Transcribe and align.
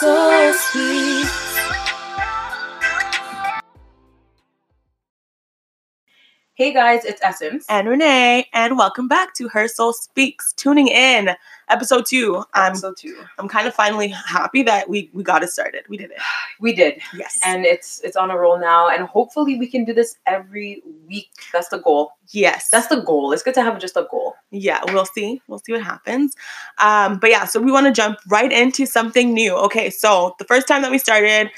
so 0.00 0.52
sweet. 0.56 1.26
Hey 6.56 6.72
guys, 6.72 7.04
it's 7.04 7.20
Essence. 7.22 7.66
and 7.68 7.88
Renee, 7.88 8.48
and 8.52 8.78
welcome 8.78 9.08
back 9.08 9.34
to 9.34 9.48
Her 9.48 9.66
Soul 9.66 9.92
Speaks. 9.92 10.52
Tuning 10.52 10.86
in, 10.86 11.30
episode 11.68 12.06
two. 12.06 12.44
I'm 12.54 12.70
Episode 12.72 12.96
two. 12.96 13.16
I'm 13.40 13.48
kind 13.48 13.66
of 13.66 13.74
finally 13.74 14.06
happy 14.08 14.62
that 14.62 14.88
we 14.88 15.10
we 15.12 15.24
got 15.24 15.42
it 15.42 15.50
started. 15.50 15.84
We 15.88 15.96
did 15.96 16.10
it. 16.12 16.18
We 16.60 16.72
did. 16.72 17.00
Yes. 17.12 17.40
And 17.44 17.64
it's 17.66 18.00
it's 18.04 18.16
on 18.16 18.30
a 18.30 18.38
roll 18.38 18.58
now. 18.58 18.88
And 18.88 19.04
hopefully 19.06 19.58
we 19.58 19.66
can 19.66 19.84
do 19.84 19.92
this 19.92 20.16
every 20.26 20.82
week. 21.08 21.30
That's 21.52 21.68
the 21.68 21.78
goal. 21.78 22.12
yes, 22.30 22.70
That's 22.70 22.86
the 22.86 23.00
goal. 23.02 23.32
It's 23.32 23.42
good 23.42 23.54
to 23.54 23.62
have 23.62 23.78
just 23.80 23.96
a 23.96 24.06
goal. 24.08 24.33
Yeah. 24.54 24.80
We'll 24.92 25.06
see. 25.06 25.42
We'll 25.48 25.58
see 25.58 25.72
what 25.72 25.82
happens. 25.82 26.34
Um, 26.78 27.18
but 27.18 27.30
yeah, 27.30 27.44
so 27.44 27.60
we 27.60 27.72
want 27.72 27.86
to 27.86 27.92
jump 27.92 28.18
right 28.28 28.52
into 28.52 28.86
something 28.86 29.34
new. 29.34 29.54
Okay, 29.56 29.90
so 29.90 30.34
the 30.38 30.44
first 30.44 30.68
time 30.68 30.82
that 30.82 30.90
we 30.90 30.98
started. 30.98 31.50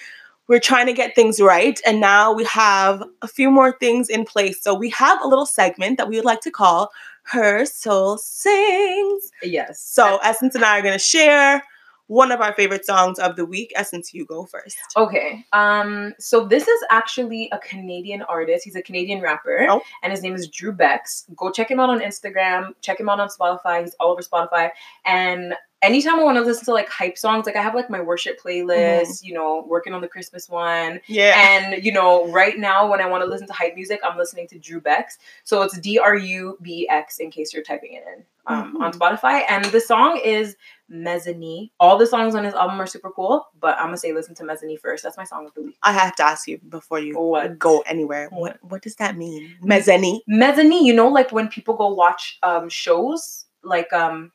We're 0.48 0.60
trying 0.60 0.86
to 0.86 0.92
get 0.92 1.16
things 1.16 1.40
right, 1.40 1.80
and 1.84 1.98
now 1.98 2.32
we 2.32 2.44
have 2.44 3.02
a 3.20 3.26
few 3.26 3.50
more 3.50 3.72
things 3.80 4.08
in 4.08 4.24
place. 4.24 4.62
So, 4.62 4.74
we 4.74 4.90
have 4.90 5.20
a 5.20 5.26
little 5.26 5.44
segment 5.44 5.98
that 5.98 6.08
we 6.08 6.14
would 6.14 6.24
like 6.24 6.40
to 6.42 6.52
call 6.52 6.92
Her 7.24 7.64
Soul 7.64 8.16
Sings. 8.16 9.32
Yes. 9.42 9.80
So 9.82 10.20
Essence 10.22 10.54
and 10.54 10.64
I 10.64 10.78
are 10.78 10.82
gonna 10.82 11.00
share 11.00 11.64
one 12.08 12.30
of 12.30 12.40
our 12.40 12.52
favorite 12.52 12.84
songs 12.84 13.18
of 13.18 13.36
the 13.36 13.44
week. 13.44 13.72
Essence, 13.74 14.14
you 14.14 14.24
go 14.24 14.44
first. 14.44 14.76
Okay. 14.96 15.44
Um, 15.52 16.14
so 16.18 16.46
this 16.46 16.66
is 16.68 16.80
actually 16.90 17.48
a 17.52 17.58
Canadian 17.58 18.22
artist. 18.22 18.64
He's 18.64 18.76
a 18.76 18.82
Canadian 18.82 19.20
rapper. 19.20 19.66
Oh. 19.68 19.80
And 20.02 20.12
his 20.12 20.22
name 20.22 20.34
is 20.34 20.48
Drew 20.48 20.72
Bex. 20.72 21.26
Go 21.36 21.50
check 21.50 21.70
him 21.70 21.80
out 21.80 21.90
on 21.90 22.00
Instagram. 22.00 22.74
Check 22.80 23.00
him 23.00 23.08
out 23.08 23.20
on 23.20 23.28
Spotify. 23.28 23.80
He's 23.80 23.94
all 23.94 24.12
over 24.12 24.22
Spotify. 24.22 24.70
And 25.04 25.54
anytime 25.82 26.18
I 26.18 26.24
want 26.24 26.36
to 26.36 26.42
listen 26.42 26.64
to 26.66 26.72
like 26.72 26.88
hype 26.88 27.18
songs, 27.18 27.46
like 27.46 27.56
I 27.56 27.62
have 27.62 27.74
like 27.74 27.90
my 27.90 28.00
worship 28.00 28.40
playlist, 28.40 29.22
you 29.22 29.32
know, 29.34 29.64
working 29.68 29.92
on 29.92 30.00
the 30.00 30.08
Christmas 30.08 30.48
one. 30.48 31.00
Yeah. 31.06 31.34
And 31.36 31.84
you 31.84 31.92
know, 31.92 32.30
right 32.30 32.58
now 32.58 32.90
when 32.90 33.00
I 33.00 33.06
want 33.06 33.22
to 33.22 33.28
listen 33.28 33.46
to 33.46 33.52
hype 33.52 33.74
music, 33.74 34.00
I'm 34.04 34.16
listening 34.16 34.48
to 34.48 34.58
Drew 34.58 34.80
Bex. 34.80 35.18
So 35.44 35.62
it's 35.62 35.78
D 35.78 35.98
R 35.98 36.16
U 36.16 36.58
B 36.62 36.88
X 36.88 37.18
in 37.18 37.30
case 37.30 37.52
you're 37.52 37.62
typing 37.62 37.94
it 37.94 38.04
in 38.16 38.24
um, 38.46 38.76
on 38.82 38.92
Spotify. 38.92 39.42
And 39.48 39.64
the 39.66 39.80
song 39.80 40.20
is 40.24 40.56
Mezzanine. 40.88 41.70
All 41.80 41.98
the 41.98 42.06
songs 42.06 42.34
on 42.34 42.44
his 42.44 42.54
album 42.54 42.80
are 42.80 42.86
super 42.86 43.10
cool, 43.10 43.46
but 43.60 43.76
I'm 43.78 43.86
gonna 43.86 43.98
say 43.98 44.12
listen 44.12 44.34
to 44.36 44.44
Mezzanine 44.44 44.78
first. 44.78 45.02
That's 45.02 45.16
my 45.16 45.24
song 45.24 45.46
of 45.46 45.54
the 45.54 45.62
week. 45.62 45.76
I 45.82 45.92
have 45.92 46.14
to 46.16 46.24
ask 46.24 46.46
you 46.48 46.58
before 46.68 47.00
you 47.00 47.18
What? 47.18 47.58
go 47.58 47.80
anywhere. 47.86 48.28
What 48.30 48.58
what 48.62 48.82
does 48.82 48.96
that 48.96 49.16
mean? 49.16 49.56
Mezzanine. 49.62 50.20
Mezzanine, 50.26 50.84
you 50.84 50.94
know, 50.94 51.08
like 51.08 51.32
when 51.32 51.48
people 51.48 51.74
go 51.76 51.88
watch 51.92 52.38
um 52.42 52.68
shows, 52.68 53.46
like 53.62 53.92
um 53.92 54.32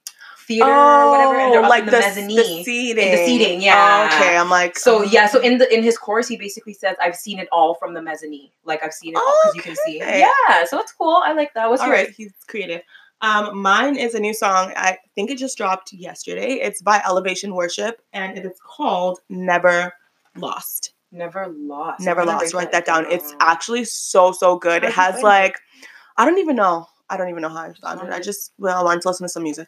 theater 0.52 0.70
or 0.70 0.74
Oh, 0.74 1.12
whatever, 1.12 1.36
and 1.40 1.54
they're 1.54 1.64
up 1.64 1.70
like 1.70 1.86
the, 1.86 1.92
the, 1.92 2.00
mezzanine. 2.00 2.36
the 2.38 2.64
seating. 2.64 3.12
the 3.12 3.26
seating, 3.26 3.62
yeah. 3.62 4.10
Oh, 4.12 4.16
okay, 4.16 4.38
I'm 4.38 4.50
like. 4.50 4.78
So 4.78 5.00
oh. 5.00 5.04
yeah, 5.04 5.28
so 5.28 5.40
in 5.40 5.58
the 5.58 5.74
in 5.74 5.84
his 5.84 5.98
course, 5.98 6.28
he 6.28 6.38
basically 6.38 6.74
says, 6.74 6.96
"I've 7.02 7.16
seen 7.16 7.40
it 7.40 7.48
all 7.52 7.76
from 7.76 7.94
the 7.94 8.02
mezzanine. 8.02 8.50
Like 8.66 8.84
I've 8.84 8.94
seen 8.94 9.14
it 9.14 9.18
all 9.18 9.40
because 9.44 9.56
you 9.56 9.62
can 9.62 9.76
see." 9.86 10.02
Okay. 10.02 10.20
Yeah, 10.20 10.66
so 10.66 10.80
it's 10.80 10.92
cool. 10.92 11.22
I 11.24 11.34
like 11.34 11.54
that. 11.54 11.70
What's 11.70 11.82
All 11.82 11.88
yours? 11.88 11.98
right, 12.00 12.10
he's 12.10 12.34
creative. 12.48 12.82
Um, 13.22 13.62
mine 13.62 13.98
is 13.98 14.16
a 14.16 14.20
new 14.20 14.34
song. 14.34 14.74
I 14.76 14.98
think 15.16 15.30
it 15.30 15.38
just 15.38 15.58
dropped 15.58 15.94
yesterday. 15.94 16.54
It's 16.54 16.82
by 16.82 17.02
Elevation 17.06 17.54
Worship, 17.54 18.02
and 18.14 18.38
it 18.38 18.46
is 18.46 18.60
called 18.64 19.20
"Never 19.30 19.94
Lost." 20.36 20.94
Never 21.12 21.48
lost. 21.48 22.00
Never 22.00 22.24
lost. 22.24 22.54
write 22.54 22.72
that 22.72 22.86
down. 22.86 23.06
It's 23.12 23.36
actually 23.42 23.84
so 23.84 24.32
so 24.32 24.58
good. 24.58 24.84
It 24.84 24.94
has 24.94 25.22
like, 25.22 25.60
I 26.18 26.26
don't 26.26 26.40
even 26.40 26.56
know. 26.56 26.88
I 27.10 27.18
don't 27.18 27.28
even 27.28 27.42
know 27.42 27.50
how 27.50 27.64
I 27.64 27.74
found 27.74 28.08
it. 28.08 28.14
I 28.14 28.22
just 28.22 28.54
well, 28.58 28.80
I 28.80 28.84
wanted 28.84 29.02
to 29.02 29.10
listen 29.10 29.26
to 29.26 29.30
some 29.30 29.44
music. 29.44 29.68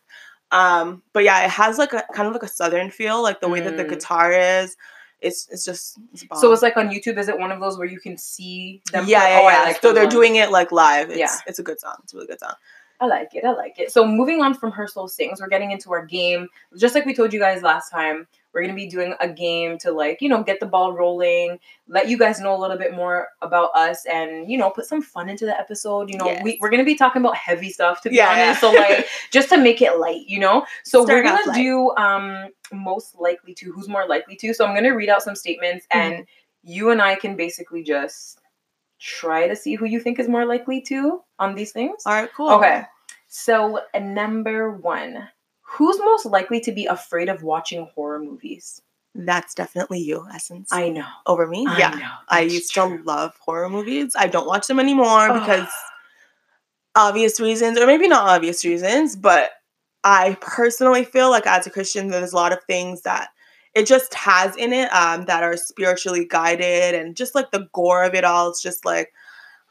Um, 0.54 1.02
but 1.14 1.24
yeah, 1.24 1.44
it 1.44 1.50
has 1.50 1.78
like 1.78 1.94
a 1.94 2.04
kind 2.14 2.28
of 2.28 2.34
like 2.34 2.44
a 2.44 2.48
southern 2.48 2.90
feel, 2.92 3.22
like 3.22 3.42
the 3.42 3.50
way 3.50 3.60
that 3.60 3.76
the 3.76 3.84
Mm. 3.84 3.90
guitar 3.90 4.32
is. 4.32 4.78
It's 5.20 5.48
it's 5.50 5.64
just 5.66 5.98
it's 6.14 6.26
So 6.40 6.52
it's 6.52 6.62
like 6.62 6.78
on 6.78 6.90
YouTube. 6.90 7.18
Is 7.18 7.28
it 7.30 7.40
one 7.40 7.52
of 7.52 7.60
those 7.60 7.78
where 7.78 7.88
you 7.88 8.00
can 8.00 8.18
see 8.18 8.82
them? 8.92 9.06
yeah, 9.08 9.22
play? 9.22 9.30
yeah, 9.32 9.40
Oh, 9.42 9.50
yeah. 9.50 9.64
like 9.64 9.82
so 9.82 9.92
they're 9.94 10.06
doing 10.08 10.36
it 10.36 10.52
like 10.52 10.72
live. 10.72 11.10
It's, 11.10 11.18
Yeah. 11.20 11.36
it's 11.48 11.60
a 11.60 11.64
good 11.64 11.80
song. 11.80 11.96
It's 12.04 12.14
a 12.14 12.18
really 12.18 12.28
good 12.28 12.40
song. 12.40 12.54
I 13.00 13.06
like 13.08 13.34
it. 13.34 13.44
I 13.44 13.52
like 13.52 13.80
it. 13.80 13.92
So 13.92 14.06
moving 14.06 14.42
on 14.42 14.54
from 14.54 14.72
Her 14.72 14.86
Soul 14.88 15.08
Sings, 15.08 15.42
we're 15.42 15.48
getting 15.50 15.72
into 15.72 15.92
our 15.92 16.06
game. 16.06 16.48
Just 16.78 16.94
like 16.94 17.06
we 17.06 17.14
told 17.14 17.34
you 17.34 17.40
guys 17.40 17.62
last 17.64 17.90
time, 17.90 18.28
we're 18.54 18.62
gonna 18.62 18.74
be 18.76 18.88
doing 18.88 19.14
a 19.20 19.28
game 19.28 19.78
to 19.80 19.92
like, 19.92 20.22
you 20.22 20.30
know, 20.30 20.44
get 20.44 20.60
the 20.60 20.66
ball 20.66 20.94
rolling, 20.94 21.60
let 21.88 22.08
you 22.08 22.18
guys 22.18 22.40
know 22.40 22.56
a 22.56 22.60
little 22.60 22.78
bit 22.78 22.94
more 22.94 23.30
about 23.42 23.72
us 23.76 24.06
and 24.06 24.50
you 24.52 24.58
know, 24.58 24.70
put 24.70 24.86
some 24.86 25.02
fun 25.02 25.30
into 25.30 25.46
the 25.46 25.58
episode. 25.60 26.10
You 26.10 26.18
know, 26.18 26.26
we, 26.44 26.52
Yes. 26.52 26.58
we're 26.62 26.70
gonna 26.70 26.84
be 26.84 26.96
talking 26.96 27.22
about 27.22 27.36
heavy 27.36 27.70
stuff 27.70 28.02
to 28.02 28.10
be 28.10 28.18
Yeah, 28.18 28.30
honest. 28.30 28.62
So 28.62 28.72
like 28.72 29.08
just 29.32 29.50
to 29.50 29.58
make 29.58 29.82
it 29.82 29.98
light, 29.98 30.26
you 30.28 30.40
know? 30.40 30.66
So 30.84 31.04
Start 31.04 31.24
we're 31.24 31.30
gonna 31.30 31.54
do 31.54 31.92
um 31.98 32.50
most 32.72 33.16
likely 33.20 33.54
to, 33.56 33.72
who's 33.72 33.88
more 33.90 34.08
likely 34.08 34.36
to. 34.38 34.54
So 34.54 34.66
I'm 34.66 34.76
gonna 34.76 34.96
read 34.96 35.10
out 35.10 35.24
some 35.24 35.36
statements 35.36 35.86
Mm-hmm. 35.94 36.14
and 36.14 36.26
you 36.64 36.92
and 36.92 37.02
I 37.02 37.16
can 37.16 37.36
basically 37.36 37.84
just 37.84 38.40
try 39.00 39.48
to 39.50 39.56
see 39.56 39.76
who 39.76 39.86
you 39.86 40.00
think 40.00 40.18
is 40.18 40.30
more 40.30 40.46
likely 40.46 40.80
to 40.84 41.22
on 41.40 41.56
these 41.56 41.72
things. 41.74 42.04
All 42.06 42.14
right, 42.14 42.30
cool. 42.34 42.52
Okay. 42.52 42.84
So, 43.28 43.80
number 44.00 44.72
one, 44.72 45.28
who's 45.74 46.00
most 46.00 46.26
likely 46.26 46.60
to 46.62 46.72
be 46.72 46.86
afraid 46.86 47.30
of 47.30 47.44
watching 47.44 47.88
horror 47.94 48.20
movies? 48.20 48.82
That's 49.16 49.54
definitely 49.54 50.00
you, 50.00 50.26
Essence. 50.34 50.70
I 50.72 50.90
know. 50.90 51.06
Over 51.28 51.46
me? 51.46 51.66
I 51.68 51.78
yeah. 51.78 51.90
know. 51.92 52.12
I 52.30 52.42
used 52.42 52.74
true. 52.74 52.98
to 52.98 53.04
love 53.04 53.34
horror 53.40 53.70
movies. 53.70 54.16
I 54.18 54.28
don't 54.28 54.48
watch 54.48 54.68
them 54.68 54.80
anymore 54.80 55.30
Ugh. 55.30 55.40
because 55.40 55.70
obvious 56.96 57.40
reasons, 57.40 57.78
or 57.78 57.86
maybe 57.86 58.08
not 58.08 58.28
obvious 58.28 58.66
reasons, 58.66 59.16
but 59.16 59.52
I 60.04 60.38
personally 60.42 61.06
feel 61.06 61.30
like 61.30 61.48
as 61.48 61.68
a 61.68 61.70
Christian, 61.70 62.08
there's 62.08 62.34
a 62.34 62.38
lot 62.38 62.54
of 62.54 62.64
things 62.64 63.04
that 63.04 63.30
it 63.76 63.86
just 63.88 64.14
has 64.14 64.56
in 64.56 64.74
it 64.74 64.94
um, 64.94 65.26
that 65.26 65.44
are 65.44 65.58
spiritually 65.58 66.26
guided 66.26 66.96
and 66.96 67.16
just 67.16 67.36
like 67.36 67.52
the 67.52 67.68
gore 67.74 68.04
of 68.04 68.14
it 68.14 68.24
all. 68.24 68.50
It's 68.50 68.62
just 68.62 68.86
like, 68.86 69.14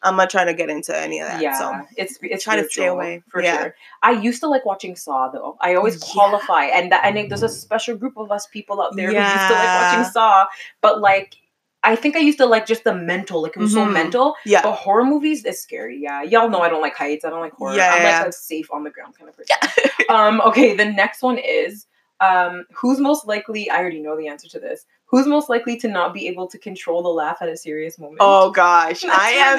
I'm 0.03 0.17
not 0.17 0.31
trying 0.31 0.47
to 0.49 0.55
get 0.55 0.69
into 0.71 0.97
any 0.97 1.21
of 1.21 1.29
that. 1.29 1.41
yeah, 1.41 1.59
So 1.59 1.81
it's 1.97 2.19
it's 2.23 2.45
try 2.45 2.57
to 2.57 2.69
stay 2.69 2.87
away. 2.87 3.23
for 3.29 3.43
Yeah. 3.43 3.59
sure. 3.61 3.75
I 4.03 4.11
used 4.13 4.41
to 4.41 4.49
like 4.49 4.65
watching 4.67 4.97
Saw 4.97 5.29
though. 5.29 5.57
I 5.61 5.75
always 5.75 5.95
Yeah. 6.01 6.13
qualify, 6.13 6.65
and 6.67 6.91
that 6.93 7.05
I 7.05 7.13
think 7.13 7.29
there's 7.29 7.43
a 7.43 7.49
special 7.49 7.97
group 7.97 8.17
of 8.17 8.31
us 8.33 8.47
people 8.47 8.83
out 8.83 8.97
there 8.97 9.13
yeah. 9.13 9.25
who 9.25 9.39
used 9.41 9.49
to 9.49 9.55
like 9.55 9.83
watching 9.83 10.13
Saw, 10.13 10.47
but 10.81 11.01
like. 11.01 11.37
I 11.85 11.97
think 11.97 12.15
I 12.15 12.21
used 12.21 12.39
to 12.39 12.47
like 12.47 12.65
just 12.65 12.85
the 12.85 12.95
mental, 12.95 13.43
like 13.43 13.57
it 13.57 13.59
was 13.59 13.73
so 13.73 13.85
Mhm. 13.85 13.93
mental. 13.93 14.37
yeah. 14.47 14.63
But 14.63 14.71
horror 14.75 15.05
movies 15.05 15.45
is 15.45 15.61
scary. 15.61 15.99
Yeah, 16.01 16.23
y'all 16.23 16.49
know 16.49 16.61
I 16.61 16.69
don't 16.69 16.81
like 16.81 16.95
heights. 16.95 17.25
I 17.25 17.31
don't 17.31 17.41
like 17.41 17.55
horror. 17.55 17.75
Yeah, 17.75 17.93
I'm 17.93 18.03
yeah. 18.05 18.19
like 18.21 18.29
a 18.29 18.33
safe 18.33 18.69
on 18.73 18.85
the 18.85 18.91
ground 18.91 19.19
kind 19.19 19.29
of 19.29 19.37
person. 19.37 20.07
um, 20.09 20.41
okay, 20.43 20.77
the 20.77 20.85
next 20.85 21.23
one 21.23 21.39
is 21.39 21.87
um, 22.21 22.65
who's 22.73 23.01
most 23.01 23.27
likely? 23.27 23.71
I 23.71 23.79
already 23.79 24.01
know 24.01 24.17
the 24.17 24.29
answer 24.29 24.49
to 24.49 24.59
this. 24.59 24.87
Who's 25.07 25.27
most 25.27 25.49
likely 25.49 25.77
to 25.79 25.89
not 25.89 26.15
be 26.15 26.29
able 26.29 26.47
to 26.49 26.59
control 26.59 27.03
the 27.03 27.09
laugh 27.09 27.39
at 27.41 27.49
a 27.49 27.57
serious 27.57 27.99
moment? 27.99 28.19
Oh 28.21 28.51
gosh, 28.51 29.03
That's 29.03 29.15
I 29.15 29.31
am 29.31 29.59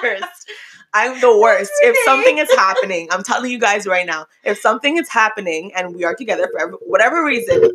the 0.00 0.10
worst. 0.10 0.50
I'm 0.94 1.20
the 1.20 1.36
worst. 1.38 1.72
If 1.82 1.96
something 2.04 2.38
is 2.38 2.48
happening, 2.54 3.08
I'm 3.10 3.24
telling 3.24 3.50
you 3.50 3.58
guys 3.58 3.84
right 3.84 4.06
now, 4.06 4.26
if 4.44 4.58
something 4.58 4.96
is 4.96 5.08
happening 5.08 5.72
and 5.74 5.94
we 5.94 6.04
are 6.04 6.14
together 6.14 6.48
for 6.56 6.70
whatever 6.82 7.24
reason, 7.24 7.72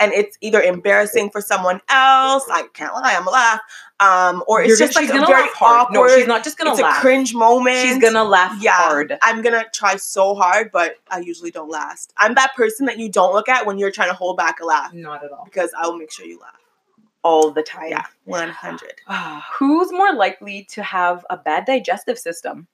and 0.00 0.12
it's 0.12 0.36
either 0.40 0.60
embarrassing 0.60 1.30
for 1.30 1.40
someone 1.40 1.80
else, 1.88 2.44
I 2.50 2.64
can't 2.74 2.92
lie, 2.94 3.14
I'm 3.14 3.24
gonna 3.24 3.30
laugh, 3.30 3.60
um, 4.00 4.42
or 4.48 4.62
it's 4.62 4.68
You're 4.68 4.78
just 4.78 4.94
gonna- 4.94 5.06
like 5.12 5.22
a 5.22 5.26
very 5.26 5.48
awkward. 5.60 5.94
No, 5.94 6.08
she's 6.08 6.26
not 6.26 6.42
just 6.42 6.58
gonna 6.58 6.70
laugh. 6.70 6.78
it's 6.78 6.82
laugh. 6.82 6.98
a 6.98 7.00
cringe 7.00 7.34
moment. 7.34 7.76
She's 7.76 7.98
gonna 7.98 8.24
laugh 8.24 8.56
yeah, 8.60 8.72
hard. 8.72 9.18
I'm 9.22 9.42
gonna 9.42 9.64
try 9.72 9.96
so 9.96 10.34
hard, 10.34 10.72
but 10.72 10.96
I 11.10 11.18
usually 11.20 11.50
don't 11.50 11.70
last. 11.70 12.12
I'm 12.16 12.34
that 12.34 12.54
person 12.56 12.86
that 12.86 12.98
you 12.98 13.08
don't 13.10 13.32
look 13.34 13.48
at 13.48 13.66
when 13.66 13.78
you're 13.78 13.90
trying 13.92 14.08
to 14.08 14.14
hold 14.16 14.36
back 14.38 14.60
a 14.60 14.64
laugh 14.64 14.92
Not 14.94 15.22
at 15.22 15.30
all. 15.30 15.44
because 15.44 15.70
I 15.78 15.86
will 15.86 15.98
make 15.98 16.10
sure 16.10 16.26
you 16.26 16.40
laugh. 16.40 16.54
All 17.22 17.50
the 17.50 17.62
time. 17.62 17.90
Yeah, 17.90 18.06
100. 18.24 19.02
Ah, 19.06 19.46
who's 19.52 19.92
more 19.92 20.14
likely 20.14 20.64
to 20.70 20.82
have 20.82 21.26
a 21.28 21.36
bad 21.36 21.66
digestive 21.66 22.18
system? 22.18 22.66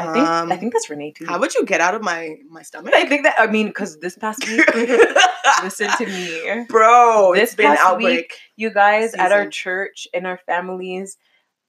I 0.00 0.12
think 0.12 0.28
I 0.28 0.40
Um, 0.54 0.58
think 0.58 0.72
that's 0.72 0.88
Renee 0.90 1.12
too. 1.12 1.26
How 1.26 1.38
would 1.38 1.54
you 1.54 1.64
get 1.64 1.80
out 1.80 1.94
of 1.94 2.02
my 2.02 2.36
my 2.48 2.62
stomach? 2.62 2.92
I 2.94 3.04
think 3.06 3.22
that 3.24 3.34
I 3.38 3.46
mean 3.46 3.66
because 3.68 3.98
this 4.00 4.16
past 4.16 4.46
week, 4.48 4.64
listen 5.62 5.90
to 5.98 6.06
me. 6.06 6.64
Bro, 6.68 7.32
This 7.34 7.50
it's 7.50 7.54
been 7.54 7.66
past 7.66 7.80
outbreak. 7.82 8.16
week, 8.16 8.38
you 8.56 8.70
guys 8.70 9.14
at 9.14 9.32
our 9.32 9.48
church 9.48 10.06
in 10.14 10.26
our 10.26 10.38
families 10.46 11.16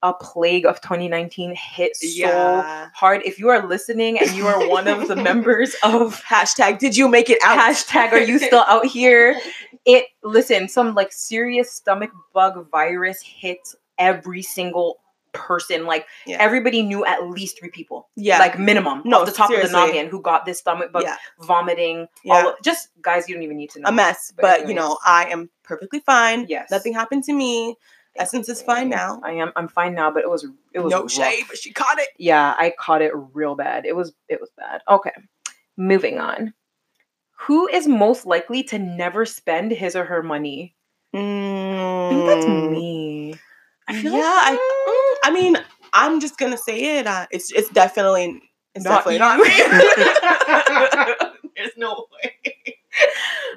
a 0.04 0.12
plague 0.12 0.66
of 0.66 0.80
2019 0.80 1.54
hit 1.54 1.94
so 1.96 2.06
Yeah. 2.08 2.88
hard 2.92 3.22
if 3.24 3.38
you 3.38 3.50
are 3.50 3.64
listening 3.64 4.18
and 4.18 4.28
you 4.32 4.48
are 4.48 4.68
one 4.68 4.88
of 4.88 5.06
the 5.06 5.14
members 5.14 5.76
of 5.84 6.20
Hashtag 6.24 6.80
did 6.80 6.96
you 6.96 7.06
make 7.08 7.30
it 7.30 7.38
out? 7.44 7.56
hashtag 7.56 8.10
are 8.10 8.18
you 8.18 8.40
still 8.40 8.64
out 8.66 8.84
here 8.84 9.38
it 9.84 10.06
listen 10.24 10.68
some 10.68 10.96
like 10.96 11.12
serious 11.12 11.70
stomach 11.70 12.10
bug 12.34 12.68
virus 12.72 13.22
hit 13.22 13.60
every 13.96 14.42
single 14.42 14.98
person 15.32 15.86
like 15.86 16.06
Yeah. 16.26 16.36
everybody 16.40 16.82
knew 16.82 17.04
at 17.04 17.26
least 17.28 17.58
three 17.58 17.70
people 17.70 18.08
yeah. 18.16 18.38
like 18.38 18.58
minimum 18.58 19.02
No, 19.04 19.24
the 19.24 19.32
top 19.32 19.50
of 19.50 19.60
the 19.62 19.68
noggin 19.68 20.08
who 20.08 20.20
got 20.20 20.44
this 20.46 20.58
stomach 20.58 20.92
bug 20.92 21.02
yeah. 21.04 21.16
vomiting 21.40 22.06
Yeah. 22.24 22.34
all 22.34 22.54
just 22.62 22.88
guys 23.00 23.28
you 23.28 23.34
don't 23.34 23.42
even 23.42 23.56
need 23.56 23.70
to 23.70 23.80
know 23.80 23.88
a 23.88 23.92
mess. 23.92 24.32
But 24.36 24.42
But, 24.60 24.68
you 24.68 24.74
know, 24.74 24.98
I 25.04 25.26
am 25.26 25.48
perfectly 25.64 26.00
fine. 26.00 26.46
Yes. 26.48 26.70
Nothing 26.70 26.92
happened 26.94 27.24
to 27.24 27.32
me. 27.32 27.76
Essence 28.16 28.48
is 28.50 28.60
fine 28.60 28.90
now. 28.90 29.20
I 29.24 29.32
am. 29.32 29.52
I'm 29.56 29.68
fine 29.68 29.94
now, 29.94 30.10
but 30.10 30.22
it 30.22 30.28
was. 30.28 30.46
It 30.74 30.80
was 30.80 30.90
no 30.90 31.02
rough. 31.02 31.10
shade, 31.10 31.44
but 31.48 31.56
she 31.56 31.72
caught 31.72 31.98
it. 31.98 32.08
Yeah, 32.18 32.54
I 32.58 32.74
caught 32.78 33.00
it 33.00 33.10
real 33.32 33.54
bad. 33.54 33.86
It 33.86 33.96
was. 33.96 34.12
It 34.28 34.38
was 34.38 34.50
bad. 34.54 34.82
Okay, 34.86 35.12
moving 35.78 36.18
on. 36.20 36.52
Who 37.46 37.68
is 37.68 37.88
most 37.88 38.26
likely 38.26 38.64
to 38.64 38.78
never 38.78 39.24
spend 39.24 39.72
his 39.72 39.96
or 39.96 40.04
her 40.04 40.22
money? 40.22 40.76
I 41.14 41.18
think 42.10 42.26
that's 42.26 42.44
Mm. 42.44 42.70
me. 42.70 43.34
I 43.88 43.94
feel 44.00 44.12
yeah, 44.12 44.18
like 44.18 44.44
I, 44.44 44.56
mm, 44.56 44.81
I 45.22 45.30
mean, 45.30 45.56
I'm 45.92 46.20
just 46.20 46.38
gonna 46.38 46.56
say 46.58 46.98
it. 46.98 47.06
Uh, 47.06 47.26
it's 47.30 47.50
it's 47.52 47.68
definitely 47.70 48.42
it's 48.74 48.84
Not 48.84 49.04
definitely 49.04 49.18
not 49.18 49.38
me. 49.38 49.50
There's 51.56 51.76
no 51.76 52.06
way. 52.22 52.36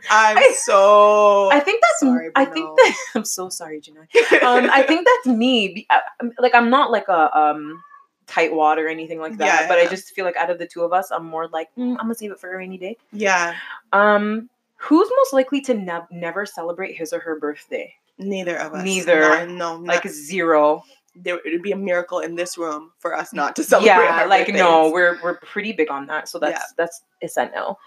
I'm 0.10 0.38
I- 0.38 0.54
so. 0.64 1.50
I 1.52 1.60
think 1.60 1.82
that's 1.82 2.00
Sorry, 2.00 2.30
I 2.36 2.46
think 2.46 2.76
that 2.78 2.96
I'm 3.16 3.26
so 3.26 3.50
sorry, 3.50 3.82
Janai. 3.82 4.08
Um, 4.44 4.70
I 4.72 4.82
think 4.84 5.06
that's 5.08 5.36
me. 5.38 5.86
I- 5.90 6.02
I'm- 6.22 6.34
Like 6.40 6.54
I'm 6.56 6.70
not 6.70 6.92
like 6.92 7.08
a 7.08 7.38
um 7.38 7.82
tight 8.28 8.54
wad 8.54 8.80
or 8.80 8.88
anything 8.88 9.20
like 9.20 9.38
that, 9.38 9.46
Yeah, 9.46 9.68
but 9.68 9.78
I 9.78 9.86
just 9.88 10.10
feel 10.16 10.26
like 10.26 10.36
out 10.36 10.50
of 10.50 10.58
the 10.60 10.68
two 10.68 10.82
of 10.82 10.94
us, 10.94 11.12
I'm 11.12 11.26
more 11.26 11.48
like 11.48 11.70
mm, 11.78 11.92
I'm 11.92 11.98
gonna 11.98 12.16
save 12.16 12.32
it 12.32 12.40
for 12.40 12.54
a 12.54 12.58
rainy 12.58 12.78
day. 12.78 12.98
yeah, 13.14 13.56
Um, 13.94 14.50
who's 14.78 15.10
most 15.18 15.32
likely 15.34 15.62
to 15.62 15.74
ne- 15.74 16.08
never 16.12 16.46
celebrate 16.46 16.96
his 16.96 17.14
or 17.14 17.20
her 17.20 17.40
birthday? 17.40 17.94
neither 18.18 18.56
of 18.58 18.74
us. 18.74 18.84
Neither. 18.84 19.20
Not- 19.22 19.50
no, 19.50 19.76
Like 19.76 20.06
like 20.06 20.14
zero. 20.14 20.84
There 21.16 21.38
it 21.46 21.52
would 21.52 21.62
be 21.62 21.72
a 21.72 21.78
miracle 21.78 22.20
in 22.20 22.36
this 22.36 22.58
room 22.58 22.92
for 23.00 23.16
us 23.16 23.34
not 23.34 23.56
to 23.56 23.64
celebrate. 23.72 23.88
yeah, 23.88 24.26
like 24.26 24.50
no, 24.50 24.90
we're 24.92 25.18
we're 25.24 25.38
pretty 25.40 25.72
big 25.74 25.90
on 25.92 26.06
that. 26.08 26.28
So 26.30 26.40
that's 26.40 26.54
Yeah. 26.60 26.66
that's 26.78 27.02
it's 27.22 27.38
a 27.38 27.50
no. 27.56 27.78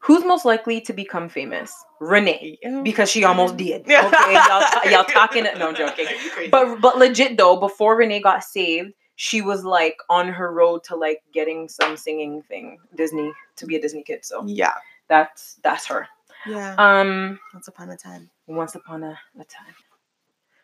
Who's 0.00 0.24
most 0.24 0.44
likely 0.44 0.80
to 0.82 0.92
become 0.92 1.28
famous? 1.28 1.74
Renee, 2.00 2.56
because 2.84 3.10
she 3.10 3.24
almost 3.24 3.56
did. 3.56 3.82
Okay, 3.88 4.32
y'all, 4.32 4.90
y'all 4.92 5.04
talking. 5.04 5.42
No, 5.58 5.68
I'm 5.70 5.74
joking. 5.74 6.06
But 6.52 6.80
but 6.80 6.98
legit 6.98 7.36
though, 7.36 7.56
before 7.56 7.96
Renee 7.96 8.20
got 8.20 8.44
saved, 8.44 8.92
she 9.16 9.42
was 9.42 9.64
like 9.64 9.96
on 10.08 10.28
her 10.28 10.52
road 10.52 10.84
to 10.84 10.94
like 10.96 11.22
getting 11.34 11.68
some 11.68 11.96
singing 11.96 12.42
thing, 12.42 12.78
Disney, 12.94 13.32
to 13.56 13.66
be 13.66 13.74
a 13.74 13.80
Disney 13.80 14.04
kid. 14.04 14.24
So 14.24 14.44
yeah, 14.46 14.74
that's 15.08 15.54
that's 15.64 15.84
her. 15.86 16.06
yeah. 16.46 16.76
Um, 16.78 17.40
Once 17.52 17.66
upon 17.66 17.90
a 17.90 17.96
time. 17.96 18.30
once 18.46 18.76
upon 18.76 19.02
a, 19.02 19.18
a 19.40 19.44
time. 19.44 19.74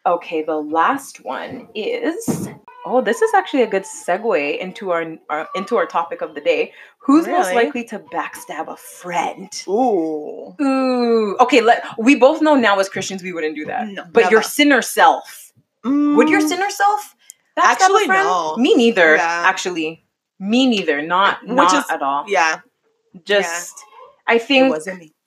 Okay, 0.06 0.42
the 0.42 0.56
last 0.56 1.24
one 1.24 1.68
is 1.74 2.48
oh, 2.86 3.00
this 3.00 3.22
is 3.22 3.32
actually 3.32 3.62
a 3.62 3.66
good 3.66 3.84
segue 3.84 4.58
into 4.58 4.90
our, 4.90 5.16
our 5.30 5.48
into 5.54 5.76
our 5.78 5.86
topic 5.86 6.20
of 6.20 6.34
the 6.34 6.40
day. 6.42 6.72
Who's 6.98 7.26
most 7.26 7.54
likely 7.54 7.84
to 7.84 7.98
backstab 7.98 8.68
a 8.68 8.76
friend? 8.76 9.50
Ooh. 9.68 10.54
Ooh, 10.60 11.36
okay. 11.40 11.60
Let 11.62 11.84
we 11.98 12.14
both 12.16 12.42
know 12.42 12.54
now 12.54 12.78
as 12.78 12.88
Christians 12.88 13.22
we 13.22 13.32
wouldn't 13.32 13.56
do 13.56 13.64
that. 13.66 13.88
No, 13.88 14.04
but 14.12 14.30
your 14.30 14.42
sinner 14.42 14.82
self, 14.82 15.52
would 15.84 16.28
your 16.28 16.40
Mm, 16.40 16.48
sinner 16.48 16.70
self 16.70 17.14
backstab 17.56 17.64
Actually, 17.64 18.02
a 18.04 18.06
friend? 18.06 18.24
no. 18.28 18.56
Me 18.56 18.74
neither. 18.74 19.16
Yeah. 19.16 19.42
Actually, 19.46 20.04
me 20.38 20.66
neither. 20.66 21.00
Not 21.00 21.42
Which 21.42 21.56
not 21.56 21.74
is- 21.84 21.90
at 21.90 22.02
all. 22.02 22.24
Yeah, 22.28 22.60
Just 23.24 23.74
I 24.26 24.34
it 24.36 24.42
think 24.42 24.76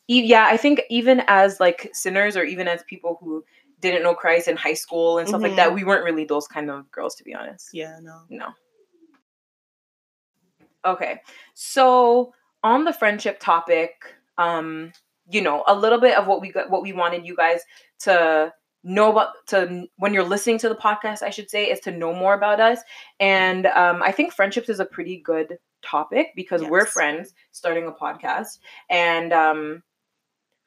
yeah, 0.07 0.45
I 0.45 0.57
think 0.57 0.81
even 0.89 1.21
as 1.27 1.59
like 1.59 1.89
sinners 1.93 2.37
or 2.37 2.43
even 2.43 2.67
as 2.67 2.83
people 2.83 3.17
who 3.21 3.43
didn't 3.79 4.03
know 4.03 4.13
Christ 4.13 4.47
in 4.47 4.57
high 4.57 4.73
school 4.73 5.19
and 5.19 5.27
stuff 5.27 5.41
like 5.41 5.55
that, 5.55 5.73
we 5.73 5.83
weren't 5.83 6.03
really 6.03 6.25
those 6.25 6.47
kind 6.47 6.69
of 6.69 6.89
girls 6.91 7.15
to 7.15 7.23
be 7.23 7.33
honest. 7.33 7.69
Yeah, 7.73 7.99
no. 8.01 8.21
No. 8.29 8.47
Okay. 10.85 11.21
So 11.53 12.33
on 12.63 12.85
the 12.85 12.93
friendship 12.93 13.39
topic, 13.39 13.91
um, 14.37 14.91
you 15.29 15.41
know, 15.41 15.63
a 15.67 15.75
little 15.75 15.99
bit 15.99 16.17
of 16.17 16.27
what 16.27 16.41
we 16.41 16.51
got 16.51 16.69
what 16.69 16.81
we 16.81 16.93
wanted 16.93 17.25
you 17.25 17.35
guys 17.35 17.61
to 17.99 18.53
know 18.83 19.11
about 19.11 19.33
to 19.47 19.85
when 19.97 20.13
you're 20.13 20.23
listening 20.23 20.57
to 20.59 20.69
the 20.69 20.75
podcast, 20.75 21.21
I 21.21 21.29
should 21.29 21.49
say, 21.49 21.65
is 21.65 21.79
to 21.81 21.91
know 21.91 22.13
more 22.13 22.33
about 22.33 22.59
us. 22.59 22.79
And 23.19 23.65
um, 23.67 24.01
I 24.01 24.11
think 24.11 24.33
friendships 24.33 24.69
is 24.69 24.79
a 24.79 24.85
pretty 24.85 25.21
good 25.23 25.57
topic 25.83 26.29
because 26.35 26.63
we're 26.63 26.85
friends 26.85 27.33
starting 27.51 27.85
a 27.85 27.91
podcast. 27.91 28.59
And 28.89 29.33
um 29.33 29.83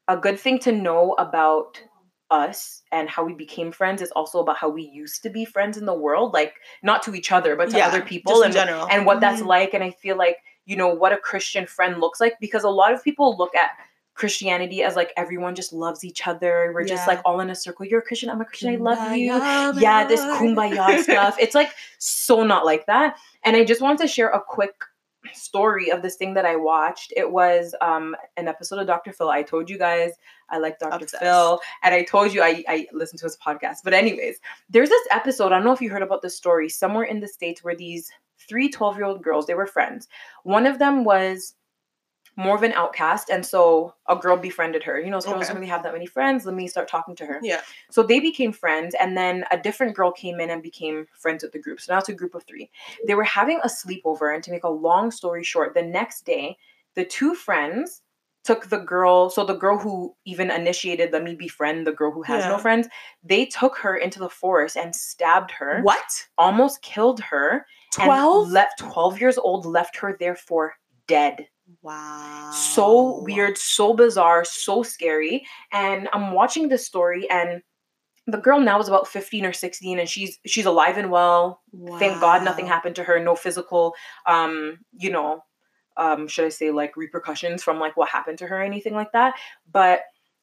a 0.08 0.16
good 0.16 0.38
thing 0.38 0.58
to 0.58 0.72
know 0.72 1.14
about 1.18 1.80
us 2.30 2.82
and 2.92 3.08
how 3.08 3.24
we 3.24 3.34
became 3.34 3.72
friends 3.72 4.00
is 4.02 4.10
also 4.12 4.40
about 4.40 4.56
how 4.56 4.68
we 4.68 4.82
used 4.82 5.22
to 5.22 5.30
be 5.30 5.44
friends 5.44 5.76
in 5.76 5.84
the 5.84 5.94
world 5.94 6.32
like 6.32 6.54
not 6.82 7.02
to 7.02 7.14
each 7.14 7.32
other 7.32 7.56
but 7.56 7.70
to 7.70 7.76
Yeah, 7.76 7.88
other 7.88 8.00
people 8.02 8.42
and 8.42 8.52
general. 8.54 8.86
and 8.90 9.04
what 9.06 9.20
that's 9.20 9.42
Mhm. 9.42 9.46
like 9.46 9.74
and 9.74 9.82
i 9.82 9.90
feel 9.90 10.16
like 10.16 10.36
you 10.64 10.76
know 10.76 10.88
what 10.88 11.12
a 11.12 11.16
christian 11.16 11.66
friend 11.66 11.98
looks 12.00 12.20
like 12.20 12.34
because 12.40 12.62
a 12.64 12.68
lot 12.70 12.92
of 12.92 13.02
people 13.02 13.36
look 13.36 13.54
at 13.56 13.70
christianity 14.14 14.82
as 14.82 14.96
like 14.96 15.12
everyone 15.16 15.54
just 15.54 15.72
loves 15.72 16.04
each 16.04 16.26
other 16.26 16.72
we're 16.74 16.84
just 16.84 17.06
like 17.08 17.20
all 17.24 17.40
in 17.40 17.48
a 17.50 17.54
circle. 17.54 17.86
You're 17.86 18.00
a 18.00 18.02
christian 18.02 18.28
i'm 18.28 18.40
a 18.40 18.44
christian 18.44 18.70
i 18.72 18.76
love 18.76 19.16
you. 19.16 19.32
Kumbaya, 19.32 19.80
yeah 19.80 20.04
this 20.06 20.20
kumbaya 20.36 21.02
stuff. 21.02 21.36
It's 21.40 21.54
like 21.54 21.70
so 21.98 22.42
not 22.44 22.64
like 22.66 22.86
that. 22.86 23.16
And 23.44 23.56
i 23.56 23.64
just 23.64 23.80
wanted 23.80 23.98
to 24.02 24.08
share 24.08 24.28
a 24.28 24.40
quick 24.40 24.74
story 25.32 25.90
of 25.90 26.02
this 26.02 26.16
thing 26.16 26.34
that 26.34 26.46
i 26.46 26.56
watched. 26.56 27.12
It 27.16 27.30
was 27.30 27.74
um 27.80 28.16
an 28.36 28.48
episode 28.48 28.78
of 28.78 28.86
dr 28.86 29.12
phil. 29.12 29.28
I 29.30 29.42
told 29.42 29.68
you 29.68 29.78
guys 29.78 30.12
i 30.48 30.58
like 30.58 30.78
dr 30.78 31.04
Obsessed. 31.04 31.22
phil 31.22 31.60
and 31.82 31.94
i 31.94 32.02
told 32.02 32.32
you 32.32 32.42
i 32.42 32.64
i 32.68 32.86
listened 32.92 33.18
to 33.20 33.26
his 33.26 33.36
podcast. 33.44 33.78
But 33.84 33.94
anyways 33.94 34.38
there's 34.68 34.88
this 34.88 35.06
episode 35.10 35.52
i 35.52 35.56
don't 35.56 35.64
know 35.64 35.72
if 35.72 35.80
you 35.80 35.90
heard 35.90 36.02
about 36.02 36.22
this 36.22 36.36
story 36.36 36.68
somewhere 36.68 37.04
in 37.04 37.20
the 37.20 37.28
states 37.28 37.62
where 37.62 37.76
these 37.76 38.10
three 38.48 38.70
12 38.70 38.96
year 38.96 39.04
old 39.04 39.22
girls 39.22 39.46
they 39.46 39.54
were 39.54 39.66
friends. 39.66 40.08
One 40.44 40.66
of 40.66 40.78
them 40.78 41.04
was 41.04 41.54
more 42.36 42.54
of 42.56 42.62
an 42.62 42.72
outcast 42.72 43.28
and 43.28 43.44
so 43.44 43.92
a 44.08 44.16
girl 44.16 44.36
befriended 44.36 44.82
her 44.84 44.98
you 45.00 45.10
know 45.10 45.20
so 45.20 45.30
Okay. 45.34 45.44
don't 45.46 45.54
really 45.56 45.66
have 45.68 45.82
that 45.82 45.92
many 45.92 46.06
friends 46.06 46.46
let 46.46 46.54
me 46.54 46.66
start 46.68 46.88
talking 46.88 47.14
to 47.16 47.26
her 47.26 47.40
Yeah. 47.42 47.60
so 47.90 48.02
they 48.02 48.20
became 48.20 48.52
friends, 48.52 48.94
and 49.00 49.16
then 49.16 49.44
a 49.50 49.58
different 49.58 49.94
girl 49.94 50.12
came 50.12 50.40
in 50.40 50.50
and 50.50 50.62
became 50.62 51.06
friends 51.12 51.42
with 51.42 51.52
the 51.52 51.58
group. 51.58 51.80
So 51.80 51.92
now 51.92 51.98
it's 51.98 52.08
a 52.08 52.14
group 52.14 52.34
of 52.34 52.44
three. 52.44 52.70
They 53.06 53.14
were 53.14 53.24
having 53.24 53.58
a 53.62 53.68
sleepover, 53.68 54.34
and 54.34 54.42
to 54.44 54.50
make 54.50 54.64
a 54.64 54.68
long 54.70 55.10
story 55.10 55.42
short, 55.44 55.74
the 55.74 55.82
next 55.82 56.24
day, 56.24 56.56
the 56.94 57.04
two 57.04 57.34
friends 57.34 58.02
took 58.44 58.68
the 58.68 58.78
girl. 58.78 59.28
So 59.30 59.44
the 59.44 59.54
girl 59.56 59.76
who 59.78 60.14
even 60.24 60.50
initiated 60.50 61.12
let 61.12 61.22
me 61.24 61.34
befriend 61.34 61.86
the 61.86 61.92
girl 61.92 62.10
who 62.12 62.22
has 62.22 62.44
no 62.46 62.58
friends, 62.58 62.88
they 63.22 63.44
took 63.46 63.76
her 63.78 63.96
into 63.96 64.18
the 64.18 64.30
forest 64.30 64.76
and 64.76 64.94
stabbed 64.96 65.50
her, 65.52 65.80
What? 65.82 66.26
almost 66.38 66.80
killed 66.82 67.20
her, 67.20 67.66
12? 67.92 68.50
left 68.50 68.78
twelve 68.78 69.20
years 69.20 69.36
old, 69.38 69.66
left 69.66 69.96
her 69.96 70.16
there 70.18 70.36
for 70.36 70.74
dead 71.06 71.48
Wow. 71.82 72.50
so 72.52 73.22
weird, 73.22 73.58
so 73.58 73.94
bizarre, 73.94 74.44
so 74.44 74.82
scary. 74.82 75.46
And 75.72 76.08
I'm 76.12 76.32
watching 76.32 76.68
this 76.68 76.86
story 76.86 77.28
and 77.30 77.62
the 78.26 78.38
girl 78.38 78.60
now 78.60 78.78
is 78.80 78.88
about 78.88 79.08
15 79.08 79.44
or 79.46 79.52
16 79.52 79.98
and 79.98 80.08
she's 80.08 80.38
she's 80.46 80.66
alive 80.66 80.96
and 80.98 81.10
well. 81.10 81.62
Thank 81.98 82.20
God 82.20 82.42
nothing 82.44 82.66
happened 82.66 82.96
to 82.96 83.04
her, 83.04 83.18
no 83.20 83.34
physical 83.34 83.94
um, 84.26 84.78
you 84.92 85.10
know, 85.10 85.42
um 85.96 86.28
should 86.28 86.44
I 86.44 86.50
say 86.50 86.70
like 86.70 86.96
repercussions 86.96 87.62
from 87.62 87.80
like 87.80 87.96
what 87.96 88.08
happened 88.08 88.38
to 88.38 88.46
her 88.46 88.58
or 88.58 88.62
anything 88.62 88.94
like 88.94 89.12
that. 89.12 89.34
But 89.72 90.02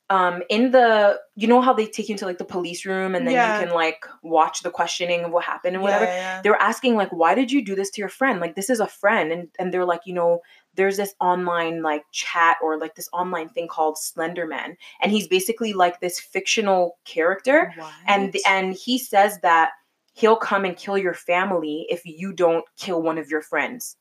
um 0.09 0.41
in 0.49 0.71
the 0.71 1.19
you 1.35 1.47
know 1.47 1.61
how 1.61 1.73
they 1.73 1.85
take 1.85 2.07
you 2.09 2.13
into 2.13 2.25
like 2.25 2.37
the 2.37 2.45
police 2.45 2.85
room 2.85 3.15
and 3.15 3.27
then 3.27 3.33
Yeah. 3.35 3.59
you 3.59 3.65
can 3.65 3.75
like 3.75 4.05
watch 4.23 4.61
the 4.61 4.69
questioning 4.71 5.25
of 5.25 5.31
what 5.31 5.43
happened 5.43 5.75
and 5.75 5.83
Yeah, 5.83 5.89
whatever 5.91 6.11
yeah, 6.11 6.41
they 6.43 6.49
were 6.49 6.61
asking 6.61 6.95
like 6.95 7.11
why 7.11 7.35
did 7.35 7.51
you 7.51 7.63
do 7.63 7.75
this 7.75 7.89
to 7.91 8.01
your 8.01 8.09
friend 8.09 8.39
like 8.39 8.55
this 8.55 8.69
is 8.69 8.79
a 8.79 8.87
friend 8.87 9.31
and 9.33 9.49
and 9.59 9.73
they're 9.73 9.85
like 9.85 10.01
you 10.05 10.13
know 10.13 10.39
there's 10.77 10.97
this 10.97 11.13
online 11.19 11.81
like 11.81 12.03
chat 12.11 12.55
or 12.63 12.79
like 12.79 12.95
this 12.95 13.09
online 13.11 13.49
thing 13.49 13.67
called 13.67 13.97
slenderman 13.97 14.75
and 15.01 15.11
he's 15.11 15.27
basically 15.27 15.73
like 15.73 15.99
this 15.99 16.19
fictional 16.19 16.97
character 17.03 17.73
yeah. 17.77 17.91
and 18.07 18.35
and 18.47 18.73
he 18.73 18.97
says 18.97 19.37
that 19.41 19.71
he'll 20.17 20.35
come 20.35 20.65
and 20.65 20.75
kill 20.75 20.97
your 20.97 21.13
family 21.13 21.85
if 21.89 22.01
you 22.05 22.33
don't 22.33 22.65
kill 22.77 23.01
one 23.01 23.17
of 23.17 23.29
your 23.29 23.41
friends. 23.41 23.95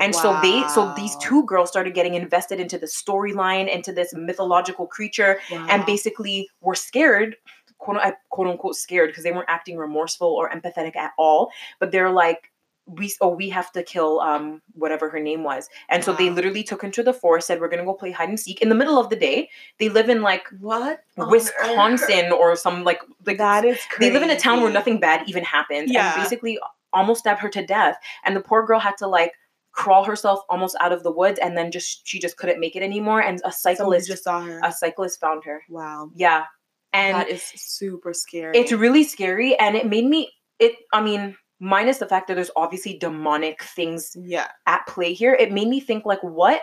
And 0.00 0.12
so 0.12 0.36
they 0.42 0.66
so 0.68 0.92
these 0.96 1.14
two 1.18 1.44
girls 1.44 1.68
started 1.68 1.94
getting 1.94 2.14
invested 2.14 2.58
into 2.58 2.78
the 2.78 2.86
storyline 2.86 3.72
into 3.72 3.92
this 3.92 4.12
mythological 4.12 4.88
creature 4.88 5.38
and 5.52 5.86
basically 5.86 6.48
were 6.60 6.74
scared 6.74 7.36
quote, 7.78 8.00
quote 8.28 8.48
unquote 8.48 8.74
scared 8.74 9.10
because 9.10 9.22
they 9.22 9.30
weren't 9.30 9.48
acting 9.48 9.76
remorseful 9.76 10.26
or 10.26 10.50
empathetic 10.50 10.96
at 10.96 11.12
all 11.16 11.52
but 11.78 11.92
they're 11.92 12.10
like 12.10 12.50
we 12.88 13.12
oh 13.20 13.28
we 13.28 13.48
have 13.50 13.70
to 13.72 13.82
kill 13.82 14.20
um 14.20 14.62
whatever 14.72 15.10
her 15.10 15.20
name 15.20 15.44
was 15.44 15.68
and 15.88 16.02
so 16.02 16.12
they 16.12 16.30
literally 16.30 16.62
took 16.62 16.82
her 16.82 16.90
to 16.90 17.02
the 17.02 17.12
forest 17.12 17.46
said 17.46 17.60
we're 17.60 17.68
gonna 17.68 17.84
go 17.84 17.92
play 17.94 18.10
hide 18.10 18.28
and 18.28 18.40
seek 18.40 18.60
in 18.62 18.68
the 18.68 18.74
middle 18.74 18.98
of 18.98 19.10
the 19.10 19.16
day 19.16 19.48
they 19.78 19.88
live 19.88 20.08
in 20.08 20.22
like 20.22 20.46
what? 20.58 21.00
wisconsin 21.16 22.32
or 22.32 22.56
some 22.56 22.84
like 22.84 23.00
like 23.26 23.38
that 23.38 23.64
is 23.64 23.78
they 24.00 24.10
live 24.10 24.22
in 24.22 24.30
a 24.30 24.38
town 24.38 24.62
where 24.62 24.72
nothing 24.72 24.98
bad 24.98 25.28
even 25.28 25.44
happens 25.44 25.90
Yeah. 25.90 26.14
and 26.14 26.22
basically 26.22 26.58
almost 26.92 27.20
stabbed 27.20 27.40
her 27.40 27.50
to 27.50 27.64
death 27.64 27.96
and 28.24 28.34
the 28.34 28.40
poor 28.40 28.64
girl 28.64 28.80
had 28.80 28.96
to 28.98 29.06
like 29.06 29.32
crawl 29.72 30.04
herself 30.04 30.40
almost 30.48 30.74
out 30.80 30.92
of 30.92 31.02
the 31.02 31.12
woods 31.12 31.38
and 31.42 31.56
then 31.56 31.70
just 31.70 32.06
she 32.06 32.18
just 32.18 32.36
couldn't 32.36 32.58
make 32.58 32.74
it 32.74 32.82
anymore 32.82 33.20
and 33.20 33.40
a 33.44 33.52
cyclist 33.52 34.08
just 34.08 34.24
saw 34.24 34.40
her. 34.40 34.60
a 34.64 34.72
cyclist 34.72 35.20
found 35.20 35.44
her 35.44 35.62
wow. 35.68 36.10
yeah 36.14 36.46
and 36.92 37.14
that 37.14 37.28
is 37.28 37.42
super 37.42 38.14
scary. 38.14 38.56
it's 38.56 38.72
really 38.72 39.04
scary 39.04 39.56
and 39.58 39.76
it 39.76 39.86
made 39.86 40.06
me 40.06 40.32
it 40.58 40.74
i 40.92 41.02
mean 41.02 41.36
minus 41.60 41.98
the 41.98 42.06
fact 42.06 42.28
that 42.28 42.34
there's 42.34 42.50
obviously 42.56 42.96
demonic 42.98 43.62
things 43.62 44.16
yeah. 44.20 44.48
at 44.66 44.86
play 44.86 45.12
here 45.12 45.34
it 45.34 45.52
made 45.52 45.68
me 45.68 45.80
think 45.80 46.04
like 46.04 46.22
what 46.22 46.62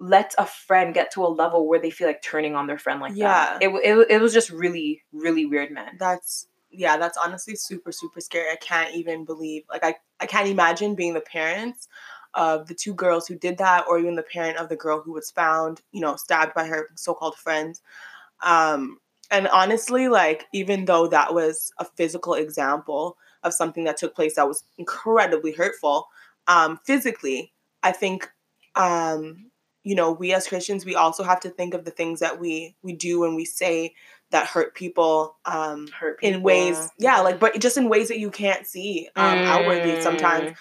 lets 0.00 0.34
a 0.38 0.46
friend 0.46 0.94
get 0.94 1.10
to 1.12 1.24
a 1.24 1.26
level 1.26 1.68
where 1.68 1.80
they 1.80 1.90
feel 1.90 2.06
like 2.06 2.22
turning 2.22 2.54
on 2.54 2.66
their 2.66 2.78
friend 2.78 3.00
like 3.00 3.12
Yeah. 3.14 3.58
that 3.58 3.62
it, 3.62 3.68
it, 3.68 4.06
it 4.10 4.20
was 4.20 4.32
just 4.32 4.50
really 4.50 5.02
really 5.12 5.46
weird 5.46 5.70
man 5.70 5.96
That's 5.98 6.46
yeah, 6.70 6.96
that's 6.98 7.16
honestly 7.16 7.56
super 7.56 7.92
super 7.92 8.20
scary. 8.20 8.50
I 8.52 8.56
can't 8.56 8.94
even 8.94 9.24
believe 9.24 9.64
like 9.70 9.84
I 9.84 9.96
I 10.20 10.26
can't 10.26 10.48
imagine 10.48 10.94
being 10.94 11.14
the 11.14 11.20
parents 11.20 11.88
of 12.34 12.68
the 12.68 12.74
two 12.74 12.94
girls 12.94 13.26
who 13.26 13.36
did 13.36 13.58
that, 13.58 13.86
or 13.88 13.98
even 13.98 14.16
the 14.16 14.22
parent 14.22 14.58
of 14.58 14.68
the 14.68 14.76
girl 14.76 15.00
who 15.00 15.12
was 15.12 15.30
found, 15.30 15.80
you 15.92 16.00
know, 16.00 16.16
stabbed 16.16 16.54
by 16.54 16.66
her 16.66 16.90
so-called 16.94 17.36
friends. 17.36 17.80
Um, 18.42 18.98
and 19.30 19.48
honestly, 19.48 20.08
like 20.08 20.46
even 20.52 20.84
though 20.84 21.06
that 21.08 21.34
was 21.34 21.72
a 21.78 21.84
physical 21.84 22.34
example 22.34 23.16
of 23.42 23.52
something 23.54 23.84
that 23.84 23.96
took 23.96 24.14
place 24.14 24.36
that 24.36 24.48
was 24.48 24.64
incredibly 24.78 25.52
hurtful, 25.52 26.08
um, 26.46 26.78
physically, 26.84 27.52
I 27.82 27.92
think 27.92 28.30
um, 28.74 29.50
you 29.84 29.94
know 29.94 30.12
we 30.12 30.34
as 30.34 30.46
christians 30.46 30.84
we 30.84 30.94
also 30.96 31.22
have 31.22 31.40
to 31.40 31.48
think 31.48 31.72
of 31.72 31.84
the 31.84 31.90
things 31.90 32.20
that 32.20 32.38
we 32.38 32.74
we 32.82 32.92
do 32.92 33.24
and 33.24 33.36
we 33.36 33.44
say 33.44 33.94
that 34.30 34.46
hurt 34.46 34.74
people 34.74 35.36
um 35.46 35.86
Hurt 35.88 36.18
people. 36.18 36.36
in 36.36 36.42
ways 36.42 36.90
yeah 36.98 37.20
like 37.20 37.38
but 37.40 37.58
just 37.60 37.76
in 37.78 37.88
ways 37.88 38.08
that 38.08 38.18
you 38.18 38.30
can't 38.30 38.66
see 38.66 39.08
um 39.16 39.38
outwardly 39.46 40.00
sometimes 40.00 40.50
Mm. 40.50 40.54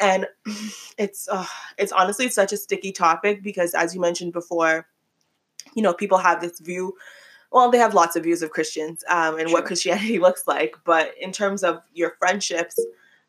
and 0.00 0.26
it's 0.98 1.28
uh, 1.30 1.46
it's 1.78 1.92
honestly 1.92 2.28
such 2.28 2.52
a 2.52 2.56
sticky 2.56 2.92
topic 2.92 3.42
because 3.42 3.72
as 3.72 3.94
you 3.94 4.00
mentioned 4.00 4.32
before 4.32 4.86
you 5.74 5.82
know 5.82 5.94
people 5.94 6.18
have 6.18 6.40
this 6.40 6.58
view 6.60 6.94
well 7.52 7.70
they 7.70 7.78
have 7.78 7.94
lots 7.94 8.16
of 8.16 8.22
views 8.24 8.42
of 8.42 8.50
christians 8.50 9.04
um, 9.08 9.38
and 9.38 9.52
what 9.52 9.64
christianity 9.64 10.18
looks 10.26 10.46
like 10.46 10.74
but 10.84 11.12
in 11.20 11.32
terms 11.32 11.62
of 11.62 11.80
your 11.94 12.10
friendships 12.18 12.78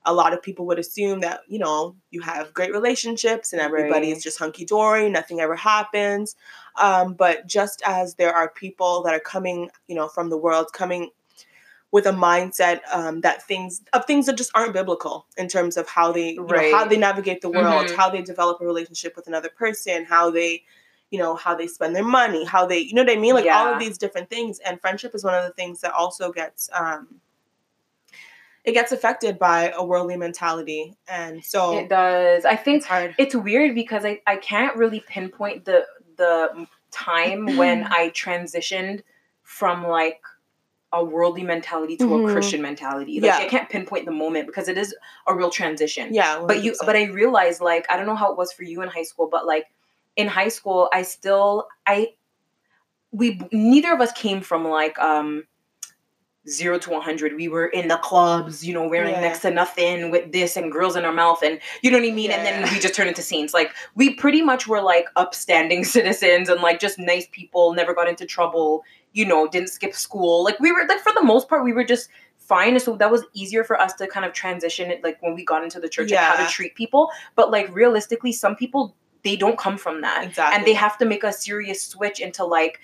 a 0.06 0.14
lot 0.14 0.34
of 0.34 0.42
people 0.42 0.66
would 0.66 0.80
assume 0.80 1.20
that 1.20 1.42
you 1.48 1.60
know 1.60 1.96
you 2.10 2.22
have 2.22 2.54
great 2.54 2.72
relationships 2.72 3.54
and 3.54 3.62
everybody 3.62 4.10
is 4.10 4.16
Right. 4.16 4.24
just 4.24 4.40
hunky-dory 4.40 5.10
nothing 5.10 5.40
ever 5.42 5.56
happens 5.56 6.36
um, 6.80 7.14
but 7.14 7.46
just 7.48 7.82
as 7.86 8.16
there 8.16 8.34
are 8.34 8.50
people 8.50 9.04
that 9.04 9.14
are 9.14 9.20
coming 9.20 9.70
you 9.88 9.96
know 9.96 10.08
from 10.08 10.30
the 10.30 10.38
world 10.38 10.68
coming 10.74 11.10
with 11.92 12.06
a 12.06 12.12
mindset 12.12 12.80
um, 12.94 13.20
that 13.22 13.44
things 13.44 13.82
of 13.94 14.06
things 14.06 14.26
that 14.26 14.38
just 14.38 14.50
aren't 14.56 14.72
biblical 14.74 15.28
in 15.38 15.48
terms 15.50 15.76
of 15.76 15.88
how 15.90 16.12
they 16.12 16.30
you 16.30 16.42
know, 16.72 16.72
how 16.72 16.86
they 16.86 16.96
navigate 16.98 17.42
the 17.42 17.50
world, 17.50 17.88
Mhm. 17.88 17.96
how 17.98 18.10
they 18.10 18.22
develop 18.22 18.62
a 18.62 18.66
relationship 18.66 19.14
with 19.16 19.28
another 19.28 19.50
person, 19.50 20.06
how 20.06 20.32
they 20.32 20.64
you 21.12 21.20
know 21.20 21.36
how 21.36 21.54
they 21.54 21.68
spend 21.68 21.96
their 21.96 22.04
money, 22.04 22.44
how 22.46 22.66
they 22.66 22.80
you 22.80 22.94
know 22.96 23.04
what 23.04 23.12
I 23.12 23.18
mean, 23.18 23.36
like 23.36 23.46
all 23.46 23.68
of 23.74 23.80
these 23.80 23.98
different 24.00 24.30
things. 24.30 24.60
And 24.60 24.82
friendship 24.82 25.14
is 25.14 25.24
one 25.24 25.36
of 25.36 25.44
the 25.44 25.52
things 25.54 25.82
that 25.82 25.94
also 25.94 26.32
gets 26.32 26.70
um, 26.74 27.20
it 28.64 28.74
gets 28.74 28.92
affected 28.92 29.40
by 29.40 29.72
a 29.76 29.84
worldly 29.84 30.18
mentality, 30.18 30.96
and 31.08 31.44
so 31.44 31.78
It 31.80 31.90
does. 31.90 32.46
I 32.46 32.56
think 32.56 32.78
it's 32.78 32.86
hard. 32.86 33.16
it's 33.18 33.36
weird 33.36 33.74
because 33.76 34.06
I, 34.06 34.22
I 34.28 34.36
can't 34.38 34.76
really 34.76 35.00
pinpoint 35.08 35.66
the 35.66 35.86
the 36.18 36.68
time 36.92 37.58
when 37.58 37.84
I 37.90 38.10
transitioned 38.10 39.02
from 39.44 39.88
like 39.88 40.22
a 40.94 41.04
worldly 41.04 41.44
mentality 41.44 41.96
to 41.98 42.06
Mhm. 42.06 42.30
a 42.30 42.34
Christian 42.34 42.62
mentality. 42.62 43.20
Like 43.20 43.30
Yeah. 43.30 43.38
I 43.46 43.48
can't 43.48 43.70
pinpoint 43.70 44.06
the 44.06 44.12
moment 44.12 44.46
because 44.46 44.68
it 44.68 44.78
is 44.78 44.94
a 45.26 45.34
real 45.34 45.50
transition. 45.50 46.14
yeah, 46.14 46.44
But 46.46 46.64
you 46.64 46.76
but 46.86 46.96
I 46.96 47.06
realized 47.06 47.62
like 47.62 47.86
I 47.90 47.98
don't 47.98 48.06
know 48.06 48.16
how 48.16 48.32
it 48.32 48.38
was 48.38 48.52
for 48.54 48.64
you 48.64 48.82
in 48.82 48.90
high 48.90 49.04
school, 49.04 49.28
but 49.28 49.46
like 49.48 49.66
in 50.22 50.28
high 50.28 50.48
school 50.50 50.90
I 50.94 51.02
still 51.04 51.68
I 51.86 52.10
we 53.12 53.42
neither 53.52 53.92
of 53.94 54.00
us 54.00 54.12
came 54.14 54.42
from 54.42 54.66
like 54.68 54.98
um 55.00 55.44
zero 56.50 56.80
to 56.80 56.90
100 56.90 57.36
we 57.36 57.48
were 57.48 57.68
in 57.68 57.88
the 57.88 57.98
clubs 57.98 58.66
you 58.66 58.74
know 58.74 58.88
wearing 58.88 59.12
Yeah. 59.12 59.22
next 59.22 59.40
to 59.42 59.52
nothing 59.52 60.10
with 60.10 60.32
this 60.32 60.58
and 60.58 60.72
girls 60.72 60.96
in 60.96 61.06
our 61.06 61.12
mouth 61.14 61.44
and 61.44 61.60
you 61.84 61.92
know 61.92 62.00
what 62.00 62.08
i 62.08 62.12
mean? 62.12 62.32
And 62.32 62.44
then 62.44 62.64
we 62.74 62.80
just 62.80 62.96
turned 62.96 63.10
into 63.10 63.22
saints. 63.22 63.54
Like 63.54 63.72
we 63.94 64.16
pretty 64.16 64.42
much 64.42 64.68
were 64.68 64.82
like 64.82 65.06
upstanding 65.18 65.84
citizens 65.98 66.50
and 66.50 66.60
like 66.62 66.80
just 66.80 66.98
nice 66.98 67.28
people 67.32 67.74
never 67.74 67.94
got 67.94 68.08
into 68.08 68.26
trouble 68.26 68.84
you 69.14 69.26
know 69.26 69.48
didn't 69.48 69.70
skip 69.70 69.94
school. 69.94 70.44
Like 70.44 70.60
we 70.60 70.72
were 70.72 70.86
like 70.88 71.02
for 71.02 71.14
the 71.14 71.24
most 71.24 71.48
part 71.50 71.64
we 71.64 71.74
were 71.74 71.84
just 71.84 72.10
fine. 72.38 72.80
So 72.80 72.96
that 72.96 73.12
was 73.12 73.24
easier 73.34 73.64
for 73.64 73.80
us 73.80 73.94
to 73.96 74.08
kind 74.08 74.26
of 74.26 74.34
transition 74.34 74.90
it 74.90 75.04
like 75.04 75.22
when 75.22 75.36
we 75.36 75.46
got 75.46 75.64
into 75.64 75.80
the 75.80 75.88
church 75.90 76.10
and 76.12 76.20
how 76.20 76.44
to 76.44 76.52
treat 76.52 76.74
people. 76.76 77.12
But 77.36 77.52
like 77.52 77.74
realistically 77.74 78.32
some 78.32 78.56
people 78.56 78.96
they 79.24 79.36
don't 79.36 79.58
come 79.58 79.78
from 79.78 80.02
that 80.02 80.26
exactly, 80.26 80.58
and 80.58 80.66
they 80.66 80.74
have 80.74 80.98
to 80.98 81.06
make 81.06 81.24
a 81.24 81.32
serious 81.32 81.82
switch 81.82 82.20
into 82.20 82.44
like 82.44 82.80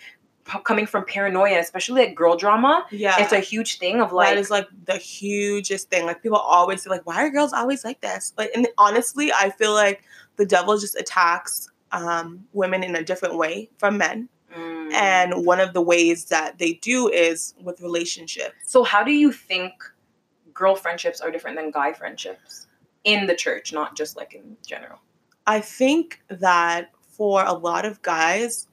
p- 0.46 0.60
coming 0.64 0.86
from 0.86 1.06
paranoia 1.06 1.60
especially 1.60 2.06
like 2.06 2.16
girl 2.16 2.36
drama 2.36 2.86
yeah, 2.92 3.16
it's 3.20 3.34
a 3.34 3.40
huge 3.40 3.78
thing 3.80 4.02
of 4.02 4.12
like 4.12 4.30
that 4.30 4.38
is 4.38 4.50
like 4.50 4.68
the 4.86 4.98
hugest 4.98 5.90
thing. 5.90 6.06
Like 6.06 6.24
people 6.24 6.38
always 6.38 6.84
say, 6.84 6.90
like, 6.90 7.06
why 7.06 7.24
are 7.24 7.30
girls 7.30 7.54
always 7.54 7.84
like 7.84 8.02
this? 8.02 8.34
Like, 8.38 8.52
and 8.56 8.68
honestly, 8.78 9.32
I 9.32 9.50
feel 9.50 9.74
like 9.74 10.04
the 10.38 10.46
devil 10.46 10.78
just 10.78 10.96
attacks 10.96 11.70
um, 11.92 12.46
women 12.54 12.84
in 12.84 12.96
a 12.96 13.04
different 13.04 13.38
way 13.38 13.70
from 13.78 13.98
men. 13.98 14.30
Mm. 14.56 14.94
And 14.94 15.46
one 15.46 15.60
of 15.60 15.74
the 15.74 15.82
ways 15.82 16.26
that 16.26 16.58
they 16.58 16.74
do 16.74 17.10
is 17.10 17.54
with 17.62 17.82
relationships. 17.82 18.56
so 18.66 18.84
how 18.84 19.04
do 19.04 19.12
you 19.12 19.32
think 19.32 19.74
girl 20.54 20.76
friendships 20.76 21.22
are 21.22 21.30
different 21.30 21.58
than 21.58 21.70
guy 21.70 21.94
friendships 21.94 22.68
in 23.04 23.28
the 23.28 23.36
church 23.36 23.72
not 23.74 23.96
just 23.96 24.16
like 24.18 24.34
in 24.34 24.58
general 24.66 25.00
I 25.48 25.62
think 25.62 26.22
that 26.30 26.92
for 27.02 27.44
a 27.44 27.54
lot 27.54 27.86
of 27.86 28.02
guys, 28.02 28.68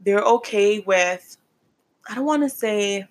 they're 0.00 0.22
okay 0.22 0.80
with, 0.80 1.36
I 2.08 2.14
don't 2.14 2.26
want 2.26 2.42
to 2.42 2.50
say, 2.50 3.08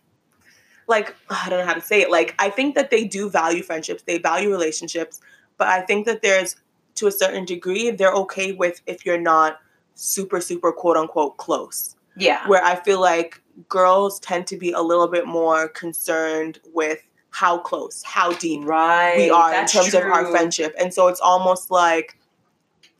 like, 0.87 1.15
I 1.29 1.49
don't 1.49 1.59
know 1.59 1.65
how 1.65 1.73
to 1.73 1.81
say 1.81 2.01
it. 2.01 2.11
Like, 2.11 2.35
I 2.39 2.49
think 2.49 2.75
that 2.75 2.91
they 2.91 3.03
do 3.05 3.29
value 3.29 3.63
friendships, 3.63 4.03
they 4.03 4.19
value 4.19 4.49
relationships, 4.49 5.19
but 5.57 5.67
I 5.67 5.81
think 5.81 6.05
that 6.05 6.21
there's, 6.21 6.55
to 6.95 7.07
a 7.07 7.11
certain 7.11 7.45
degree, 7.45 7.91
they're 7.91 8.13
okay 8.13 8.53
with 8.53 8.81
if 8.85 9.05
you're 9.05 9.19
not 9.19 9.59
super, 9.95 10.39
super 10.39 10.71
quote 10.71 10.95
unquote 10.95 11.37
close. 11.37 11.95
yeah 12.15 12.47
Where 12.47 12.63
I 12.63 12.75
feel 12.75 13.01
like 13.01 13.41
girls 13.67 14.19
tend 14.19 14.47
to 14.47 14.57
be 14.57 14.71
a 14.71 14.81
little 14.81 15.07
bit 15.07 15.25
more 15.25 15.67
concerned 15.67 16.59
with 16.73 16.99
how 17.31 17.57
close, 17.57 18.03
how 18.03 18.33
deep, 18.33 18.65
right 18.65 19.17
we 19.17 19.29
are 19.29 19.53
in 19.53 19.65
terms 19.65 19.93
of 19.93 20.03
our 20.03 20.25
friendship. 20.27 20.73
And 20.79 20.93
so 20.93 21.07
it's 21.07 21.19
almost 21.19 21.71
like, 21.71 22.18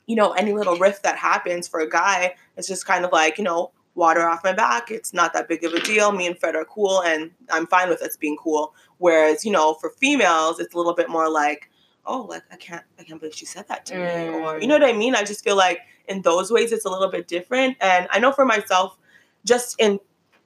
you 0.10 0.16
know, 0.16 0.32
any 0.32 0.54
little 0.54 0.75
rift 0.78 1.04
that 1.04 1.16
happens 1.18 1.68
for 1.68 1.82
a 1.82 1.88
guy, 1.88 2.34
it's 2.58 2.68
just 2.68 2.84
kind 2.84 3.06
of 3.06 3.12
like, 3.12 3.38
you 3.38 3.44
know, 3.44 3.72
water 3.94 4.28
off 4.28 4.44
my 4.44 4.51
back. 4.51 4.89
It's 4.89 5.13
not 5.13 5.34
that 5.34 5.48
big 5.48 5.63
of 5.63 5.72
a 5.72 5.80
deal. 5.82 6.12
Me 6.12 6.25
and 6.25 6.36
Fred 6.36 6.56
are 6.56 6.66
cool 6.66 7.04
and 7.04 7.30
I'm 7.51 7.68
fine 7.68 7.89
with 7.89 8.01
us 8.01 8.18
being 8.18 8.36
cool. 8.36 8.74
Whereas, 8.98 9.46
you 9.46 9.51
know, 9.51 9.75
for 9.75 9.92
females, 9.92 10.60
it's 10.60 10.74
a 10.74 10.78
little 10.78 10.96
bit 10.96 11.10
more 11.10 11.30
like, 11.30 11.70
oh, 12.08 12.22
like 12.22 12.42
I 12.51 12.56
can't 12.56 12.84
I 12.98 13.04
can't 13.04 13.20
believe 13.20 13.36
she 13.36 13.46
said 13.46 13.68
that 13.68 13.86
to 13.86 13.98
me. 13.98 14.30
Or 14.39 14.60
you 14.60 14.66
know 14.66 14.78
mm. 14.78 14.82
what 14.82 14.89
I 14.89 14.94
mean? 14.94 15.13
I 15.13 15.24
just 15.24 15.44
feel 15.44 15.56
like 15.56 15.82
in 16.08 16.24
those 16.24 16.51
ways 16.51 16.72
it's 16.72 16.86
a 16.86 16.89
little 16.89 17.12
bit 17.12 17.28
different. 17.28 17.78
And 17.80 18.08
I 18.10 18.18
know 18.18 18.32
for 18.32 18.46
myself, 18.46 18.98
just 19.46 19.80
in 19.80 20.00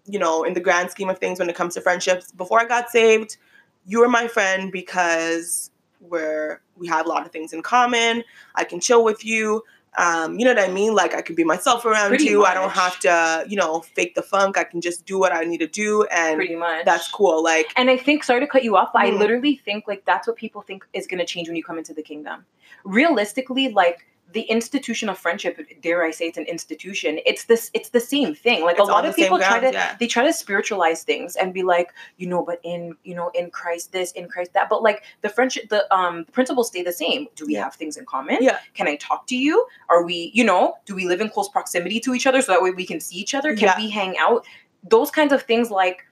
you 0.05 0.20
know, 0.20 0.43
in 0.43 0.55
the 0.55 0.60
grand 0.60 0.91
scheme 0.91 1.10
of 1.10 1.20
things 1.20 1.39
when 1.39 1.50
it 1.50 1.55
comes 1.55 1.75
to 1.75 1.79
friendships, 1.79 2.34
before 2.34 2.60
I 2.60 2.65
got 2.65 2.89
saved, 2.89 3.38
you 3.86 4.01
were 4.01 4.10
my 4.10 4.27
friend 4.27 4.74
because 4.74 5.72
we're 6.10 6.62
we 6.77 6.88
have 6.88 7.05
a 7.05 7.10
lot 7.10 7.25
of 7.25 7.31
things 7.31 7.53
in 7.53 7.62
common. 7.62 8.24
I 8.55 8.63
can 8.63 8.79
chill 8.79 9.03
with 9.03 9.24
you. 9.25 9.63
Um, 9.95 10.39
you 10.39 10.45
know 10.45 10.55
what 10.55 10.63
I 10.67 10.72
mean? 10.74 10.95
Like 10.95 11.13
I 11.13 11.22
can 11.22 11.36
be 11.36 11.43
myself 11.43 11.86
around 11.86 12.10
Pretty 12.10 12.24
you. 12.25 12.43
I 12.45 12.55
don't 12.55 12.72
have 12.72 12.98
to, 13.01 13.45
you 13.48 13.55
know, 13.55 13.81
fake 13.81 14.15
the 14.15 14.24
funk. 14.24 14.57
I 14.57 14.63
can 14.63 14.81
just 14.81 15.05
do 15.05 15.19
what 15.19 15.31
I 15.31 15.43
need 15.43 15.60
to 15.60 15.67
do 15.67 16.03
and 16.05 16.36
pretty 16.36 16.55
much 16.55 16.83
that's 16.83 17.12
cool. 17.12 17.43
Like 17.43 17.72
and 17.75 17.91
i 17.91 17.98
think 17.98 18.24
sorry 18.24 18.39
to 18.39 18.48
cut 18.48 18.63
you 18.63 18.75
off 18.75 18.89
but 18.91 19.03
i 19.03 19.12
Mhm. 19.12 19.19
literally 19.19 19.55
think 19.63 19.88
like 19.88 20.03
that's 20.05 20.27
what 20.27 20.36
people 20.36 20.62
think 20.63 20.83
is 20.93 21.05
going 21.05 21.19
to 21.19 21.25
change 21.25 21.48
when 21.48 21.55
you 21.55 21.63
come 21.63 21.77
into 21.77 21.93
the 21.93 22.01
kingdom 22.01 22.45
realistically 22.83 23.69
like 23.69 24.05
the 24.34 24.42
institution 24.42 25.10
of 25.10 25.18
friendship 25.18 25.60
dare 25.82 26.04
i 26.04 26.12
say 26.12 26.25
it's 26.25 26.38
an 26.38 26.46
institution 26.46 27.20
it's 27.25 27.46
this 27.46 27.70
it's 27.74 27.90
the 27.90 28.00
same 28.00 28.34
thing. 28.36 28.63
Like 28.63 28.78
it's 28.78 28.88
a 28.90 28.92
lot 28.92 29.06
of 29.06 29.16
people 29.16 29.38
try 29.38 29.60
to 29.60 29.72
yeah. 29.72 29.96
they 30.00 30.08
try 30.08 30.24
to 30.25 30.34
spiritualize 30.34 31.04
things 31.04 31.36
and 31.36 31.54
be 31.54 31.63
like 31.63 31.94
you 32.18 32.28
know 32.28 32.44
but 32.44 32.60
in 32.63 32.96
you 33.04 33.16
know 33.16 33.32
in 33.34 33.50
christ 33.52 33.92
this 33.92 34.12
in 34.13 34.28
christ 34.28 34.54
that. 34.54 34.70
But 34.70 34.84
like 34.84 35.04
the 35.22 35.30
friendship 35.30 35.70
the 35.70 35.82
um 35.96 36.25
principles 36.32 36.68
stay 36.68 36.84
the 36.84 36.92
same. 36.92 37.28
Do 37.36 37.46
we 37.46 37.54
Yeah. 37.54 37.63
have 37.66 37.75
things 37.75 37.98
in 37.98 38.06
common? 38.06 38.38
Yeah. 38.42 38.60
can 38.74 38.88
i 38.88 38.96
talk 38.98 39.28
to 39.28 39.38
you? 39.38 39.66
Are 39.90 40.04
we 40.04 40.32
you 40.34 40.44
know 40.44 40.75
do 40.86 40.96
we 40.96 41.06
live 41.06 41.22
in 41.22 41.30
close 41.30 41.50
proximity 41.50 42.00
to 42.02 42.13
each 42.13 42.28
other 42.28 42.42
so 42.42 42.52
that 42.52 42.62
way 42.62 42.72
we 42.72 42.86
can 42.86 43.00
see 43.00 43.18
each 43.18 43.34
other? 43.36 43.56
Can 43.56 43.68
Yeah. 43.70 43.78
we 43.78 43.90
hang 43.90 44.18
out? 44.18 44.46
Those 44.84 45.12
kinds 45.12 45.32
of 45.34 45.44
things 45.44 45.70
like 45.72 46.06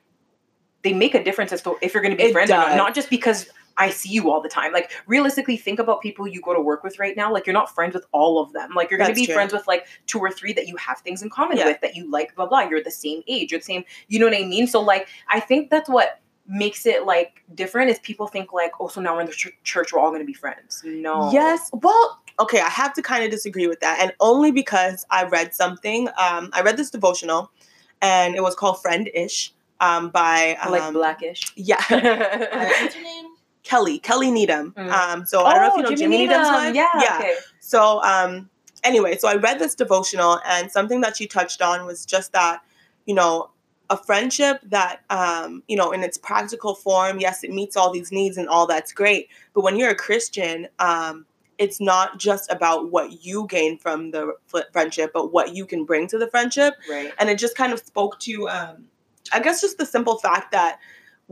they 0.84 0.94
make 0.94 1.13
a 1.16 1.24
difference 1.24 1.51
as 1.51 1.62
to 1.63 1.78
if 1.82 1.94
you're 1.94 2.04
going 2.04 2.16
to 2.18 2.18
be 2.18 2.30
It 2.30 2.34
friends 2.34 2.50
or 2.51 2.56
not. 2.58 2.75
Not 2.75 2.96
just 2.96 3.10
because 3.10 3.50
I 3.78 3.90
see 3.90 4.10
you 4.10 4.30
all 4.32 4.42
the 4.42 4.50
time. 4.50 4.74
Like 4.74 4.92
realistically, 5.08 5.58
think 5.58 5.80
about 5.80 6.01
people 6.01 6.28
you 6.28 6.42
go 6.42 6.54
to 6.54 6.62
work 6.62 6.84
with 6.84 7.00
right 7.00 7.16
now. 7.16 7.32
Like 7.32 7.46
you're 7.46 7.54
not 7.54 7.74
friends 7.74 7.94
with 7.94 8.06
all 8.12 8.42
of 8.42 8.54
them. 8.54 8.72
Like 8.75 8.90
you're 8.92 8.98
going 8.98 9.10
to 9.10 9.16
be 9.16 9.25
true. 9.25 9.34
friends 9.36 9.54
with 9.54 9.68
like 9.68 9.86
two 10.08 10.20
or 10.20 10.30
three 10.32 10.54
that 10.54 10.68
you 10.68 10.75
have 10.78 11.00
things 11.00 11.22
in 11.22 11.30
common 11.30 11.58
Yeah. 11.58 11.66
with 11.66 11.82
that 11.82 11.96
you 11.96 12.10
like. 12.10 12.36
Blah 12.36 12.48
blah. 12.48 12.62
You're 12.62 12.84
the 12.84 12.92
same 12.92 13.22
age. 13.28 13.51
You're 13.51 13.60
the 13.60 13.66
same. 13.66 13.84
You 14.08 14.20
know 14.20 14.25
what 14.28 14.36
I 14.36 14.44
mean? 14.44 14.68
So 14.68 14.82
like 14.82 15.08
I 15.30 15.40
think 15.40 15.70
that's 15.70 15.90
what 15.90 16.20
makes 16.48 16.86
it 16.86 17.06
like 17.06 17.44
different 17.56 17.90
is 17.90 18.00
people 18.00 18.28
think 18.28 18.51
like 18.51 18.72
oh 18.80 18.88
so 18.88 19.00
now 19.00 19.13
we're 19.13 19.22
in 19.22 19.28
the 19.28 19.32
ch- 19.32 19.56
church 19.63 19.94
we're 19.94 20.00
all 20.00 20.10
going 20.10 20.22
to 20.22 20.25
be 20.25 20.34
friends. 20.34 20.82
No. 20.86 21.32
Yes. 21.32 21.70
Well, 21.74 22.20
okay, 22.40 22.60
I 22.60 22.70
have 22.70 22.94
to 22.94 23.01
kind 23.01 23.24
of 23.24 23.32
disagree 23.32 23.68
with 23.68 23.80
that. 23.82 24.00
And 24.01 24.12
only 24.20 24.51
because 24.51 25.06
I 25.12 25.25
read 25.25 25.54
something. 25.54 26.08
Um, 26.18 26.50
I 26.54 26.62
read 26.62 26.78
this 26.78 26.90
devotional 26.90 27.51
and 28.01 28.36
it 28.36 28.42
was 28.42 28.56
called 28.56 28.82
Friend 28.82 29.10
Ish 29.13 29.54
um, 29.80 30.10
by 30.10 30.58
um, 30.63 30.72
like 30.72 30.94
blackish. 30.94 31.54
Yeah. 31.56 31.78
What's 31.90 32.96
her 32.96 33.01
name? 33.01 33.25
Kelly. 33.63 34.00
Kelly 34.00 34.32
Needham. 34.32 34.74
Mm. 34.74 34.89
Um, 34.91 35.25
so 35.25 35.44
I 35.46 35.53
don't 35.53 35.62
know 35.62 35.68
if 35.68 35.77
you 35.77 35.84
know 35.84 35.89
Oh, 35.89 35.96
Jimmy, 35.96 36.18
Needham's 36.20 36.48
wife. 36.48 36.75
Yeah. 36.75 36.89
Yeah. 36.96 37.18
Okay. 37.20 37.36
So 37.60 38.01
um 38.03 38.50
anyway, 38.84 39.18
so 39.18 39.27
I 39.27 39.36
read 39.36 39.60
this 39.60 39.75
devotional 39.75 40.39
and 40.46 40.72
something 40.72 41.01
that 41.01 41.18
she 41.18 41.27
touched 41.27 41.62
on 41.62 41.86
was 41.86 42.06
just 42.06 42.34
that, 42.34 42.62
you 43.06 43.15
know, 43.15 43.51
a 43.89 43.98
friendship 43.98 44.62
that 44.63 45.01
um, 45.10 45.63
you 45.68 45.75
know, 45.75 45.91
in 45.91 46.01
its 46.01 46.18
practical 46.18 46.75
form, 46.75 47.20
yes, 47.20 47.44
it 47.44 47.51
meets 47.51 47.75
all 47.75 47.91
these 47.91 48.12
needs 48.12 48.38
and 48.38 48.48
all 48.48 48.65
that's 48.65 48.94
great. 48.94 49.27
But 49.53 49.63
when 49.63 49.77
you're 49.77 49.91
a 49.91 49.96
Christian, 49.96 50.68
um, 50.80 51.25
it's 51.58 51.80
not 51.82 52.18
just 52.18 52.51
about 52.51 52.89
what 52.89 53.24
you 53.24 53.46
gain 53.48 53.77
from 53.77 54.12
the 54.12 54.34
friendship, 54.72 55.12
but 55.13 55.32
what 55.32 55.53
you 55.53 55.65
can 55.65 55.84
bring 55.86 56.08
to 56.08 56.18
the 56.18 56.27
friendship. 56.27 56.75
Right. 56.89 57.12
And 57.20 57.30
it 57.30 57.38
just 57.38 57.56
kind 57.56 57.74
of 57.74 57.80
spoke 57.80 58.18
to, 58.22 58.50
um, 58.50 58.86
I 59.32 59.41
guess, 59.41 59.62
just 59.62 59.77
the 59.77 59.86
simple 59.86 60.18
fact 60.18 60.53
that 60.53 60.80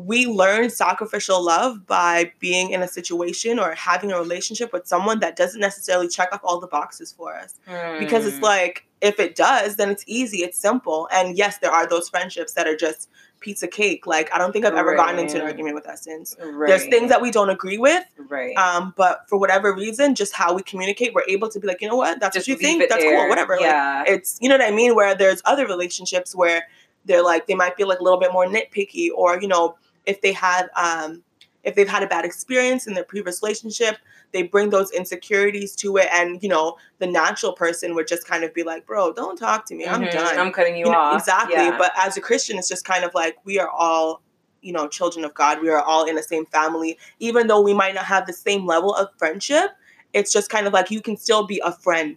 we 0.06 0.26
learn 0.26 0.70
sacrificial 0.70 1.44
love 1.44 1.86
by 1.86 2.32
being 2.40 2.72
in 2.72 2.82
a 2.82 2.88
situation 2.88 3.60
or 3.60 3.74
having 3.76 4.12
a 4.12 4.18
relationship 4.18 4.72
with 4.72 4.88
someone 4.88 5.20
that 5.20 5.36
doesn't 5.36 5.60
necessarily 5.60 6.08
check 6.08 6.30
off 6.32 6.40
all 6.44 6.60
the 6.60 6.68
boxes 6.68 7.12
for 7.12 7.36
us. 7.36 7.56
Because 8.00 8.26
it's 8.26 8.38
Mm. 8.38 8.44
like, 8.44 8.86
if 9.02 9.20
it 9.20 9.36
does, 9.36 9.76
then 9.76 9.90
it's 9.90 10.04
easy, 10.08 10.38
it's 10.40 10.58
simple. 10.58 11.08
And 11.12 11.38
yes, 11.38 11.58
there 11.58 11.72
are 11.72 11.86
those 11.88 12.08
friendships 12.08 12.54
that 12.54 12.66
are 12.68 12.76
just 12.78 13.10
pizza 13.42 13.68
cake. 13.68 14.06
Like, 14.08 14.34
I 14.34 14.38
don't 14.38 14.52
think 14.54 14.66
I've 14.66 14.76
ever 14.76 14.96
gotten 14.96 15.20
into 15.20 15.38
an 15.38 15.44
argument 15.44 15.76
with 15.76 15.88
Essence. 15.88 16.36
right. 16.42 16.68
There's 16.68 16.86
things 16.86 17.10
that 17.10 17.22
we 17.22 17.32
don't 17.32 17.50
agree 17.50 17.78
with, 17.78 18.04
right. 18.30 18.56
um, 18.58 18.94
but 18.98 19.28
for 19.28 19.38
whatever 19.38 19.74
reason, 19.74 20.16
just 20.16 20.34
how 20.34 20.54
we 20.54 20.62
communicate, 20.64 21.14
we're 21.14 21.24
able 21.28 21.50
to 21.50 21.60
be 21.60 21.68
like, 21.68 21.82
you 21.82 21.88
know 21.90 21.96
what, 21.96 22.20
that's 22.22 22.36
Just 22.36 22.48
what 22.50 22.54
you 22.54 22.62
think, 22.62 22.88
that's 22.90 23.04
there. 23.04 23.18
cool, 23.18 23.30
whatever. 23.30 23.54
Like, 23.56 23.64
Yeah. 23.66 24.04
it's 24.08 24.38
you 24.42 24.48
know 24.50 24.58
what 24.58 24.66
I 24.66 24.72
mean. 24.72 24.96
Where 24.96 25.14
there's 25.16 25.42
other 25.46 25.66
relationships 25.66 26.36
where 26.36 26.68
they're 27.06 27.24
like 27.24 27.48
they 27.48 27.56
might 27.56 27.78
be 27.78 27.86
like 27.86 28.00
a 28.00 28.04
little 28.04 28.20
bit 28.20 28.32
more 28.34 28.46
nitpicky, 28.46 29.08
or 29.16 29.42
you 29.42 29.48
know, 29.48 29.78
if 30.10 30.22
they 30.22 30.34
had 30.34 30.70
um, 30.76 31.24
if 31.64 31.76
they've 31.76 31.88
had 31.90 32.04
a 32.04 32.08
bad 32.08 32.26
experience 32.26 32.88
in 32.88 32.94
their 32.94 33.04
previous 33.04 33.42
relationship, 33.44 33.98
they 34.32 34.44
bring 34.44 34.70
those 34.70 34.92
insecurities 34.92 35.76
to 35.76 35.98
it, 35.98 36.08
and 36.12 36.42
you 36.42 36.50
know, 36.50 36.78
the 37.00 37.08
natural 37.08 37.54
person 37.54 37.96
would 37.96 38.08
just 38.08 38.28
kind 38.28 38.44
of 38.44 38.54
be 38.54 38.64
like, 38.64 38.86
bro, 38.86 39.14
don't 39.14 39.38
talk 39.38 39.66
to 39.68 39.76
me, 39.76 39.86
I'm 39.86 40.04
Mhm. 40.04 40.12
done. 40.12 40.40
I'm 40.40 40.52
cutting 40.52 40.76
you, 40.78 40.86
You 40.86 40.92
know, 40.92 41.00
off. 41.00 41.20
exactly. 41.20 41.54
Yeah. 41.56 41.78
But 41.78 41.92
as 41.98 42.18
a 42.18 42.22
Christian, 42.22 42.58
it's 42.58 42.68
just 42.68 42.86
kind 42.86 43.04
of 43.04 43.14
like 43.14 43.36
we 43.44 43.60
are 43.60 43.70
all, 43.70 44.22
you 44.62 44.74
know, 44.74 44.88
children 44.88 45.24
of 45.26 45.34
God. 45.34 45.62
We 45.62 45.70
are 45.70 45.82
all 45.82 46.06
in 46.06 46.16
the 46.16 46.24
same 46.24 46.46
family. 46.48 46.98
Even 47.20 47.48
though 47.48 47.62
we 47.62 47.74
might 47.74 47.94
not 47.94 48.06
have 48.06 48.26
the 48.26 48.34
same 48.34 48.66
level 48.66 48.94
of 48.96 49.10
friendship, 49.18 49.72
it's 50.14 50.32
just 50.32 50.50
kind 50.50 50.66
of 50.68 50.74
like 50.74 50.90
you 50.92 51.02
can 51.02 51.18
still 51.18 51.46
be 51.46 51.62
a 51.64 51.72
friend 51.72 52.16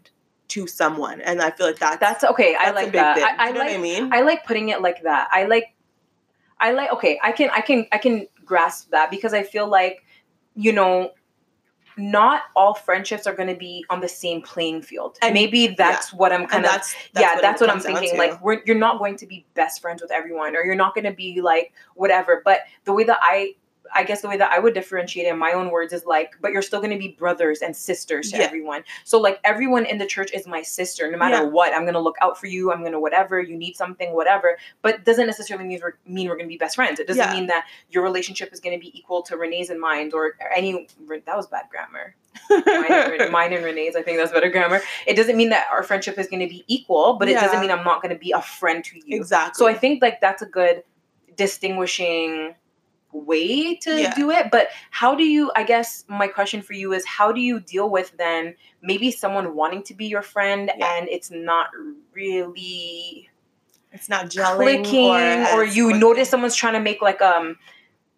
to 0.49 0.67
someone. 0.67 1.21
And 1.23 1.41
I 1.43 1.51
feel 1.51 1.67
like 1.67 1.79
that's 1.79 1.99
that's 1.99 2.25
okay. 2.25 2.55
I 2.59 2.71
like 2.71 2.89
a 2.89 2.91
big 2.91 3.01
that. 3.01 3.15
thing. 3.17 3.25
I, 3.25 3.45
I 3.45 3.47
you 3.49 3.55
know 3.55 3.61
like 3.61 3.69
what 3.71 3.77
I 3.79 3.83
mean? 3.83 4.13
I 4.13 4.21
like 4.23 4.45
putting 4.45 4.69
it 4.69 4.81
like 4.83 5.03
that. 5.03 5.29
I 5.33 5.45
like 5.45 5.75
I 6.63 6.73
like 6.73 6.91
okay, 6.93 7.19
I 7.23 7.33
can 7.33 7.51
I 7.51 7.61
can 7.61 7.87
I 7.93 7.99
can 7.99 8.27
grasp 8.45 8.91
that 8.91 9.11
because 9.11 9.35
I 9.35 9.43
feel 9.43 9.69
like 9.69 10.05
you 10.55 10.73
know 10.73 11.13
not 11.99 12.45
all 12.57 12.73
friendships 12.75 13.27
are 13.27 13.35
going 13.35 13.49
to 13.49 13.55
be 13.55 13.85
on 13.91 14.01
the 14.01 14.09
same 14.09 14.41
playing 14.41 14.81
field. 14.83 15.19
And- 15.21 15.35
Maybe 15.35 15.69
that's 15.69 16.13
what 16.13 16.33
I'm 16.33 16.47
kind 16.47 16.65
of 16.65 16.71
that's, 16.71 16.95
yeah, 17.19 17.39
that's 17.41 17.61
what 17.61 17.69
I'm 17.69 17.81
thinking. 17.81 18.17
Like, 18.19 18.43
we're, 18.43 18.63
you're 18.65 18.79
not 18.79 18.99
going 18.99 19.17
to 19.17 19.27
be 19.27 19.45
best 19.55 19.83
friends 19.83 20.01
with 20.01 20.11
everyone, 20.11 20.57
or 20.57 20.65
you're 20.65 20.75
not 20.75 20.95
going 20.95 21.05
to 21.05 21.13
be 21.13 21.43
like 21.43 21.75
whatever. 21.95 22.41
But 22.45 22.61
the 22.85 22.93
way 22.95 23.05
that 23.05 23.19
I, 23.21 23.55
I 23.95 24.05
guess 24.05 24.21
the 24.23 24.29
way 24.29 24.37
that 24.37 24.51
I 24.53 24.59
would 24.59 24.75
differentiate 24.75 25.27
it 25.27 25.31
in 25.31 25.39
my 25.39 25.53
own 25.53 25.71
words 25.71 25.93
is 25.93 26.05
like, 26.05 26.33
but 26.41 26.53
you're 26.53 26.63
still 26.63 26.81
going 26.81 26.93
to 26.93 26.99
be 26.99 27.09
brothers 27.09 27.61
and 27.63 27.75
sisters 27.77 28.31
to 28.31 28.39
Yeah. 28.39 28.45
everyone. 28.45 28.85
So 29.05 29.19
like 29.21 29.39
everyone 29.45 29.85
in 29.87 29.99
the 29.99 30.07
church 30.07 30.31
is 30.33 30.47
my 30.47 30.63
sister, 30.63 31.11
no 31.11 31.19
matter 31.19 31.37
Yeah. 31.37 31.43
what. 31.51 31.73
I'm 31.75 31.83
going 31.83 31.95
to 31.95 32.01
look 32.01 32.17
out 32.23 32.39
for 32.39 32.47
you. 32.47 32.73
I'm 32.73 32.81
going 32.81 32.93
to 32.93 33.01
whatever 33.01 33.41
you 33.41 33.57
need 33.57 33.77
something, 33.77 34.15
whatever. 34.15 34.57
But 34.83 35.05
doesn't 35.05 35.27
necessarily 35.27 35.67
mean 35.67 35.81
we're 35.83 35.95
mean 36.07 36.29
we're 36.29 36.37
going 36.37 36.47
to 36.47 36.53
be 36.53 36.57
best 36.59 36.77
friends. 36.77 36.99
It 37.01 37.07
doesn't 37.07 37.23
Yeah. 37.23 37.33
mean 37.33 37.47
that 37.49 37.67
your 37.91 38.03
relationship 38.03 38.53
is 38.53 38.61
going 38.61 38.77
to 38.79 38.81
be 38.81 38.97
equal 38.99 39.23
to 39.23 39.37
Renee's 39.37 39.71
and 39.71 39.81
mine, 39.81 40.11
or 40.15 40.37
any. 40.55 40.89
That 41.27 41.37
was 41.37 41.47
bad 41.47 41.65
grammar 41.71 42.15
mine 42.51 42.65
and, 43.21 43.31
mine 43.39 43.53
and 43.53 43.65
Renee's. 43.65 43.95
I 43.97 44.03
think 44.03 44.19
that's 44.19 44.33
better 44.33 44.49
grammar. 44.51 44.81
It 45.07 45.15
doesn't 45.17 45.37
mean 45.37 45.51
that 45.51 45.67
our 45.71 45.83
friendship 45.83 46.19
is 46.19 46.27
going 46.29 46.41
to 46.41 46.49
be 46.49 46.65
equal, 46.67 47.15
but 47.19 47.29
it 47.29 47.35
doesn't 47.35 47.61
mean 47.61 47.71
I'm 47.71 47.85
not 47.85 48.03
going 48.03 48.15
to 48.15 48.19
be 48.19 48.33
a 48.33 48.41
friend 48.43 48.83
to 48.85 48.97
you. 48.97 49.17
exactly. 49.19 49.59
So 49.59 49.69
I 49.69 49.75
think 49.75 50.01
like 50.03 50.21
that's 50.21 50.43
a 50.43 50.47
good 50.47 50.83
distinguishing 51.37 52.55
way 53.13 53.75
to 53.77 54.01
Yeah. 54.01 54.15
do 54.15 54.31
it. 54.31 54.51
But 54.51 54.69
how 54.91 55.15
do 55.15 55.23
you? 55.25 55.51
I 55.55 55.63
guess 55.65 56.05
my 56.09 56.27
question 56.29 56.63
for 56.63 56.73
you 56.73 56.93
is 56.93 57.05
how 57.07 57.31
do 57.33 57.41
you 57.41 57.61
deal 57.61 57.89
with 57.91 58.17
then 58.19 58.55
maybe 58.83 59.11
someone 59.11 59.55
wanting 59.55 59.83
to 59.85 59.95
be 59.95 60.07
your 60.07 60.23
friend 60.23 60.71
Yeah. 60.77 60.97
and 60.97 61.09
it's 61.09 61.31
not 61.31 61.69
really 62.27 63.29
it's 63.93 64.09
not 64.09 64.27
gelling 64.31 64.85
clicking, 64.85 65.11
or, 65.55 65.61
or, 65.61 65.65
you 65.65 65.85
quickly. 65.87 66.01
notice 66.01 66.31
someone's 66.31 66.55
trying 66.55 66.73
to 66.75 66.81
make 66.81 67.03
like 67.03 67.21
um 67.21 67.57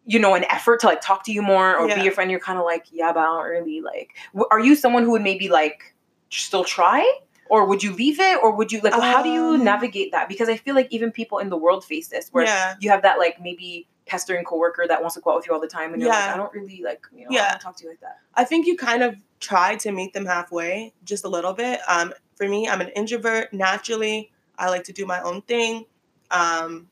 you 0.07 0.19
know 0.19 0.35
an 0.35 0.45
effort 0.45 0.81
to 0.81 0.87
like 0.87 1.01
talk 1.01 1.25
to 1.25 1.33
you 1.33 1.43
more 1.43 1.77
or 1.77 1.89
Yeah. 1.89 1.97
be 1.97 2.03
your 2.03 2.13
friend 2.13 2.31
you're 2.31 2.39
kind 2.41 2.59
of 2.59 2.65
like 2.65 2.87
yeah 2.93 3.13
but 3.13 3.21
i 3.21 3.25
don't 3.25 3.45
really 3.49 3.81
like 3.81 4.11
w- 4.33 4.47
are 4.51 4.61
you 4.61 4.77
someone 4.77 5.03
who 5.03 5.11
would 5.13 5.23
maybe 5.23 5.49
like 5.49 5.95
still 6.31 6.63
try 6.65 7.03
or 7.51 7.67
would 7.67 7.83
you 7.83 7.93
leave 7.93 8.21
it 8.21 8.39
or 8.43 8.55
would 8.55 8.71
you 8.71 8.81
like 8.83 8.93
how 8.93 9.23
do 9.23 9.31
you 9.31 9.55
Um, 9.55 9.65
navigate 9.65 10.13
that 10.13 10.29
because 10.29 10.49
i 10.49 10.57
feel 10.57 10.75
like 10.75 10.89
even 10.91 11.11
people 11.11 11.39
in 11.39 11.49
the 11.49 11.57
world 11.57 11.85
face 11.85 12.09
this 12.09 12.29
where 12.31 12.45
you 12.81 12.91
have 12.91 13.03
that 13.03 13.19
like 13.19 13.41
maybe 13.41 13.89
pestering 14.07 14.45
coworker 14.45 14.87
that 14.87 15.01
wants 15.01 15.15
to 15.15 15.21
go 15.23 15.31
out 15.31 15.37
with 15.37 15.47
you 15.47 15.53
all 15.55 15.61
the 15.61 15.67
time 15.67 15.93
and 15.95 16.03
you're 16.03 16.11
Yeah. 16.13 16.27
like 16.27 16.35
i 16.35 16.37
don't 16.37 16.53
really 16.53 16.83
like 16.83 17.03
you 17.13 17.23
know 17.25 17.29
Yeah. 17.31 17.57
Talk 17.61 17.77
to 17.77 17.85
you 17.85 17.91
like 17.91 18.01
that 18.01 18.19
I 18.35 18.45
think 18.45 18.67
you 18.67 18.77
kind 18.77 19.03
of 19.03 19.15
try 19.41 19.77
to 19.77 19.93
meet 19.93 20.13
them 20.13 20.27
halfway, 20.27 20.93
just 21.05 21.25
a 21.25 21.29
little 21.29 21.53
bit. 21.53 21.81
Um, 21.87 22.13
for 22.37 22.49
me, 22.49 22.67
I'm 22.69 22.81
an 22.81 22.89
introvert 22.97 23.53
naturally. 23.53 24.33
I 24.59 24.69
like 24.71 24.85
to 24.85 24.93
do 24.93 25.05
my 25.07 25.21
own 25.21 25.43
thing. 25.43 25.85
Um, 26.31 26.89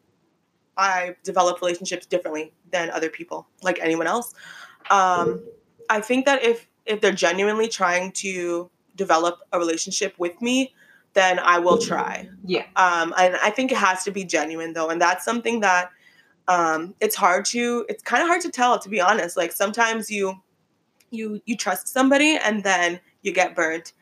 I 0.77 1.17
develop 1.25 1.61
relationships 1.61 2.07
differently 2.07 2.53
than 2.71 2.91
other 2.91 3.09
people, 3.11 3.47
like 3.63 3.79
anyone 3.81 4.07
else. 4.07 4.35
Um, 4.91 5.43
I 5.91 6.01
think 6.01 6.27
that 6.27 6.43
if 6.45 6.69
if 6.87 7.01
they're 7.01 7.13
genuinely 7.13 7.69
trying 7.69 8.13
to 8.13 8.71
develop 8.97 9.39
a 9.53 9.59
relationship 9.59 10.15
with 10.19 10.41
me, 10.43 10.75
then 11.15 11.39
I 11.39 11.59
will 11.59 11.79
try. 11.79 12.29
yeah 12.45 12.65
Um, 12.77 13.13
and 13.19 13.37
I 13.43 13.51
think 13.51 13.73
it 13.73 13.79
has 13.79 14.05
to 14.05 14.11
be 14.11 14.25
genuine 14.25 14.73
though, 14.73 14.89
and 14.91 15.01
that's 15.01 15.25
something 15.25 15.61
that 15.61 15.91
um, 16.49 16.95
it's 17.01 17.15
hard 17.15 17.45
to. 17.47 17.87
It's 17.89 18.03
kind 18.03 18.23
of 18.23 18.29
hard 18.29 18.41
to 18.43 18.51
tell, 18.51 18.79
to 18.79 18.89
be 18.89 19.01
honest. 19.01 19.37
Like 19.37 19.53
sometimes 19.53 20.11
you 20.11 20.35
you 21.11 21.41
you 21.47 21.57
trust 21.57 21.89
somebody 21.89 22.37
and 22.37 22.65
then 22.65 23.01
you 23.23 23.33
get 23.33 23.55
burnt, 23.55 23.93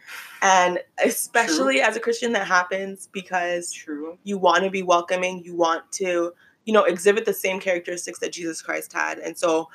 and 0.42 0.78
especially 1.04 1.80
as 1.82 1.96
a 1.96 2.00
Christian, 2.00 2.32
that 2.32 2.46
happens 2.46 3.08
because 3.12 3.72
true 3.72 4.18
you 4.24 4.38
want 4.38 4.64
to 4.64 4.70
be 4.70 4.82
welcoming. 4.82 5.42
You 5.44 5.54
want 5.54 5.90
to 5.92 6.32
you 6.64 6.72
know 6.72 6.84
exhibit 6.84 7.24
the 7.24 7.34
same 7.34 7.60
characteristics 7.60 8.18
that 8.20 8.32
Jesus 8.32 8.62
Christ 8.62 8.92
had, 8.92 9.18
and 9.18 9.36
so 9.36 9.68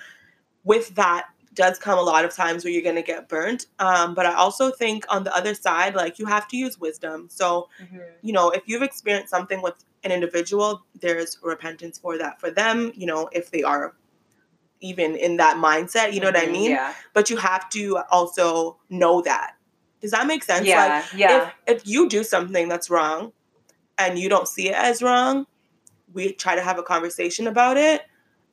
with 0.64 0.96
that 0.96 1.26
does 1.54 1.80
come 1.80 1.98
a 1.98 2.02
lot 2.02 2.26
of 2.26 2.36
times 2.36 2.66
where 2.66 2.74
you're 2.74 2.84
going 2.84 2.96
to 2.98 3.02
get 3.02 3.30
burnt. 3.30 3.68
Um, 3.80 4.14
but 4.14 4.26
I 4.26 4.34
also 4.34 4.72
think 4.72 5.06
on 5.08 5.24
the 5.24 5.34
other 5.34 5.54
side, 5.54 5.96
like 5.96 6.20
you 6.20 6.26
have 6.26 6.50
to 6.50 6.58
use 6.58 6.78
wisdom. 6.78 7.28
So 7.30 7.70
Mhm. 7.82 8.02
you 8.22 8.34
know, 8.34 8.50
if 8.50 8.64
you've 8.66 8.82
experienced 8.82 9.30
something 9.30 9.62
with 9.62 9.76
an 10.06 10.12
individual, 10.12 10.86
there's 11.02 11.40
repentance 11.42 11.98
for 11.98 12.18
that 12.18 12.40
for 12.40 12.50
them, 12.52 12.92
you 12.96 13.06
know, 13.08 13.28
if 13.34 13.52
they 13.52 13.64
are 13.64 13.96
even 14.82 15.16
in 15.16 15.38
that 15.38 15.58
mindset, 15.58 16.14
you 16.14 16.20
know 16.20 16.28
what 16.28 16.38
I 16.38 16.46
Mhm. 16.46 16.52
mean? 16.52 16.72
yeah 16.72 16.94
But 17.14 17.30
you 17.30 17.38
have 17.38 17.70
to 17.72 18.00
also 18.12 18.78
know 18.90 19.22
that. 19.22 19.56
Does 20.02 20.12
that 20.12 20.28
make 20.28 20.44
sense? 20.44 20.68
yeah 20.68 21.04
yeah 21.16 21.34
Like 21.38 21.54
if, 21.68 21.78
if 21.78 21.88
you 21.88 22.08
do 22.08 22.24
something 22.24 22.70
that's 22.70 22.90
wrong 22.90 23.32
and 23.98 24.20
you 24.20 24.30
don't 24.30 24.48
see 24.48 24.70
it 24.70 24.76
as 24.76 25.02
wrong, 25.02 25.48
we 26.14 26.34
try 26.34 26.54
to 26.56 26.62
have 26.62 26.78
a 26.78 26.84
conversation 26.84 27.48
about 27.48 27.78
it. 27.78 28.02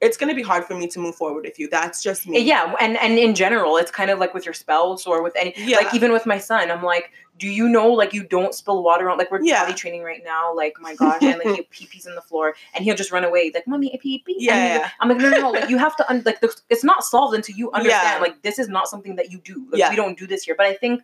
It's 0.01 0.17
gonna 0.17 0.35
be 0.35 0.43
hard 0.43 0.65
for 0.65 0.75
me 0.75 0.87
to 0.89 0.99
move 0.99 1.15
forward 1.17 1.45
with 1.45 1.59
you. 1.59 1.69
That's 1.69 2.03
just 2.03 2.27
me. 2.27 2.39
yeah 2.41 2.75
and 2.81 2.97
and 2.97 3.19
in 3.19 3.35
general 3.35 3.77
it's 3.77 3.91
kind 3.91 4.11
of 4.11 4.19
like 4.19 4.33
with 4.33 4.47
your 4.47 4.55
spouse 4.55 5.07
or 5.07 5.23
with 5.23 5.35
any 5.37 5.53
Yeah. 5.57 5.77
like 5.79 5.93
even 5.95 6.11
with 6.13 6.25
my 6.27 6.39
son 6.39 6.71
i'm 6.71 6.83
like 6.83 7.11
do 7.39 7.49
you 7.49 7.69
know 7.69 7.89
like 7.91 8.13
you 8.13 8.23
don't 8.23 8.55
spill 8.55 8.83
water 8.83 9.09
on 9.11 9.17
like 9.19 9.31
we're 9.31 9.41
Yeah. 9.43 9.61
potty 9.65 9.75
training 9.75 10.03
right 10.03 10.23
now 10.25 10.55
like 10.55 10.75
my 10.81 10.95
gosh 10.95 11.23
and 11.23 11.41
like 11.45 11.57
he 11.57 11.63
pee 11.71 11.87
pees 11.87 12.07
on 12.07 12.15
the 12.15 12.21
floor 12.21 12.55
and 12.75 12.85
he'll 12.85 12.95
just 12.95 13.11
run 13.11 13.25
away 13.25 13.51
like 13.55 13.67
mommy 13.67 13.93
I 13.95 13.99
pee 14.01 14.23
pee 14.27 14.37
Yeah, 14.39 14.77
yeah. 14.77 14.91
i'm 15.01 15.09
like 15.09 15.19
no 15.19 15.31
no 15.31 15.41
no 15.41 15.51
like 15.51 15.71
you 15.71 15.79
have 15.79 15.97
to 15.97 16.09
un- 16.11 16.23
like 16.27 16.41
the, 16.41 16.55
it's 16.69 16.85
not 16.85 17.05
solved 17.05 17.35
until 17.35 17.57
you 17.57 17.71
understand 17.73 18.17
Yeah. 18.17 18.21
like 18.21 18.43
this 18.43 18.59
is 18.59 18.69
not 18.69 18.87
something 18.89 19.17
that 19.17 19.33
you 19.33 19.39
do 19.39 19.67
like 19.71 19.79
Yeah. 19.79 19.91
we 19.91 19.97
don't 19.97 20.19
do 20.19 20.27
this 20.27 20.43
here 20.45 20.55
but 20.57 20.67
i 20.67 20.75
think 20.75 21.03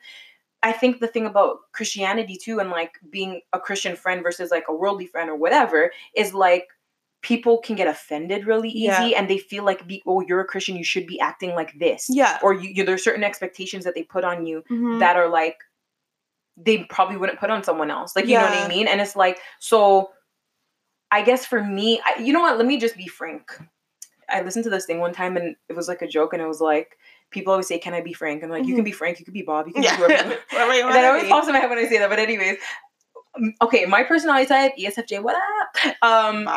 I 0.61 0.73
think 0.73 0.99
the 0.99 1.07
thing 1.07 1.25
about 1.25 1.71
Christianity 1.71 2.37
too, 2.37 2.59
and 2.59 2.69
like 2.69 2.99
being 3.11 3.43
a 3.53 3.61
Christian 3.61 3.95
friend 3.95 4.25
versus 4.25 4.51
like 4.51 4.65
a 4.69 4.75
worldly 4.75 5.07
friend 5.07 5.31
or 5.31 5.37
whatever, 5.37 5.93
is 6.17 6.35
like 6.35 6.67
people 7.23 7.59
can 7.59 7.77
get 7.77 7.87
offended 7.87 8.45
really 8.45 8.69
easy 8.69 8.87
Yeah. 8.87 9.07
and 9.17 9.31
they 9.31 9.39
feel 9.39 9.63
like 9.65 9.87
be 9.87 10.03
oh 10.05 10.21
you're 10.21 10.41
a 10.41 10.45
christian 10.45 10.75
you 10.77 10.83
should 10.83 11.07
be 11.07 11.19
acting 11.21 11.55
like 11.55 11.79
this 11.79 12.07
Yeah. 12.11 12.39
or 12.43 12.55
you, 12.55 12.71
you 12.71 12.85
there's 12.85 13.05
certain 13.05 13.23
expectations 13.23 13.85
that 13.85 13.95
they 13.95 14.03
put 14.03 14.25
on 14.25 14.47
you 14.47 14.65
Mhm. 14.69 14.99
that 14.99 15.15
are 15.17 15.29
like 15.29 15.59
they 16.65 16.85
probably 16.85 17.17
wouldn't 17.17 17.39
put 17.39 17.51
on 17.51 17.63
someone 17.63 17.91
else. 17.91 18.17
Like 18.17 18.27
you 18.27 18.35
know 18.35 18.43
what 18.43 18.53
i 18.53 18.69
mean? 18.69 18.89
And 18.89 19.01
it's 19.01 19.17
like 19.17 19.39
so 19.59 20.11
i 21.11 21.23
guess 21.23 21.47
for 21.47 21.63
me 21.63 22.01
I, 22.05 22.21
you 22.21 22.33
know 22.33 22.41
what? 22.41 22.57
Let 22.57 22.67
me 22.67 22.79
just 22.79 22.97
be 22.97 23.07
frank. 23.07 23.59
I 24.29 24.43
listened 24.43 24.65
to 24.65 24.71
this 24.71 24.85
thing 24.85 24.99
one 24.99 25.13
time 25.13 25.37
and 25.37 25.57
it 25.69 25.77
was 25.77 25.89
like 25.89 26.03
a 26.03 26.09
joke 26.09 26.33
and 26.33 26.43
it 26.43 26.47
was 26.47 26.61
like 26.61 26.99
people 27.31 27.53
always 27.53 27.69
say 27.69 27.79
can 27.79 27.95
i 27.95 28.01
be 28.01 28.13
frank? 28.13 28.43
I'm 28.43 28.51
like 28.51 28.67
you 28.67 28.75
can 28.75 28.85
be 28.85 28.93
frank. 28.93 29.19
You 29.19 29.25
can 29.25 29.35
be 29.35 29.43
bob 29.43 29.67
you 29.67 29.73
can 29.73 29.83
yeah. 29.83 29.97
be 29.97 30.03
whoever 30.03 30.73
and 30.73 30.95
that 30.95 31.05
always 31.05 31.29
pops 31.29 31.47
in 31.47 31.55
my 31.55 31.61
head 31.61 31.71
when 31.71 31.79
i 31.79 31.87
say 31.87 31.99
that 31.99 32.11
but 32.11 32.19
anyways 32.19 32.57
okay 33.61 33.85
my 33.85 34.03
personality 34.03 34.47
type 34.47 34.73
esfj 34.79 35.23
what 35.23 35.37
up? 35.37 35.97
Um 36.03 36.49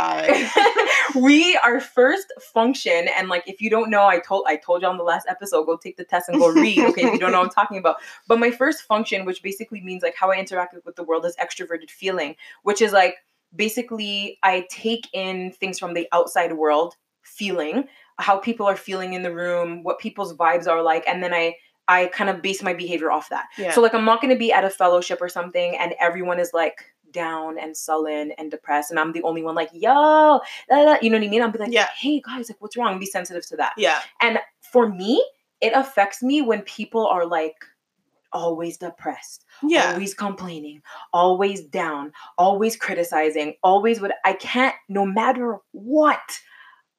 we 1.21 1.57
our 1.57 1.79
first 1.79 2.31
function 2.39 3.07
and 3.17 3.29
like 3.29 3.43
if 3.47 3.61
you 3.61 3.69
don't 3.69 3.89
know 3.89 4.07
i 4.07 4.19
told 4.19 4.45
i 4.47 4.55
told 4.55 4.81
you 4.81 4.87
on 4.87 4.97
the 4.97 5.03
last 5.03 5.27
episode 5.29 5.65
go 5.65 5.77
take 5.77 5.97
the 5.97 6.03
test 6.03 6.29
and 6.29 6.39
go 6.39 6.51
read 6.51 6.79
okay 6.89 7.03
if 7.03 7.13
you 7.13 7.19
don't 7.19 7.31
know 7.31 7.39
what 7.39 7.45
i'm 7.45 7.51
talking 7.51 7.77
about. 7.77 7.97
But 8.27 8.39
my 8.39 8.51
first 8.51 8.83
function 8.83 9.25
which 9.25 9.41
basically 9.43 9.81
means 9.81 10.03
like 10.03 10.15
how 10.15 10.31
i 10.31 10.37
interact 10.37 10.75
with 10.85 10.95
the 10.95 11.03
world 11.03 11.25
is 11.25 11.35
extroverted 11.37 11.89
feeling 11.89 12.35
which 12.63 12.81
is 12.81 12.91
like 12.91 13.17
basically 13.55 14.39
i 14.43 14.65
take 14.69 15.07
in 15.13 15.51
things 15.51 15.77
from 15.77 15.93
the 15.93 16.07
outside 16.11 16.53
world 16.53 16.95
feeling 17.21 17.87
how 18.17 18.37
people 18.37 18.65
are 18.65 18.75
feeling 18.75 19.13
in 19.13 19.23
the 19.23 19.33
room 19.33 19.83
what 19.83 19.99
people's 19.99 20.33
vibes 20.33 20.67
are 20.67 20.81
like 20.81 21.03
and 21.07 21.23
then 21.23 21.33
i 21.33 21.53
I 21.87 22.05
kind 22.07 22.29
of 22.29 22.41
base 22.41 22.61
my 22.63 22.73
behavior 22.73 23.11
off 23.11 23.29
that. 23.29 23.47
Yeah. 23.57 23.71
So 23.71 23.81
like 23.81 23.93
I'm 23.93 24.05
not 24.05 24.21
going 24.21 24.33
to 24.33 24.39
be 24.39 24.51
at 24.53 24.63
a 24.63 24.69
fellowship 24.69 25.21
or 25.21 25.29
something 25.29 25.75
and 25.77 25.93
everyone 25.99 26.39
is 26.39 26.51
like 26.53 26.85
down 27.11 27.57
and 27.59 27.75
sullen 27.75 28.31
and 28.37 28.49
depressed 28.49 28.91
and 28.91 28.99
I'm 28.99 29.11
the 29.11 29.23
only 29.23 29.43
one 29.43 29.55
like, 29.55 29.69
yo, 29.73 30.39
da, 30.69 30.85
da, 30.85 30.95
you 31.01 31.09
know 31.09 31.17
what 31.17 31.25
I 31.25 31.29
mean? 31.29 31.41
I'll 31.41 31.51
be 31.51 31.59
like, 31.59 31.71
Yeah. 31.73 31.87
hey 31.97 32.21
guys, 32.21 32.49
like 32.49 32.61
what's 32.61 32.77
wrong? 32.77 32.99
Be 32.99 33.05
sensitive 33.05 33.45
to 33.47 33.57
that. 33.57 33.73
yeah. 33.77 33.99
And 34.21 34.39
for 34.71 34.87
me, 34.87 35.21
it 35.59 35.73
affects 35.75 36.23
me 36.23 36.41
when 36.41 36.61
people 36.61 37.05
are 37.05 37.25
like 37.25 37.55
always 38.33 38.77
depressed, 38.77 39.43
Yeah. 39.61 39.91
always 39.91 40.13
complaining, 40.13 40.81
always 41.11 41.61
down, 41.65 42.13
always 42.37 42.77
criticizing, 42.77 43.55
always 43.61 43.99
what 43.99 44.13
I 44.23 44.33
can't, 44.33 44.75
no 44.87 45.05
matter 45.05 45.57
what, 45.73 46.39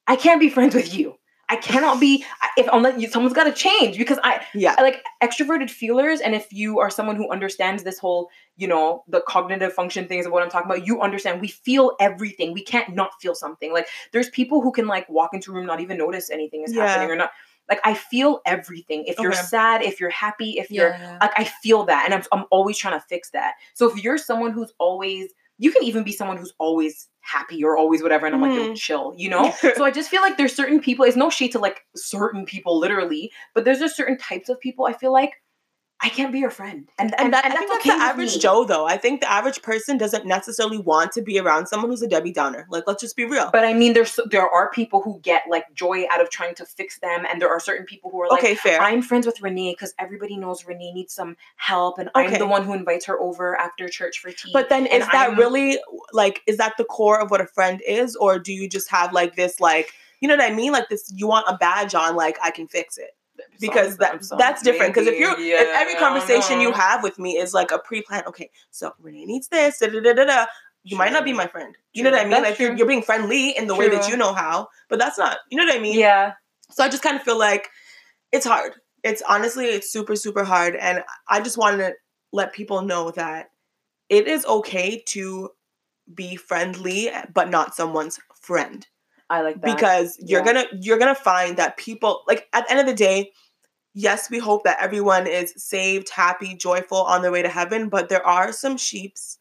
I 0.07 0.17
can't 0.17 0.41
be 0.41 0.51
friends 0.51 0.75
with 0.75 0.95
you. 0.95 1.15
I 1.53 1.57
cannot 1.57 2.01
be 2.01 2.25
if 2.57 2.67
unless 2.73 2.99
you, 3.01 3.09
someone's 3.09 3.35
got 3.35 3.45
to 3.45 3.53
change 3.53 3.99
because 3.99 4.19
I 4.25 4.43
Yeah. 4.55 4.75
I 4.79 4.83
like 4.83 5.05
extroverted 5.23 5.69
feelers 5.69 6.21
and 6.21 6.35
if 6.35 6.51
you 6.51 6.79
are 6.79 6.89
someone 6.89 7.17
who 7.17 7.31
understands 7.31 7.83
this 7.83 7.99
whole 7.99 8.31
you 8.57 8.67
know 8.67 9.05
the 9.07 9.21
cognitive 9.29 9.73
function 9.75 10.07
things 10.09 10.25
of 10.27 10.33
what 10.33 10.43
i'm 10.43 10.51
talking 10.51 10.71
about 10.71 10.87
you 10.87 11.01
understand 11.01 11.41
we 11.41 11.49
feel 11.49 11.93
everything 12.01 12.53
we 12.53 12.63
can't 12.63 12.95
not 12.95 13.11
feel 13.21 13.35
something 13.35 13.73
like 13.73 13.87
there's 14.13 14.31
people 14.31 14.61
who 14.63 14.73
can 14.73 14.87
like 14.87 15.09
walk 15.09 15.31
into 15.35 15.51
a 15.51 15.55
room 15.55 15.67
not 15.67 15.81
even 15.81 15.97
notice 15.99 16.31
anything 16.31 16.63
is 16.63 16.75
Yeah. 16.75 16.87
happening 16.87 17.11
or 17.11 17.17
not 17.17 17.31
like 17.69 17.81
i 17.85 17.95
feel 17.95 18.41
everything 18.47 19.05
if 19.07 19.19
you're 19.19 19.33
Okay. 19.33 19.43
sad 19.43 19.83
if 19.83 20.01
you're 20.01 20.11
happy 20.11 20.59
if 20.59 20.71
you're 20.71 20.97
like 21.21 21.33
i 21.39 21.45
feel 21.45 21.85
that 21.85 22.05
and 22.05 22.15
I'm, 22.15 22.23
I'm 22.33 22.45
always 22.51 22.77
trying 22.79 22.99
to 22.99 23.07
fix 23.07 23.31
that 23.31 23.55
so 23.75 23.91
if 23.91 24.03
you're 24.03 24.19
someone 24.19 24.53
who's 24.53 24.73
always 24.79 25.33
you 25.63 25.71
can 25.71 25.85
even 25.85 26.03
be 26.03 26.13
someone 26.13 26.37
who's 26.37 26.53
always 26.59 27.09
happy 27.21 27.63
or 27.63 27.77
always 27.79 28.03
whatever 28.03 28.27
and 28.27 28.35
i'm 28.35 28.41
like 28.43 28.55
yo 28.55 28.67
Mhm. 28.69 28.77
chill 28.77 29.15
you 29.17 29.29
know 29.31 29.53
so 29.77 29.85
i 29.85 29.91
just 29.91 30.11
feel 30.11 30.21
like 30.23 30.37
there's 30.37 30.55
certain 30.55 30.81
people 30.81 31.05
it's 31.05 31.17
no 31.17 31.31
shade 31.31 31.53
to 31.53 31.59
like 31.59 31.83
certain 31.95 32.45
people 32.45 32.79
literally 32.79 33.31
but 33.55 33.65
there's 33.65 33.79
just 33.79 33.97
certain 33.97 34.19
types 34.19 34.49
of 34.49 34.59
people 34.61 34.87
i 34.87 34.93
feel 34.93 35.13
like 35.13 35.42
i 36.03 36.09
can't 36.09 36.33
be 36.33 36.39
your 36.41 36.51
friend 36.51 36.89
and 36.99 37.15
And, 37.19 37.33
that, 37.33 37.45
I 37.45 37.49
that's 37.49 37.59
think 37.61 37.71
that's 37.71 37.87
okay 37.87 37.97
the 37.99 38.05
average 38.05 38.35
me. 38.35 38.41
Joe, 38.41 38.65
though. 38.65 38.87
I 38.87 38.97
think 38.97 39.21
the 39.21 39.31
average 39.31 39.63
person 39.63 39.99
doesn't 39.99 40.27
necessarily 40.27 40.79
want 40.79 41.13
to 41.13 41.23
be 41.23 41.39
around 41.39 41.67
someone 41.67 41.91
who's 41.91 42.03
a 42.03 42.09
Debbie 42.09 42.33
Downer. 42.33 42.67
Like, 42.71 42.85
let's 42.87 43.01
just 43.01 43.17
be 43.17 43.25
real. 43.25 43.51
but 43.53 43.65
i 43.65 43.73
mean 43.73 43.93
there's 43.93 44.19
there 44.31 44.49
are 44.49 44.71
people 44.71 45.01
who 45.03 45.21
get 45.23 45.43
like 45.49 45.65
joy 45.75 46.05
out 46.13 46.21
of 46.21 46.31
trying 46.31 46.55
to 46.57 46.65
fix 46.65 46.99
them 47.01 47.25
and 47.31 47.41
there 47.41 47.49
are 47.51 47.61
certain 47.61 47.87
people 47.87 48.11
who 48.11 48.21
are 48.23 48.29
like 48.29 48.41
okay, 48.41 48.55
fair. 48.55 48.81
I'm 48.81 49.03
friends 49.03 49.27
with 49.27 49.41
Renee 49.41 49.73
because 49.73 49.95
everybody 49.99 50.37
knows 50.37 50.65
Renee 50.67 50.93
needs 50.93 51.15
some 51.15 51.37
help, 51.57 51.99
and 51.99 52.11
I'm 52.15 52.33
the 52.39 52.47
one 52.47 52.65
who 52.65 52.73
invites 52.75 53.05
her 53.07 53.21
over 53.21 53.57
after 53.57 53.89
church 53.89 54.19
for 54.19 54.31
tea. 54.31 54.51
But 54.53 54.69
then 54.69 54.87
is 54.87 55.07
that 55.13 55.31
I'm- 55.31 55.39
really 55.39 55.79
like 56.13 56.43
is 56.47 56.57
that 56.57 56.75
the 56.79 56.85
core 56.85 57.21
of 57.21 57.31
what 57.31 57.41
a 57.41 57.47
friend 57.47 57.81
is 57.87 58.17
or 58.17 58.39
do 58.39 58.53
you 58.53 58.69
just 58.69 58.91
have 58.91 59.13
like 59.13 59.37
this 59.37 59.61
like 59.61 59.93
you 60.21 60.29
know 60.29 60.37
what 60.37 60.51
I 60.51 60.55
mean 60.55 60.73
like 60.73 60.89
this 60.89 61.13
you 61.15 61.27
want 61.27 61.47
a 61.49 61.57
badge 61.57 61.95
on 61.95 62.17
like 62.17 62.39
I 62.43 62.51
can 62.51 62.67
fix 62.69 62.99
it 62.99 63.11
because 63.61 63.97
that 63.99 64.23
that's 64.39 64.63
different. 64.63 64.95
Because 64.95 65.09
if 65.09 65.19
you're 65.19 65.37
maybe, 65.37 65.51
if 65.51 65.69
every 65.79 65.95
conversation 65.95 66.61
you 66.61 66.73
have 66.73 67.03
with 67.03 67.19
me 67.19 67.37
is 67.37 67.55
like 67.55 67.71
a 67.71 67.79
pre-planned 67.79 68.27
okay 68.27 68.51
so 68.71 68.93
Renee 69.01 69.25
needs 69.25 69.49
this 69.49 69.79
da, 69.79 69.89
da, 69.89 70.01
da, 70.01 70.13
da, 70.13 70.25
da, 70.25 70.47
you 70.83 70.97
might 70.97 71.13
not 71.13 71.25
be 71.25 71.33
my 71.33 71.47
friend. 71.47 71.77
You 71.93 72.03
know 72.03 72.11
what 72.11 72.21
I 72.21 72.23
mean? 72.25 72.31
That's 72.31 72.51
like 72.51 72.59
you're, 72.59 72.77
you're 72.77 72.87
being 72.87 73.03
friendly 73.03 73.51
in 73.51 73.67
the 73.67 73.75
way 73.75 73.89
that 73.89 74.09
you 74.09 74.17
know 74.17 74.33
how 74.33 74.69
but 74.89 74.99
that's 74.99 75.19
not 75.19 75.39
you 75.51 75.59
know 75.59 75.65
what 75.65 75.75
I 75.75 75.81
mean? 75.81 75.99
Yeah, 75.99 76.33
so 76.73 76.83
I 76.83 76.89
just 76.89 77.03
kind 77.03 77.17
of 77.17 77.23
feel 77.23 77.39
like 77.39 77.69
it's 78.33 78.47
hard. 78.47 78.73
It's 79.05 79.23
honestly, 79.29 79.67
it's 79.67 79.93
super, 79.93 80.17
super 80.17 80.45
hard. 80.45 80.75
And 80.77 81.05
I 81.29 81.41
just 81.41 81.59
want 81.59 81.79
to 81.79 81.95
let 82.33 82.53
people 82.53 82.83
know 82.83 83.11
that 83.13 83.51
it 84.09 84.27
is 84.27 84.45
okay 84.47 85.03
to 85.09 85.51
be 86.13 86.37
friendly, 86.37 87.11
but 87.33 87.51
not 87.51 87.75
someone's 87.75 88.19
friend. 88.35 88.87
I 89.33 89.41
like 89.41 89.61
that 89.63 89.77
Because 89.77 90.17
you're 90.21 90.45
Yeah. 90.45 90.53
gonna 90.53 90.67
you're 90.81 90.99
gonna 90.99 91.15
find 91.15 91.57
that 91.57 91.77
people 91.77 92.23
like 92.29 92.49
at 92.53 92.67
the 92.67 92.71
end 92.73 92.81
of 92.81 92.87
the 92.87 92.95
day, 92.95 93.33
yes, 93.95 94.31
we 94.31 94.39
hope 94.39 94.65
that 94.65 94.79
everyone 94.81 95.27
is 95.27 95.55
saved, 95.57 96.11
happy, 96.11 96.55
joyful 96.55 96.99
on 97.03 97.23
their 97.23 97.33
way 97.33 97.43
to 97.43 97.49
heaven, 97.49 97.89
but 97.89 98.09
there 98.09 98.27
are 98.27 98.53
some 98.53 98.77
sheeps, 98.77 99.39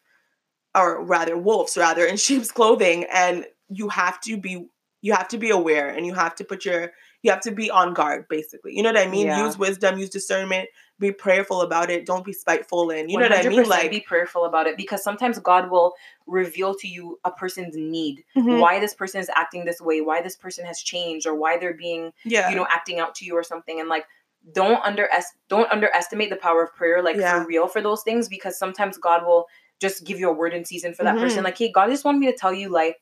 or 0.75 1.03
rather 1.03 1.37
wolves, 1.37 1.77
rather, 1.77 2.05
in 2.05 2.17
sheep's 2.25 2.51
clothing, 2.51 3.05
and 3.13 3.45
you 3.69 3.89
have 3.89 4.19
to 4.21 4.37
be 4.37 4.67
you 5.01 5.13
have 5.13 5.27
to 5.29 5.37
be 5.37 5.49
aware 5.49 5.89
and 5.89 6.05
you 6.05 6.13
have 6.13 6.35
to 6.35 6.43
put 6.43 6.63
your 6.65 6.91
you 7.23 7.31
have 7.31 7.41
to 7.41 7.51
be 7.51 7.69
on 7.71 7.93
guard 7.93 8.25
basically 8.29 8.75
you 8.75 8.83
know 8.83 8.91
what 8.93 9.01
i 9.01 9.07
mean 9.09 9.27
Yeah. 9.27 9.45
use 9.45 9.57
wisdom 9.57 9.97
use 9.97 10.09
discernment 10.09 10.69
be 11.01 11.11
prayerful 11.11 11.61
about 11.61 11.89
it 11.89 12.05
don't 12.05 12.23
be 12.23 12.31
spiteful 12.31 12.89
and 12.91 13.11
you 13.11 13.17
know 13.17 13.27
what 13.27 13.33
i 13.45 13.49
mean 13.49 13.63
like 13.67 13.91
be 13.91 13.99
prayerful 13.99 14.45
about 14.45 14.67
it 14.67 14.77
because 14.77 15.03
sometimes 15.03 15.37
God 15.39 15.69
will 15.69 15.93
reveal 16.27 16.73
to 16.75 16.87
you 16.87 17.19
a 17.25 17.31
person's 17.31 17.75
need, 17.75 18.23
Mhm. 18.37 18.59
why 18.59 18.79
this 18.79 18.93
person 18.93 19.19
is 19.19 19.29
acting 19.35 19.65
this 19.65 19.81
way, 19.81 19.99
why 19.99 20.21
this 20.21 20.37
person 20.37 20.65
has 20.65 20.79
changed, 20.81 21.25
or 21.27 21.35
why 21.35 21.57
they're 21.57 21.73
being 21.73 22.13
yeah 22.23 22.49
you 22.49 22.55
know 22.55 22.67
acting 22.69 22.99
out 22.99 23.15
to 23.15 23.25
you 23.25 23.35
or 23.35 23.43
something 23.43 23.79
and 23.81 23.89
like 23.89 24.05
don't 24.53 24.81
underest 24.83 25.33
don't 25.49 25.69
underestimate 25.71 26.29
the 26.29 26.35
power 26.35 26.63
of 26.63 26.73
prayer 26.73 27.01
like 27.03 27.15
Yeah. 27.17 27.41
for 27.41 27.47
real 27.47 27.67
for 27.67 27.81
those 27.81 28.01
things 28.03 28.27
because 28.29 28.57
sometimes 28.57 28.97
god 28.97 29.25
will 29.25 29.47
just 29.79 30.03
give 30.05 30.19
you 30.19 30.29
a 30.29 30.33
word 30.33 30.53
in 30.53 30.63
season 30.65 30.93
for 30.93 31.03
that 31.03 31.15
Mhm. 31.17 31.21
person 31.21 31.43
like 31.43 31.57
hey 31.57 31.71
god 31.71 31.89
just 31.89 32.05
wanted 32.05 32.19
me 32.19 32.27
to 32.31 32.37
tell 32.37 32.53
you 32.53 32.69
like 32.69 32.97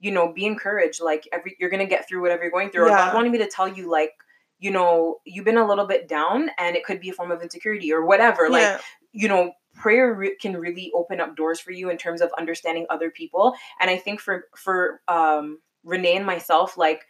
you 0.00 0.10
know 0.10 0.32
be 0.32 0.46
encouraged 0.46 1.00
like 1.02 1.28
every 1.32 1.56
you're 1.58 1.70
gonna 1.70 1.86
get 1.86 2.06
through 2.08 2.20
whatever 2.22 2.42
you're 2.42 2.50
going 2.52 2.70
through 2.70 2.84
or 2.84 2.88
god 2.90 3.14
wanted 3.14 3.32
me 3.32 3.38
to 3.38 3.48
tell 3.48 3.68
you 3.68 3.90
like 3.90 4.12
you 4.58 4.70
know 4.70 5.16
you've 5.24 5.44
been 5.44 5.56
a 5.56 5.66
little 5.66 5.86
bit 5.86 6.08
down 6.08 6.50
and 6.58 6.76
it 6.76 6.84
could 6.84 7.00
be 7.00 7.10
a 7.10 7.12
form 7.12 7.30
of 7.30 7.42
insecurity 7.42 7.92
or 7.92 8.04
whatever 8.04 8.48
like 8.48 8.80
you 9.12 9.28
know 9.28 9.52
prayer 9.74 10.12
re- 10.14 10.36
can 10.40 10.56
really 10.56 10.90
open 10.94 11.20
up 11.20 11.36
doors 11.36 11.60
for 11.60 11.70
you 11.70 11.88
in 11.90 11.96
terms 11.96 12.20
of 12.20 12.30
understanding 12.38 12.86
other 12.90 13.10
people 13.10 13.54
and 13.80 13.90
i 13.90 13.96
think 13.96 14.20
for 14.20 14.46
for 14.56 15.00
um 15.08 15.58
renee 15.84 16.16
and 16.16 16.26
myself 16.26 16.76
like 16.76 17.04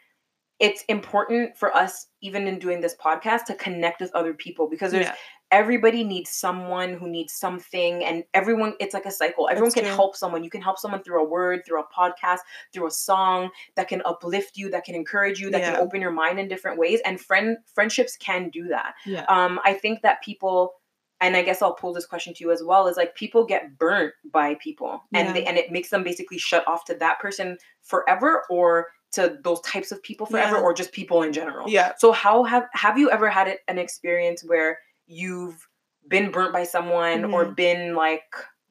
it's 0.58 0.82
important 0.88 1.56
for 1.56 1.74
us 1.74 2.06
even 2.20 2.46
in 2.46 2.58
doing 2.58 2.80
this 2.80 2.96
podcast 3.02 3.44
to 3.44 3.54
connect 3.54 4.00
with 4.00 4.14
other 4.14 4.34
people 4.34 4.68
because 4.68 4.92
there's 4.92 5.06
yeah. 5.06 5.14
Everybody 5.50 6.04
needs 6.04 6.30
someone 6.30 6.92
who 6.92 7.08
needs 7.08 7.32
something 7.32 8.04
and 8.04 8.22
everyone 8.34 8.74
it's 8.80 8.92
like 8.92 9.06
a 9.06 9.10
cycle 9.10 9.48
everyone 9.48 9.68
That's 9.68 9.74
can 9.76 9.84
true. 9.84 9.94
help 9.94 10.16
someone 10.16 10.44
you 10.44 10.50
can 10.50 10.60
help 10.60 10.78
someone 10.78 11.02
through 11.02 11.22
a 11.22 11.28
word 11.28 11.62
through 11.66 11.80
a 11.80 11.84
podcast 11.86 12.40
through 12.72 12.86
a 12.86 12.90
song 12.90 13.50
that 13.74 13.88
can 13.88 14.02
uplift 14.04 14.56
you 14.58 14.70
that 14.70 14.84
can 14.84 14.94
encourage 14.94 15.40
you 15.40 15.50
that 15.50 15.60
Yeah. 15.60 15.72
can 15.72 15.80
open 15.80 16.00
your 16.00 16.10
mind 16.10 16.38
in 16.38 16.48
different 16.48 16.78
ways 16.78 17.00
and 17.06 17.20
friend 17.20 17.56
friendships 17.74 18.16
can 18.16 18.50
do 18.50 18.68
that 18.68 18.94
Yeah. 19.06 19.24
um 19.28 19.58
i 19.64 19.72
think 19.72 20.02
that 20.02 20.22
people 20.22 20.74
and 21.20 21.34
i 21.36 21.42
guess 21.42 21.62
i'll 21.62 21.74
pull 21.74 21.94
this 21.94 22.06
question 22.06 22.34
to 22.34 22.44
you 22.44 22.50
as 22.52 22.62
well 22.62 22.86
is 22.86 22.96
like 22.98 23.14
people 23.14 23.44
get 23.46 23.78
burnt 23.78 24.12
by 24.30 24.54
people 24.56 25.02
and 25.14 25.28
Yeah. 25.28 25.32
they, 25.32 25.44
and 25.46 25.56
it 25.56 25.72
makes 25.72 25.88
them 25.88 26.04
basically 26.04 26.38
shut 26.38 26.66
off 26.68 26.84
to 26.86 26.94
that 26.96 27.18
person 27.20 27.56
forever 27.82 28.42
or 28.50 28.88
to 29.12 29.38
those 29.42 29.62
types 29.62 29.90
of 29.92 30.02
people 30.02 30.26
forever 30.26 30.56
Yeah. 30.56 30.62
or 30.62 30.74
just 30.74 30.92
people 30.92 31.22
in 31.22 31.32
general 31.32 31.70
yeah 31.70 31.92
so 31.96 32.12
how 32.12 32.44
have 32.44 32.66
have 32.74 32.98
you 32.98 33.10
ever 33.10 33.30
had 33.30 33.48
it, 33.48 33.60
an 33.66 33.78
experience 33.78 34.44
where 34.44 34.78
you've 35.08 35.66
been 36.06 36.30
burnt 36.30 36.52
by 36.52 36.62
someone 36.64 37.24
or 37.34 37.44
Mm-hmm. 37.44 37.54
been 37.54 37.94
like 37.96 38.22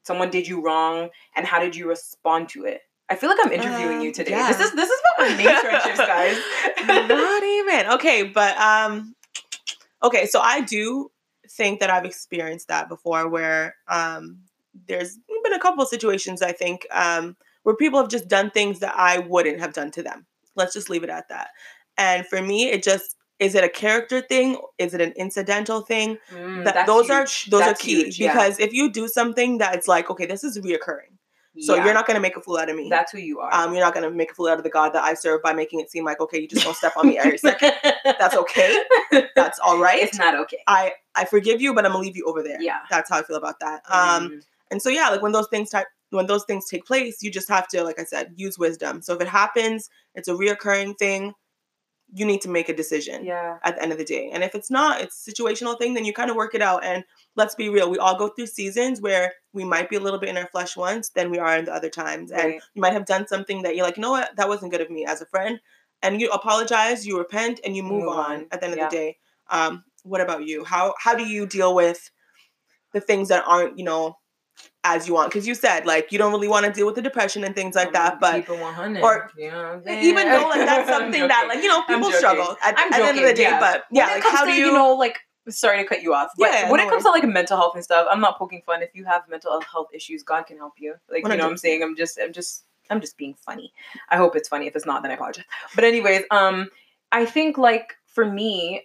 someone 0.04 0.30
did 0.30 0.48
you 0.48 0.62
wrong 0.64 1.10
and 1.36 1.46
how 1.46 1.58
did 1.60 1.76
you 1.76 1.86
respond 1.88 2.48
to 2.50 2.64
it? 2.64 2.80
I 3.10 3.16
feel 3.16 3.28
like 3.30 3.38
I'm 3.44 3.52
interviewing 3.52 4.00
you 4.00 4.08
Um, 4.08 4.14
today. 4.14 4.30
yeah. 4.32 4.48
This 4.52 4.60
is 4.60 4.72
this 4.74 4.88
is 4.88 5.00
what 5.18 5.36
named 5.36 5.58
friendships, 5.58 5.98
guys. 5.98 6.36
not 6.86 7.42
even 7.44 7.86
okay 7.92 8.22
but 8.22 8.56
um 8.58 9.14
okay 10.02 10.26
so 10.26 10.40
i 10.40 10.60
do 10.62 11.10
think 11.50 11.80
that 11.80 11.90
i've 11.90 12.04
experienced 12.04 12.68
that 12.68 12.88
before 12.88 13.28
where 13.28 13.74
um 13.88 14.38
there's 14.86 15.18
been 15.42 15.52
a 15.54 15.58
couple 15.58 15.82
of 15.82 15.88
situations 15.88 16.40
i 16.42 16.52
think 16.52 16.86
um 16.92 17.36
where 17.64 17.74
people 17.74 17.98
have 17.98 18.08
just 18.08 18.28
done 18.28 18.50
things 18.50 18.78
that 18.80 18.94
i 18.96 19.18
wouldn't 19.18 19.58
have 19.60 19.72
done 19.72 19.90
to 19.90 20.02
them 20.02 20.26
let's 20.54 20.72
just 20.74 20.88
leave 20.90 21.02
it 21.02 21.10
at 21.10 21.28
that 21.28 21.48
and 21.96 22.26
for 22.26 22.40
me 22.40 22.70
it 22.70 22.82
just 22.82 23.16
is 23.38 23.54
it 23.54 23.62
a 23.64 23.68
character 23.68 24.20
thing 24.20 24.58
is 24.78 24.94
it 24.94 25.00
an 25.00 25.12
incidental 25.12 25.80
thing 25.82 26.18
Mm, 26.32 26.64
that 26.64 26.86
those 26.86 27.08
are 27.10 27.20
huge. 27.22 27.50
those 27.50 27.60
That's 27.60 27.80
are 27.80 27.84
key 27.84 28.02
huge, 28.04 28.18
yeah. 28.20 28.32
because 28.32 28.58
if 28.58 28.72
you 28.72 28.90
do 28.90 29.06
something 29.08 29.58
that's 29.58 29.86
like 29.88 30.10
okay 30.10 30.26
this 30.26 30.42
is 30.44 30.58
reoccurring 30.58 31.14
so 31.60 31.74
Yeah, 31.74 31.84
you're 31.86 31.94
not 31.94 32.06
going 32.06 32.14
to 32.16 32.20
make 32.20 32.36
a 32.36 32.40
fool 32.40 32.56
out 32.58 32.68
of 32.68 32.76
me 32.76 32.88
that's 32.88 33.10
who 33.10 33.18
you 33.18 33.40
are. 33.40 33.52
um, 33.52 33.72
you're 33.74 33.82
not 33.84 33.92
going 33.94 34.04
to 34.08 34.10
make 34.14 34.30
a 34.30 34.34
fool 34.34 34.46
out 34.48 34.58
of 34.58 34.64
the 34.64 34.70
God 34.70 34.92
that 34.92 35.02
I 35.02 35.14
serve 35.14 35.42
by 35.42 35.52
making 35.52 35.80
it 35.80 35.90
seem 35.90 36.04
like, 36.04 36.20
okay, 36.20 36.40
you 36.40 36.46
just 36.46 36.64
don't 36.64 36.76
step 36.76 36.92
on 36.96 37.08
me 37.08 37.18
every 37.18 37.38
second. 37.38 37.72
That's 38.04 38.36
okay. 38.36 38.76
That's 39.34 39.58
all 39.58 39.78
right. 39.86 40.00
It's 40.00 40.16
not 40.18 40.36
okay. 40.42 40.58
I, 40.68 40.92
I 41.16 41.24
forgive 41.24 41.60
you, 41.60 41.74
but 41.74 41.84
I'm 41.84 41.90
going 41.92 42.02
to 42.02 42.06
leave 42.06 42.16
you 42.16 42.26
over 42.26 42.44
there. 42.44 42.60
Yeah. 42.60 42.78
That's 42.90 43.10
how 43.10 43.18
I 43.18 43.22
feel 43.24 43.36
about 43.36 43.58
that. 43.60 43.82
Um, 43.90 44.28
Mm, 44.30 44.42
and 44.70 44.80
so, 44.82 44.88
yeah, 44.88 45.08
like 45.08 45.20
when 45.22 45.32
those 45.32 45.48
things 45.48 45.70
type, 45.70 45.86
when 46.10 46.26
those 46.26 46.44
things 46.44 46.68
take 46.68 46.84
place, 46.86 47.22
you 47.24 47.30
just 47.30 47.48
have 47.48 47.66
to, 47.68 47.82
like 47.82 47.98
I 47.98 48.04
said, 48.04 48.34
use 48.36 48.56
wisdom. 48.58 49.02
So 49.02 49.14
if 49.14 49.20
it 49.20 49.28
happens, 49.28 49.90
it's 50.14 50.28
a 50.28 50.34
reoccurring 50.34 50.96
thing, 50.98 51.32
you 52.12 52.24
need 52.24 52.40
to 52.40 52.48
make 52.48 52.68
a 52.68 52.74
decision 52.74 53.24
yeah. 53.24 53.58
at 53.64 53.76
the 53.76 53.82
end 53.82 53.92
of 53.92 53.98
the 53.98 54.04
day. 54.04 54.30
And 54.32 54.42
if 54.42 54.54
it's 54.54 54.70
not, 54.70 55.00
it's 55.00 55.26
a 55.26 55.30
situational 55.30 55.78
thing, 55.78 55.94
then 55.94 56.04
you 56.06 56.12
kind 56.12 56.30
of 56.30 56.36
work 56.36 56.54
it 56.54 56.62
out. 56.62 56.82
And 56.84 57.04
let's 57.36 57.54
be 57.54 57.68
real, 57.68 57.90
we 57.90 57.98
all 57.98 58.16
go 58.18 58.28
through 58.28 58.46
seasons 58.46 59.00
where 59.00 59.32
we 59.52 59.64
might 59.64 59.90
be 59.90 59.96
a 59.96 60.00
little 60.00 60.18
bit 60.18 60.30
in 60.30 60.36
our 60.38 60.46
flesh 60.46 60.76
once 60.76 61.10
than 61.10 61.30
we 61.30 61.38
are 61.38 61.56
in 61.58 61.66
the 61.66 61.74
other 61.74 61.90
times. 61.90 62.30
And 62.32 62.54
you 62.74 62.80
might 62.80 62.94
have 62.94 63.04
done 63.04 63.26
something 63.26 63.62
that 63.62 63.76
you're 63.76 63.84
like, 63.84 63.96
you 63.98 64.02
know 64.02 64.10
what, 64.10 64.34
that 64.36 64.48
wasn't 64.48 64.72
good 64.72 64.80
of 64.80 64.90
me 64.90 65.04
as 65.04 65.20
a 65.20 65.26
friend. 65.26 65.60
And 66.02 66.20
you 66.20 66.30
apologize, 66.30 67.06
you 67.06 67.18
repent, 67.18 67.60
and 67.64 67.76
you 67.76 67.82
move, 67.82 68.04
Move 68.04 68.16
on, 68.16 68.32
on. 68.32 68.46
at 68.52 68.60
the 68.60 68.66
end 68.68 68.76
Yeah. 68.76 68.84
of 68.86 68.90
the 68.90 68.96
day. 68.96 69.16
Um, 69.50 69.84
what 70.04 70.20
about 70.20 70.46
you? 70.46 70.64
How 70.64 70.94
how 70.98 71.14
do 71.14 71.26
you 71.26 71.44
deal 71.46 71.74
with 71.74 72.10
the 72.94 73.00
things 73.00 73.28
that 73.28 73.44
aren't, 73.46 73.78
you 73.78 73.84
know, 73.84 74.16
as 74.84 75.08
you 75.08 75.14
want? 75.14 75.30
Because 75.30 75.46
you 75.46 75.54
said 75.54 75.86
like 75.86 76.12
you 76.12 76.18
don't 76.18 76.32
really 76.32 76.48
want 76.48 76.66
to 76.66 76.72
deal 76.72 76.86
with 76.86 76.94
the 76.94 77.02
depression 77.02 77.44
and 77.44 77.54
things 77.54 77.74
like 77.74 77.92
that, 77.92 78.20
but 78.20 78.34
keep 78.34 78.48
it 78.50 78.60
100. 78.60 79.02
or- 79.02 79.30
you 79.36 79.50
know 79.50 79.56
what 79.56 79.66
I'm 79.66 79.82
saying? 79.84 80.04
even 80.04 80.28
though 80.28 80.48
like 80.48 80.66
that's 80.66 80.88
something 80.96 81.28
that 81.28 81.46
like 81.48 81.62
you 81.62 81.68
know 81.68 81.82
people 81.82 82.10
struggle 82.12 82.56
at, 82.62 82.78
at 82.78 82.90
the 82.90 82.96
end 83.04 83.18
of 83.18 83.24
the 83.24 83.34
day. 83.34 83.42
yeah. 83.42 83.60
But 83.60 83.84
yeah, 83.90 84.06
like 84.06 84.22
how 84.22 84.44
to, 84.44 84.50
do 84.50 84.56
you? 84.56 84.72
know 84.72 84.94
like 84.94 85.18
sorry 85.48 85.78
to 85.82 85.88
cut 85.88 86.02
you 86.02 86.14
off. 86.14 86.30
But 86.38 86.50
Yeah, 86.52 86.70
when 86.70 86.78
no 86.80 86.86
it 86.86 86.90
comes 86.90 87.04
to 87.04 87.10
like 87.10 87.24
mental 87.24 87.56
health 87.56 87.74
and 87.74 87.82
stuff, 87.84 88.06
I'm 88.10 88.20
not 88.20 88.38
poking 88.38 88.62
fun. 88.66 88.82
If 88.82 88.90
you 88.94 89.04
have 89.04 89.22
mental 89.28 89.60
health 89.60 89.88
issues, 89.92 90.22
God 90.22 90.42
can 90.46 90.56
help 90.58 90.74
you. 90.78 90.94
Like 91.10 91.22
you 91.24 91.28
know 91.36 91.44
what 91.44 91.50
I'm 91.52 91.56
saying? 91.56 91.82
I'm 91.82 91.96
just 91.96 92.18
I'm 92.22 92.32
just 92.32 92.64
I'm 92.90 93.00
just 93.00 93.16
being 93.18 93.34
funny. 93.34 93.72
I 94.10 94.16
hope 94.16 94.36
it's 94.36 94.48
funny. 94.48 94.66
If 94.66 94.76
it's 94.76 94.86
not, 94.86 95.02
then 95.02 95.10
I 95.10 95.14
apologize. 95.14 95.44
But 95.74 95.84
anyways, 95.84 96.22
um 96.30 96.68
I 97.12 97.24
think 97.24 97.58
like 97.58 97.94
for 98.06 98.24
me, 98.24 98.82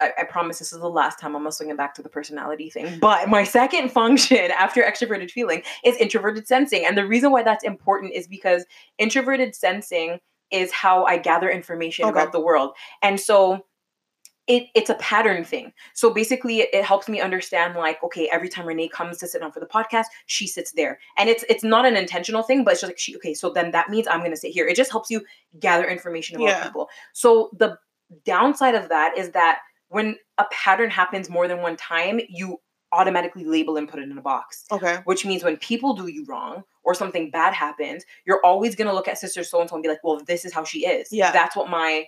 I, 0.00 0.12
I 0.20 0.24
promise 0.24 0.58
this 0.58 0.72
is 0.72 0.80
the 0.80 0.88
last 0.88 1.18
time 1.18 1.34
I'm 1.36 1.42
gonna 1.42 1.52
swing 1.52 1.70
it 1.70 1.76
back 1.76 1.94
to 1.94 2.02
the 2.02 2.08
personality 2.08 2.70
thing. 2.70 2.98
But 3.00 3.28
my 3.28 3.44
second 3.44 3.90
function 3.92 4.50
after 4.52 4.82
extroverted 4.82 5.30
feeling 5.30 5.62
is 5.84 5.96
introverted 5.96 6.46
sensing. 6.46 6.84
And 6.86 6.96
the 6.96 7.06
reason 7.06 7.30
why 7.30 7.42
that's 7.42 7.64
important 7.64 8.12
is 8.14 8.26
because 8.26 8.64
introverted 8.98 9.54
sensing 9.54 10.20
is 10.50 10.72
how 10.72 11.04
I 11.04 11.18
gather 11.18 11.50
information 11.50 12.06
Okay. 12.06 12.18
about 12.20 12.32
the 12.32 12.40
world. 12.40 12.72
And 13.02 13.20
so 13.20 13.64
it, 14.46 14.64
it's 14.74 14.90
a 14.90 14.94
pattern 14.94 15.44
thing. 15.44 15.72
So 15.94 16.12
basically 16.12 16.60
it, 16.60 16.70
it 16.72 16.84
helps 16.84 17.08
me 17.08 17.20
understand 17.20 17.76
like, 17.76 18.02
okay, 18.02 18.28
every 18.32 18.48
time 18.48 18.66
Renee 18.66 18.88
comes 18.88 19.18
to 19.18 19.28
sit 19.28 19.42
down 19.42 19.52
for 19.52 19.60
the 19.60 19.66
podcast, 19.66 20.06
she 20.26 20.48
sits 20.48 20.72
there. 20.72 20.98
And 21.16 21.28
it's 21.28 21.44
it's 21.48 21.62
not 21.62 21.86
an 21.86 21.94
intentional 21.96 22.42
thing, 22.42 22.64
but 22.64 22.72
it's 22.72 22.80
just 22.80 22.90
like 22.90 22.98
she 22.98 23.14
okay, 23.16 23.32
so 23.34 23.50
then 23.50 23.70
that 23.70 23.90
means 23.90 24.08
I'm 24.08 24.22
gonna 24.22 24.34
sit 24.36 24.50
here. 24.50 24.66
It 24.66 24.74
just 24.74 24.90
helps 24.90 25.08
you 25.08 25.24
gather 25.60 25.86
information 25.86 26.34
about 26.36 26.48
Yeah. 26.48 26.64
people. 26.64 26.88
So 27.12 27.50
the 27.58 27.78
downside 28.24 28.74
of 28.74 28.88
that 28.88 29.16
is 29.16 29.30
that 29.30 29.60
when 29.90 30.16
a 30.38 30.44
pattern 30.50 30.90
happens 30.90 31.28
more 31.30 31.46
than 31.46 31.58
one 31.62 31.76
time, 31.76 32.20
you 32.28 32.58
automatically 32.92 33.44
label 33.44 33.76
and 33.76 33.88
put 33.88 34.00
it 34.00 34.10
in 34.10 34.18
a 34.18 34.20
box 34.20 34.64
Okay. 34.72 34.98
which 35.04 35.24
means 35.24 35.44
when 35.44 35.56
people 35.58 35.94
do 35.94 36.08
you 36.08 36.24
wrong 36.28 36.64
or 36.82 36.92
something 36.92 37.30
bad 37.30 37.54
happens, 37.54 38.04
you're 38.26 38.40
always 38.44 38.74
gonna 38.74 38.92
look 38.92 39.06
at 39.06 39.16
sister 39.16 39.44
so 39.44 39.60
and 39.60 39.70
so 39.70 39.76
and 39.76 39.82
be 39.84 39.88
like, 39.88 40.02
well, 40.02 40.20
this 40.26 40.44
is 40.44 40.52
how 40.52 40.64
she 40.64 40.86
is. 40.86 41.12
Yeah. 41.12 41.30
That's 41.30 41.54
what 41.54 41.68
my 41.70 42.06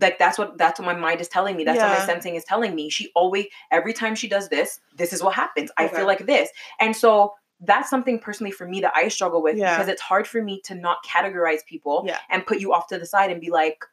like 0.00 0.18
that's 0.18 0.38
what 0.38 0.56
that's 0.56 0.80
what 0.80 0.86
my 0.86 0.94
mind 0.94 1.20
is 1.20 1.28
telling 1.28 1.56
me. 1.56 1.64
That's 1.64 1.78
what 1.78 1.98
my 1.98 2.04
sensing 2.06 2.36
is 2.36 2.44
telling 2.44 2.74
me. 2.74 2.88
She 2.88 3.10
always 3.14 3.46
every 3.70 3.92
time 3.92 4.14
she 4.14 4.26
does 4.28 4.48
this, 4.48 4.80
this 4.96 5.12
is 5.12 5.22
what 5.22 5.34
happens. 5.34 5.70
I 5.76 5.88
feel 5.88 6.06
like 6.06 6.24
this. 6.26 6.48
And 6.80 6.96
so 6.96 7.34
that's 7.60 7.88
something 7.90 8.18
personally 8.18 8.50
for 8.50 8.66
me 8.66 8.80
that 8.80 8.92
I 8.96 9.08
struggle 9.08 9.42
with 9.42 9.56
Yeah. 9.56 9.76
because 9.76 9.88
it's 9.88 10.02
hard 10.02 10.26
for 10.26 10.42
me 10.42 10.60
to 10.64 10.74
not 10.74 10.98
categorize 11.06 11.64
people 11.66 12.04
Yeah. 12.06 12.18
and 12.30 12.44
put 12.46 12.58
you 12.60 12.72
off 12.72 12.88
to 12.88 12.98
the 12.98 13.06
side 13.06 13.30
and 13.30 13.40
be 13.40 13.50
like, 13.50 13.84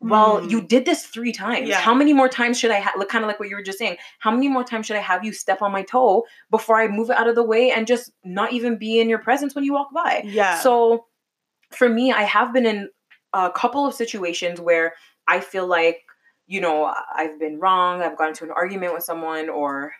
well, 0.00 0.40
Mm. 0.40 0.50
you 0.50 0.60
did 0.60 0.84
this 0.84 1.06
three 1.06 1.32
times. 1.32 1.68
Yeah. 1.68 1.78
How 1.80 1.94
many 1.94 2.12
more 2.12 2.28
times 2.28 2.58
should 2.58 2.70
I 2.70 2.78
have? 2.80 2.94
Like, 2.98 3.08
kind 3.08 3.24
of 3.24 3.28
like 3.28 3.40
what 3.40 3.48
you 3.48 3.56
were 3.56 3.62
just 3.62 3.78
saying. 3.78 3.96
How 4.18 4.30
many 4.30 4.48
more 4.48 4.64
times 4.64 4.86
should 4.86 4.96
I 4.96 5.00
have 5.00 5.24
you 5.24 5.32
step 5.32 5.62
on 5.62 5.72
my 5.72 5.82
toe 5.82 6.24
before 6.50 6.78
I 6.80 6.88
move 6.88 7.10
it 7.10 7.16
out 7.16 7.26
of 7.28 7.34
the 7.34 7.42
way 7.42 7.70
and 7.72 7.86
just 7.86 8.12
not 8.24 8.52
even 8.52 8.76
be 8.76 9.00
in 9.00 9.08
your 9.08 9.18
presence 9.20 9.54
when 9.54 9.64
you 9.64 9.72
walk 9.72 9.94
by? 9.94 10.22
Yeah. 10.26 10.58
So, 10.60 11.06
for 11.70 11.88
me, 11.88 12.12
I 12.12 12.22
have 12.24 12.52
been 12.52 12.66
in 12.66 12.90
a 13.32 13.50
couple 13.50 13.86
of 13.86 13.94
situations 13.94 14.60
where 14.60 14.94
I 15.26 15.40
feel 15.40 15.66
like, 15.66 16.02
you 16.46 16.60
know, 16.60 16.92
I've 17.14 17.38
been 17.40 17.58
wrong. 17.58 18.02
I've 18.02 18.18
gotten 18.18 18.32
into 18.32 18.44
an 18.44 18.50
argument 18.50 18.92
with 18.92 19.02
someone, 19.04 19.48
or 19.48 19.92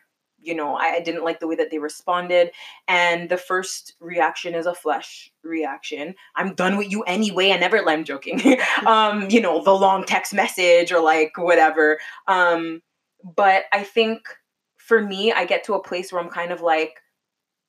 you 0.44 0.54
know, 0.54 0.76
I, 0.76 0.96
I 0.96 1.00
didn't 1.00 1.24
like 1.24 1.40
the 1.40 1.48
way 1.48 1.57
that 1.57 1.70
they 1.70 1.78
responded. 1.78 2.50
And 2.87 3.28
the 3.28 3.37
first 3.37 3.94
reaction 4.00 4.54
is 4.54 4.66
a 4.66 4.74
flesh 4.74 5.33
reaction. 5.42 6.14
I'm 6.37 6.54
done 6.54 6.76
with 6.76 6.90
you 6.90 7.02
anyway. 7.02 7.52
I 7.52 7.57
never, 7.57 7.88
I'm 7.88 8.04
joking. 8.04 8.59
um, 8.87 9.30
you 9.30 9.40
know, 9.40 9.62
the 9.62 9.72
long 9.72 10.04
text 10.04 10.35
message 10.35 10.92
or 10.92 11.00
like 11.00 11.33
whatever. 11.37 11.98
Um, 12.28 12.83
but 13.37 13.64
I 13.72 13.83
think 13.83 14.20
for 14.76 15.00
me, 15.00 15.33
I 15.33 15.46
get 15.46 15.64
to 15.64 15.74
a 15.74 15.83
place 15.83 16.12
where 16.12 16.22
I'm 16.22 16.30
kind 16.30 16.52
of 16.52 16.61
like, 16.61 17.00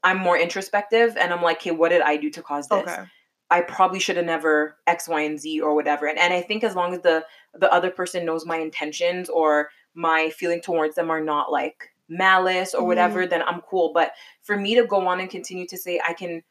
I'm 0.03 0.17
more 0.17 0.37
introspective 0.37 1.17
and 1.19 1.33
I'm 1.33 1.41
like, 1.41 1.57
okay, 1.57 1.71
what 1.71 1.89
did 1.89 2.01
I 2.01 2.17
do 2.17 2.29
to 2.31 2.41
cause 2.43 2.67
this? 2.67 2.83
okay. 2.83 3.05
I 3.51 3.61
probably 3.61 3.99
should 3.99 4.17
have 4.17 4.25
never 4.25 4.77
X, 4.87 5.07
Y, 5.07 5.21
and 5.21 5.39
Z 5.39 5.61
or 5.61 5.75
whatever. 5.75 6.07
And, 6.07 6.17
and 6.17 6.33
I 6.33 6.41
think 6.41 6.63
as 6.63 6.75
long 6.75 6.93
as 6.93 7.01
the 7.01 7.25
the 7.53 7.71
other 7.71 7.91
person 7.91 8.25
knows 8.25 8.45
my 8.45 8.57
intentions 8.57 9.29
or 9.29 9.69
my 9.93 10.29
feeling 10.31 10.61
towards 10.61 10.95
them 10.95 11.09
are 11.09 11.23
not 11.23 11.51
like 11.51 11.89
malice 12.07 12.73
or 12.73 12.85
whatever, 12.85 13.21
mm-hmm. 13.21 13.29
then 13.29 13.41
I'm 13.43 13.61
cool. 13.61 13.91
But 13.93 14.11
for 14.43 14.57
me 14.57 14.75
to 14.75 14.85
go 14.85 15.07
on 15.07 15.19
and 15.19 15.29
continue 15.29 15.67
to 15.67 15.77
say 15.77 16.01
I 16.07 16.13
can 16.13 16.43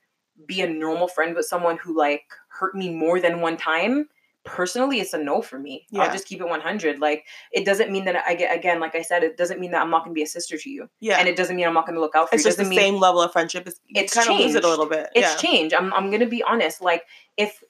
be 0.47 0.63
a 0.63 0.69
normal 0.69 1.09
friend 1.09 1.35
with 1.35 1.47
someone 1.47 1.77
who 1.79 1.97
like 1.97 2.25
hurt 2.49 2.75
me 2.75 2.91
more 2.93 3.21
than 3.21 3.41
one 3.41 3.57
time, 3.57 4.09
personally, 4.45 5.01
it's 5.01 5.15
a 5.15 5.19
no 5.19 5.41
for 5.41 5.59
me. 5.59 5.87
Yeah. 5.91 6.03
I'll 6.03 6.13
just 6.13 6.27
keep 6.27 6.41
it 6.41 6.49
100. 6.49 6.99
Like 6.99 7.25
it 7.53 7.65
doesn't 7.65 7.91
mean 7.91 8.05
that 8.05 8.23
I 8.27 8.35
get 8.35 8.57
again, 8.57 8.81
like 8.81 8.95
I 8.95 9.03
said, 9.03 9.23
it 9.23 9.37
doesn't 9.37 9.61
mean 9.61 9.71
that 9.73 9.81
I'm 9.83 9.91
not 9.91 10.05
gonna 10.05 10.15
be 10.15 10.23
a 10.23 10.27
sister 10.27 10.57
to 10.59 10.71
you, 10.71 10.89
Yeah. 11.01 11.19
and 11.19 11.29
it 11.29 11.37
doesn't 11.37 11.57
mean 11.57 11.67
I'm 11.67 11.75
not 11.75 11.87
gonna 11.87 12.01
look 12.01 12.15
out 12.15 12.29
for 12.29 12.35
it's 12.35 12.45
you. 12.45 12.49
just 12.49 12.59
the 12.59 12.65
mean 12.65 12.79
same 12.79 12.97
level 12.97 13.23
of 13.23 13.33
friendship. 13.33 13.67
It's, 13.67 13.81
It's 13.89 14.15
kind 14.15 14.29
of 14.29 14.39
lose 14.39 14.55
it 14.55 14.65
a 14.65 14.69
little 14.69 14.87
bit. 14.87 15.09
it's 15.15 15.31
yeah. 15.31 15.37
change. 15.37 15.73
I'm 15.73 15.93
I'm 15.95 16.11
gonna 16.11 16.27
be 16.27 16.43
honest. 16.43 16.83
Like 16.83 17.05
if 17.37 17.63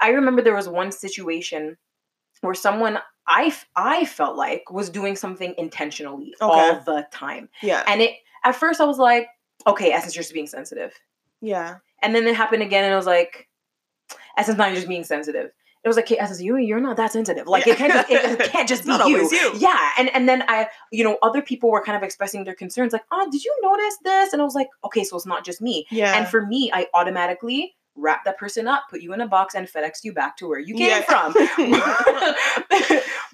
I 0.00 0.10
remember 0.10 0.42
there 0.42 0.54
was 0.54 0.68
one 0.68 0.92
situation 0.92 1.76
where 2.42 2.54
someone 2.54 2.98
I 3.26 3.54
I 3.76 4.04
felt 4.04 4.36
like 4.36 4.70
was 4.70 4.90
doing 4.90 5.16
something 5.16 5.54
intentionally 5.58 6.34
all 6.40 6.80
the 6.80 7.06
time, 7.10 7.48
Yeah. 7.62 7.82
and 7.86 8.02
it 8.02 8.12
at 8.44 8.54
first 8.56 8.80
I 8.80 8.84
was 8.84 8.98
like, 8.98 9.28
okay, 9.66 9.92
Essence, 9.92 10.14
you're 10.14 10.22
just 10.22 10.34
being 10.34 10.46
sensitive, 10.46 10.92
Yeah. 11.40 11.76
and 12.02 12.14
then 12.14 12.26
it 12.26 12.36
happened 12.36 12.62
again, 12.62 12.84
and 12.84 12.92
I 12.92 12.96
was 12.96 13.06
like, 13.06 13.48
Essence, 14.36 14.58
you're 14.58 14.74
just 14.74 14.88
being 14.88 15.04
sensitive. 15.04 15.50
It 15.84 15.88
was 15.88 15.96
like, 15.96 16.08
hey, 16.08 16.16
Essence, 16.18 16.40
you 16.40 16.56
you're 16.56 16.80
not 16.80 16.96
that 16.96 17.12
sensitive. 17.12 17.46
Like 17.46 17.66
it 17.66 17.76
can't 17.76 17.92
just, 17.92 18.10
it, 18.10 18.40
it 18.40 18.50
can't 18.50 18.66
just 18.68 18.84
be 18.86 18.88
not 18.88 19.06
you. 19.08 19.18
you. 19.30 19.52
Yeah, 19.58 19.90
and 19.98 20.08
and 20.14 20.26
then 20.28 20.42
I, 20.48 20.68
you 20.90 21.04
know, 21.04 21.18
other 21.22 21.42
people 21.42 21.70
were 21.70 21.82
kind 21.84 21.94
of 21.96 22.02
expressing 22.02 22.44
their 22.44 22.54
concerns, 22.54 22.92
like, 22.94 23.04
oh, 23.12 23.28
did 23.30 23.44
you 23.44 23.54
notice 23.62 23.96
this? 24.02 24.32
And 24.32 24.40
I 24.40 24.44
was 24.46 24.54
like, 24.54 24.68
okay, 24.84 25.04
so 25.04 25.14
it's 25.16 25.26
not 25.26 25.44
just 25.44 25.60
me. 25.60 25.86
Yeah. 25.90 26.16
And 26.18 26.26
for 26.26 26.44
me, 26.46 26.70
I 26.72 26.86
automatically 26.94 27.74
wrap 27.96 28.24
that 28.24 28.38
person 28.38 28.66
up, 28.66 28.84
put 28.90 29.02
you 29.02 29.12
in 29.12 29.20
a 29.20 29.28
box, 29.28 29.54
and 29.54 29.68
FedEx 29.68 30.02
you 30.02 30.12
back 30.12 30.36
to 30.38 30.48
where 30.48 30.58
you 30.58 30.74
came 30.74 30.88
Yeah. 30.88 31.02
from. 31.02 31.32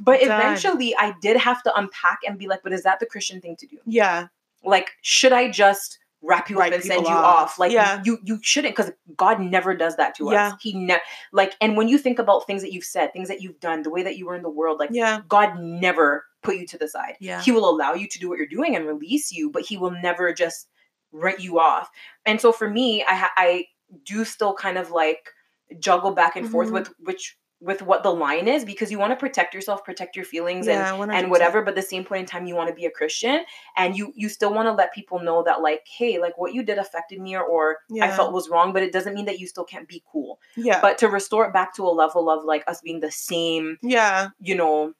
but 0.00 0.20
Done. 0.20 0.40
eventually, 0.40 0.94
I 0.96 1.14
did 1.20 1.36
have 1.36 1.62
to 1.64 1.78
unpack 1.78 2.18
and 2.26 2.38
be 2.38 2.48
like, 2.48 2.62
but 2.62 2.72
is 2.72 2.82
that 2.82 3.00
the 3.00 3.06
Christian 3.06 3.40
thing 3.40 3.56
to 3.56 3.66
do? 3.66 3.78
yeah. 3.86 4.28
Like, 4.62 4.90
should 5.00 5.32
I 5.32 5.50
just 5.50 5.98
wrap 6.20 6.50
you 6.50 6.58
Write 6.58 6.74
up 6.74 6.80
and 6.80 6.84
send 6.84 7.06
you 7.06 7.14
off. 7.14 7.52
off? 7.52 7.58
Like, 7.58 7.72
Yeah. 7.72 8.02
you 8.04 8.18
you 8.24 8.38
shouldn't, 8.42 8.76
because 8.76 8.92
God 9.16 9.40
never 9.40 9.74
does 9.74 9.96
that 9.96 10.14
to 10.16 10.30
Yeah. 10.30 10.48
us. 10.48 10.54
He 10.60 10.74
never 10.74 11.00
like, 11.32 11.54
and 11.62 11.78
when 11.78 11.88
you 11.88 11.96
think 11.96 12.18
about 12.18 12.46
things 12.46 12.60
that 12.60 12.70
you've 12.70 12.84
said, 12.84 13.14
things 13.14 13.28
that 13.28 13.40
you've 13.40 13.58
done, 13.58 13.80
the 13.82 13.88
way 13.88 14.02
that 14.02 14.18
you 14.18 14.26
were 14.26 14.34
in 14.34 14.42
the 14.42 14.50
world, 14.50 14.78
like 14.78 14.90
Yeah. 14.92 15.20
God 15.28 15.58
never 15.58 16.26
put 16.42 16.56
you 16.56 16.66
to 16.66 16.76
the 16.76 16.88
side. 16.88 17.16
Yeah. 17.20 17.40
He 17.40 17.52
will 17.52 17.66
allow 17.68 17.94
you 17.94 18.06
to 18.06 18.18
do 18.18 18.28
what 18.28 18.36
you're 18.36 18.46
doing 18.46 18.76
and 18.76 18.86
release 18.86 19.32
you, 19.32 19.48
but 19.50 19.62
he 19.62 19.78
will 19.78 19.92
never 19.92 20.34
just 20.34 20.68
write 21.10 21.40
you 21.40 21.58
off. 21.58 21.88
And 22.26 22.38
so 22.38 22.52
for 22.52 22.68
me, 22.68 23.02
I 23.02 23.14
ha- 23.14 23.32
I 23.38 23.64
do 24.05 24.24
still 24.24 24.55
kind 24.55 24.79
of 24.79 24.90
like 24.90 25.31
juggle 25.79 26.12
back 26.12 26.37
and 26.37 26.48
forth 26.50 26.68
Mhm. 26.68 26.72
with 26.72 26.94
which 26.98 27.37
with 27.62 27.83
what 27.83 28.03
the 28.03 28.11
line 28.11 28.48
is 28.48 28.64
because 28.64 28.90
you 28.90 28.98
want 28.98 29.11
to 29.12 29.16
protect 29.16 29.53
yourself, 29.53 29.85
protect 29.85 30.16
your 30.16 30.24
feelings 30.24 30.66
and 30.66 30.79
Yeah. 30.79 30.92
100%. 30.96 31.12
and 31.14 31.31
whatever 31.31 31.61
but 31.61 31.72
at 31.72 31.74
the 31.76 31.83
same 31.83 32.05
point 32.07 32.20
in 32.20 32.26
time 32.26 32.46
you 32.46 32.55
want 32.57 32.70
to 32.70 32.74
be 32.74 32.87
a 32.87 32.90
christian 32.90 33.44
and 33.76 33.94
you 33.98 34.12
you 34.16 34.31
still 34.31 34.55
want 34.55 34.66
to 34.66 34.72
let 34.72 34.94
people 34.94 35.18
know 35.20 35.42
that 35.42 35.61
like 35.61 35.83
hey 35.87 36.18
like 36.18 36.38
what 36.38 36.55
you 36.55 36.62
did 36.62 36.79
affected 36.79 37.20
me 37.20 37.37
or, 37.37 37.42
or 37.44 37.76
i 38.00 38.11
felt 38.11 38.33
was 38.33 38.48
wrong 38.48 38.72
but 38.72 38.83
it 38.83 38.92
doesn't 38.92 39.12
mean 39.12 39.26
that 39.26 39.38
you 39.38 39.46
still 39.46 39.64
can't 39.64 39.87
be 39.88 40.03
cool 40.11 40.40
Yeah. 40.57 40.81
but 40.81 40.96
to 40.98 41.09
restore 41.09 41.44
it 41.46 41.53
back 41.53 41.74
to 41.74 41.83
a 41.83 41.92
level 41.92 42.31
of 42.31 42.44
like 42.44 42.64
us 42.66 42.81
being 42.81 43.00
the 43.00 43.11
same 43.11 43.79
yeah. 43.83 44.29
you 44.40 44.55
know 44.55 44.94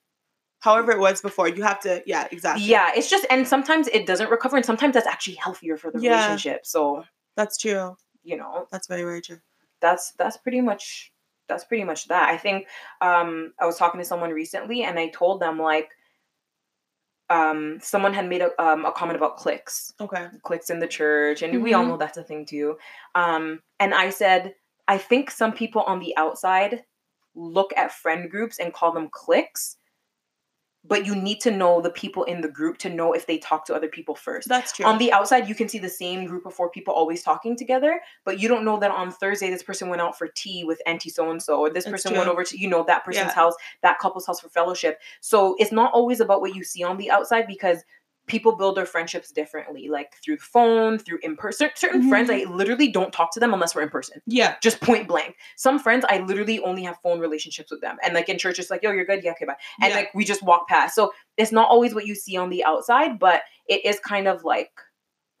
However 0.59 0.91
it 0.91 0.99
was 0.99 1.23
before, 1.23 1.47
you 1.47 1.63
have 1.63 1.79
to. 1.79 2.03
Yeah. 2.05 2.27
Exactly. 2.31 2.65
yeah 2.65 2.91
it's 2.95 3.09
just 3.09 3.25
and 3.31 3.47
sometimes 3.47 3.87
it 3.87 4.05
doesn't 4.05 4.29
recover 4.29 4.55
and 4.57 4.65
sometimes 4.65 4.93
that's 4.93 5.07
actually 5.07 5.37
healthier 5.37 5.75
for 5.77 5.89
the 5.89 5.99
Yeah. 5.99 6.11
relationship 6.11 6.67
so 6.67 7.05
That's 7.35 7.57
true. 7.57 7.97
You 8.23 8.37
know 8.37 8.67
That's 8.71 8.87
very 8.87 9.03
very 9.03 9.21
true. 9.21 9.39
that's 9.81 10.11
that's 10.13 10.37
pretty 10.37 10.61
much 10.61 11.11
that's 11.47 11.63
pretty 11.65 11.83
much 11.83 12.07
that 12.07 12.29
i 12.29 12.37
think 12.37 12.67
um 13.01 13.53
i 13.59 13.65
was 13.65 13.77
talking 13.77 13.99
to 13.99 14.05
someone 14.05 14.29
recently 14.31 14.83
and 14.83 14.99
i 14.99 15.07
told 15.09 15.41
them 15.41 15.57
like 15.59 15.89
um 17.29 17.79
someone 17.81 18.13
had 18.13 18.27
made 18.27 18.41
a, 18.41 18.61
um, 18.61 18.85
a 18.85 18.91
comment 18.91 19.15
about 19.17 19.37
cliques 19.37 19.93
Okay. 20.01 20.27
cliques 20.43 20.69
in 20.69 20.79
the 20.79 20.87
church 20.87 21.41
and 21.41 21.61
we 21.63 21.73
all 21.73 21.83
Mhm. 21.83 21.87
know 21.89 21.97
that's 21.97 22.17
a 22.17 22.23
thing 22.23 22.45
too 22.45 22.77
um 23.15 23.61
and 23.79 23.93
i 23.93 24.09
said 24.09 24.53
i 24.87 24.97
think 24.97 25.31
some 25.31 25.51
people 25.53 25.81
on 25.83 25.99
the 25.99 26.15
outside 26.17 26.83
look 27.35 27.71
at 27.77 27.91
friend 27.93 28.29
groups 28.29 28.59
and 28.59 28.73
call 28.73 28.91
them 28.91 29.09
cliques 29.11 29.77
but 30.83 31.05
you 31.05 31.15
need 31.15 31.39
to 31.41 31.51
know 31.51 31.79
the 31.79 31.89
people 31.91 32.23
in 32.23 32.41
the 32.41 32.47
group 32.47 32.77
to 32.79 32.89
know 32.89 33.13
if 33.13 33.27
they 33.27 33.37
talk 33.37 33.65
to 33.65 33.73
other 33.75 33.87
people 33.87 34.15
first 34.15 34.47
That's 34.49 34.71
true. 34.73 34.85
on 34.85 34.97
the 34.97 35.11
outside 35.11 35.47
you 35.47 35.55
can 35.55 35.69
see 35.69 35.77
the 35.79 35.89
same 35.89 36.25
group 36.25 36.45
of 36.45 36.53
four 36.53 36.69
people 36.69 36.93
always 36.93 37.23
talking 37.23 37.55
together 37.55 38.01
but 38.25 38.39
you 38.39 38.47
don't 38.47 38.65
know 38.65 38.79
that 38.79 38.91
on 38.91 39.11
thursday 39.11 39.49
this 39.49 39.63
person 39.63 39.89
went 39.89 40.01
out 40.01 40.17
for 40.17 40.27
tea 40.27 40.63
with 40.63 40.81
auntie 40.85 41.09
so 41.09 41.29
and 41.29 41.41
so 41.41 41.59
or 41.59 41.69
this 41.69 41.85
That's 41.85 42.03
person 42.03 42.17
went 42.17 42.29
over 42.29 42.43
to 42.43 42.59
you 42.59 42.67
know 42.67 42.83
that 42.87 43.05
person's 43.05 43.27
Yeah. 43.27 43.33
house 43.33 43.53
that 43.83 43.99
couple's 43.99 44.25
house 44.25 44.39
for 44.39 44.49
fellowship 44.49 44.99
so 45.19 45.55
it's 45.59 45.71
not 45.71 45.91
always 45.93 46.19
about 46.19 46.41
what 46.41 46.55
you 46.55 46.63
see 46.63 46.83
on 46.83 46.97
the 46.97 47.11
outside 47.11 47.45
because 47.47 47.83
people 48.27 48.55
build 48.55 48.77
their 48.77 48.85
friendships 48.85 49.31
differently 49.31 49.89
like 49.89 50.13
through 50.23 50.37
phone 50.37 50.97
through 50.97 51.17
in 51.23 51.35
person 51.35 51.69
certain 51.75 52.07
friends 52.07 52.29
i 52.29 52.41
Mm-hmm. 52.41 52.53
literally 52.55 52.87
don't 52.89 53.11
talk 53.11 53.33
to 53.33 53.39
them 53.39 53.53
unless 53.53 53.75
we're 53.75 53.81
in 53.81 53.89
person 53.89 54.21
yeah. 54.25 54.55
just 54.61 54.79
point 54.79 55.07
blank 55.07 55.35
some 55.57 55.79
friends 55.79 56.05
i 56.09 56.19
literally 56.19 56.59
only 56.61 56.83
have 56.83 56.97
phone 57.03 57.19
relationships 57.19 57.71
with 57.71 57.81
them 57.81 57.97
and 58.03 58.13
like 58.13 58.29
in 58.29 58.37
church 58.37 58.59
it's 58.59 58.69
like 58.69 58.83
yo 58.83 58.91
you're 58.91 59.05
good 59.05 59.23
yeah 59.23 59.31
okay 59.31 59.45
bye 59.45 59.55
and 59.81 59.89
Yeah. 59.89 59.95
like 59.97 60.13
we 60.13 60.23
just 60.23 60.43
walk 60.43 60.67
past 60.67 60.95
so 60.95 61.11
it's 61.37 61.51
not 61.51 61.69
always 61.69 61.93
what 61.95 62.05
you 62.05 62.15
see 62.15 62.37
on 62.37 62.49
the 62.49 62.63
outside 62.63 63.19
but 63.19 63.41
it 63.67 63.83
is 63.85 63.99
kind 63.99 64.27
of 64.27 64.43
like 64.43 64.71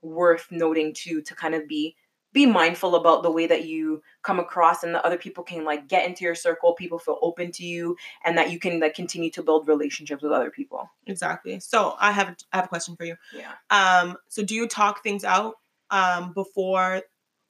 worth 0.01 0.47
noting 0.51 0.93
too 0.93 1.21
to 1.21 1.35
kind 1.35 1.53
of 1.55 1.67
be 1.67 1.95
be 2.33 2.45
mindful 2.45 2.95
about 2.95 3.23
the 3.23 3.31
way 3.31 3.45
that 3.47 3.65
you 3.65 4.01
come 4.23 4.39
across 4.39 4.83
and 4.83 4.95
that 4.95 5.03
other 5.03 5.17
people 5.17 5.43
can 5.43 5.63
like 5.65 5.87
get 5.87 6.07
into 6.07 6.23
your 6.23 6.35
circle 6.35 6.73
people 6.73 6.99
feel 6.99 7.19
open 7.21 7.51
to 7.51 7.65
you 7.65 7.97
and 8.23 8.37
that 8.37 8.51
you 8.51 8.59
can 8.59 8.79
like 8.79 8.93
continue 8.93 9.29
to 9.29 9.43
build 9.43 9.67
relationships 9.67 10.23
with 10.23 10.31
other 10.31 10.49
people 10.51 10.89
Exactly. 11.07 11.59
So 11.59 11.95
I 11.99 12.11
have 12.11 12.35
I 12.51 12.57
have 12.57 12.65
a 12.65 12.69
question 12.69 12.95
for 12.95 13.05
you. 13.05 13.15
yeah 13.33 13.53
Um, 13.69 14.17
so 14.29 14.43
do 14.43 14.55
you 14.55 14.67
talk 14.67 15.03
things 15.03 15.23
out 15.23 15.55
um 15.89 16.33
before 16.33 17.01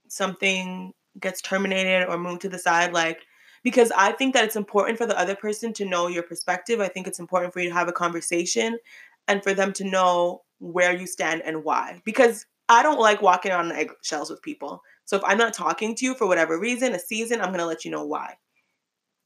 something 0.08 0.94
gets 1.20 1.41
terminated 1.41 2.08
or 2.08 2.17
moved 2.17 2.41
to 2.41 2.50
the 2.50 2.60
side? 2.60 2.94
Like 2.94 3.22
because 3.63 3.91
I 3.96 4.12
think 4.13 4.34
that 4.34 4.44
it's 4.44 4.56
important 4.56 4.98
for 4.98 5.06
the 5.06 5.20
other 5.20 5.36
person 5.36 5.74
to 5.74 5.86
know 5.86 6.08
your 6.08 6.24
perspective. 6.24 6.80
I 6.80 6.88
think 6.88 7.08
it's 7.08 7.20
important 7.20 7.54
for 7.54 7.60
you 7.60 7.70
to 7.70 7.76
have 7.76 7.88
a 7.88 7.94
conversation 7.94 8.80
and 9.28 9.44
for 9.44 9.54
them 9.54 9.72
to 9.74 9.84
know 9.84 10.41
where 10.60 10.96
you 10.96 11.06
stand 11.08 11.41
and 11.44 11.63
why. 11.63 12.02
Because 12.04 12.46
I 12.71 12.81
don't 12.81 12.99
like 12.99 13.21
walking 13.21 13.51
on 13.51 13.71
eggshells 13.71 14.31
with 14.31 14.41
people. 14.41 14.81
So 15.05 15.17
if 15.17 15.23
I'm 15.25 15.38
not 15.38 15.53
talking 15.53 15.93
to 15.95 16.05
you 16.05 16.15
for 16.15 16.25
whatever 16.25 16.57
reason, 16.60 16.93
a 16.95 16.99
season, 16.99 17.41
I'm 17.41 17.51
gonna 17.51 17.65
let 17.67 17.86
you 17.86 17.91
know 17.91 18.05
why. 18.05 18.38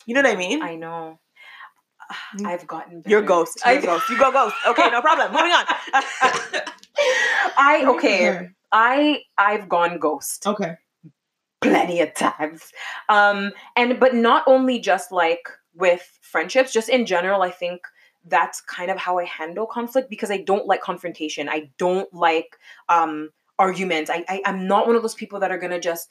You 0.05 0.15
know 0.15 0.21
what 0.23 0.31
I 0.31 0.35
mean? 0.35 0.61
i 0.61 0.75
know 0.75 1.19
Mm. 2.37 2.45
i've 2.45 2.67
gotten 2.67 3.01
You're 3.07 3.23
ghost. 3.23 3.59
You're 3.65 3.77
I- 3.79 3.81
ghost. 3.81 4.07
You 4.11 4.19
go 4.19 4.31
ghost. 4.31 4.55
Okay, 4.67 4.89
no 4.91 5.01
problem. 5.01 5.31
Moving 5.31 5.51
on. 5.51 5.65
i 7.57 7.83
okay 7.95 8.49
i 8.71 9.21
i've 9.37 9.67
gone 9.67 9.97
ghost 9.99 10.45
okay. 10.47 10.75
plenty 11.61 12.01
of 12.01 12.13
times 12.13 12.71
um 13.09 13.51
and 13.75 13.99
but 13.99 14.13
not 14.13 14.43
only 14.47 14.79
just 14.79 15.11
like 15.11 15.49
with 15.73 16.03
friendships 16.21 16.71
just 16.71 16.89
in 16.89 17.05
general 17.05 17.41
i 17.41 17.49
think 17.51 17.81
that's 18.27 18.61
kind 18.61 18.89
of 18.91 18.97
how 18.97 19.17
i 19.17 19.25
handle 19.25 19.65
conflict 19.65 20.09
because 20.09 20.31
i 20.31 20.37
don't 20.37 20.67
like 20.67 20.81
confrontation 20.81 21.47
i 21.49 21.69
don't 21.77 22.11
like 22.13 22.57
um 22.89 23.29
arguments 23.59 24.09
i, 24.09 24.23
I 24.27 24.41
i'm 24.45 24.67
not 24.67 24.87
one 24.87 24.95
of 24.95 25.01
those 25.01 25.15
people 25.15 25.39
that 25.39 25.51
are 25.51 25.57
gonna 25.57 25.79
just 25.79 26.09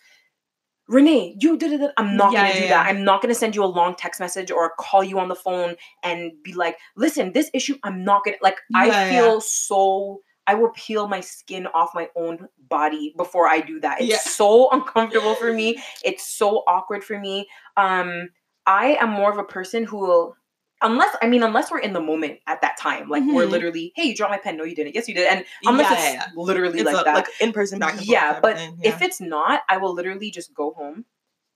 renee 0.89 1.35
you 1.41 1.57
did 1.57 1.81
it 1.81 1.91
i'm 1.97 2.17
not 2.17 2.33
Yeah, 2.33 2.43
gonna 2.43 2.49
yeah, 2.51 2.55
do 2.57 2.63
yeah. 2.63 2.69
that 2.69 2.87
i'm 2.87 3.05
not 3.05 3.23
gonna 3.23 3.35
send 3.35 3.57
you 3.57 3.65
a 3.65 3.67
long 3.67 3.95
text 3.95 4.21
message 4.21 4.51
or 4.51 4.73
call 4.79 5.03
you 5.03 5.19
on 5.19 5.29
the 5.29 5.35
phone 5.35 5.77
and 6.03 6.33
be 6.43 6.53
like 6.53 6.77
listen 6.97 7.33
this 7.33 7.51
issue 7.55 7.77
i'm 7.85 8.05
not 8.05 8.23
gonna 8.25 8.37
like 8.43 8.59
i 8.75 9.11
feel 9.11 9.41
so 9.41 10.21
I 10.47 10.55
will 10.55 10.71
peel 10.71 11.09
my 11.09 11.21
skin 11.21 11.67
off 11.69 11.91
my 11.95 12.09
own 12.17 12.49
body 12.69 13.15
before 13.17 13.49
I 13.49 13.61
do 13.61 13.81
that. 13.81 14.01
It's 14.01 14.35
so 14.35 14.69
uncomfortable 14.71 15.35
for 15.37 15.53
me. 15.53 15.83
It's 16.05 16.27
so 16.37 16.65
awkward 16.67 17.03
for 17.03 17.19
me. 17.19 17.49
Um, 17.77 18.29
I 18.67 18.97
am 19.01 19.11
more 19.11 19.31
of 19.31 19.39
a 19.39 19.45
person 19.45 19.85
who 19.85 19.99
will, 19.99 20.37
unless 20.83 21.17
I 21.23 21.27
mean, 21.29 21.43
unless 21.43 21.71
we're 21.71 21.79
in 21.79 21.93
the 21.93 22.01
moment 22.01 22.41
at 22.47 22.61
that 22.63 22.77
time, 22.79 23.09
like 23.09 23.23
we're 23.27 23.47
Mhm. 23.47 23.51
literally, 23.51 23.93
hey, 23.97 24.05
you 24.05 24.15
dropped 24.17 24.33
my 24.33 24.39
pen. 24.39 24.57
No, 24.57 24.65
you 24.65 24.75
didn't. 24.75 24.95
Yes, 24.95 25.09
you 25.09 25.15
did. 25.15 25.27
And 25.29 25.45
unless 25.65 25.91
Yeah, 25.91 25.95
it's 25.95 26.05
yeah, 26.05 26.13
yeah. 26.13 26.27
literally 26.35 26.81
It's 26.81 26.87
like 26.93 27.01
a- 27.01 27.05
that, 27.05 27.15
like 27.15 27.29
in 27.41 27.53
person 27.53 27.79
back 27.79 27.91
and 27.91 27.99
forth. 28.01 28.09
yeah. 28.09 28.41
But 28.41 28.57
thing, 28.57 28.79
if 28.83 29.01
it's 29.03 29.21
not, 29.21 29.63
I 29.69 29.77
will 29.79 29.95
literally 29.95 30.31
just 30.31 30.53
go 30.55 30.73
home, 30.73 31.05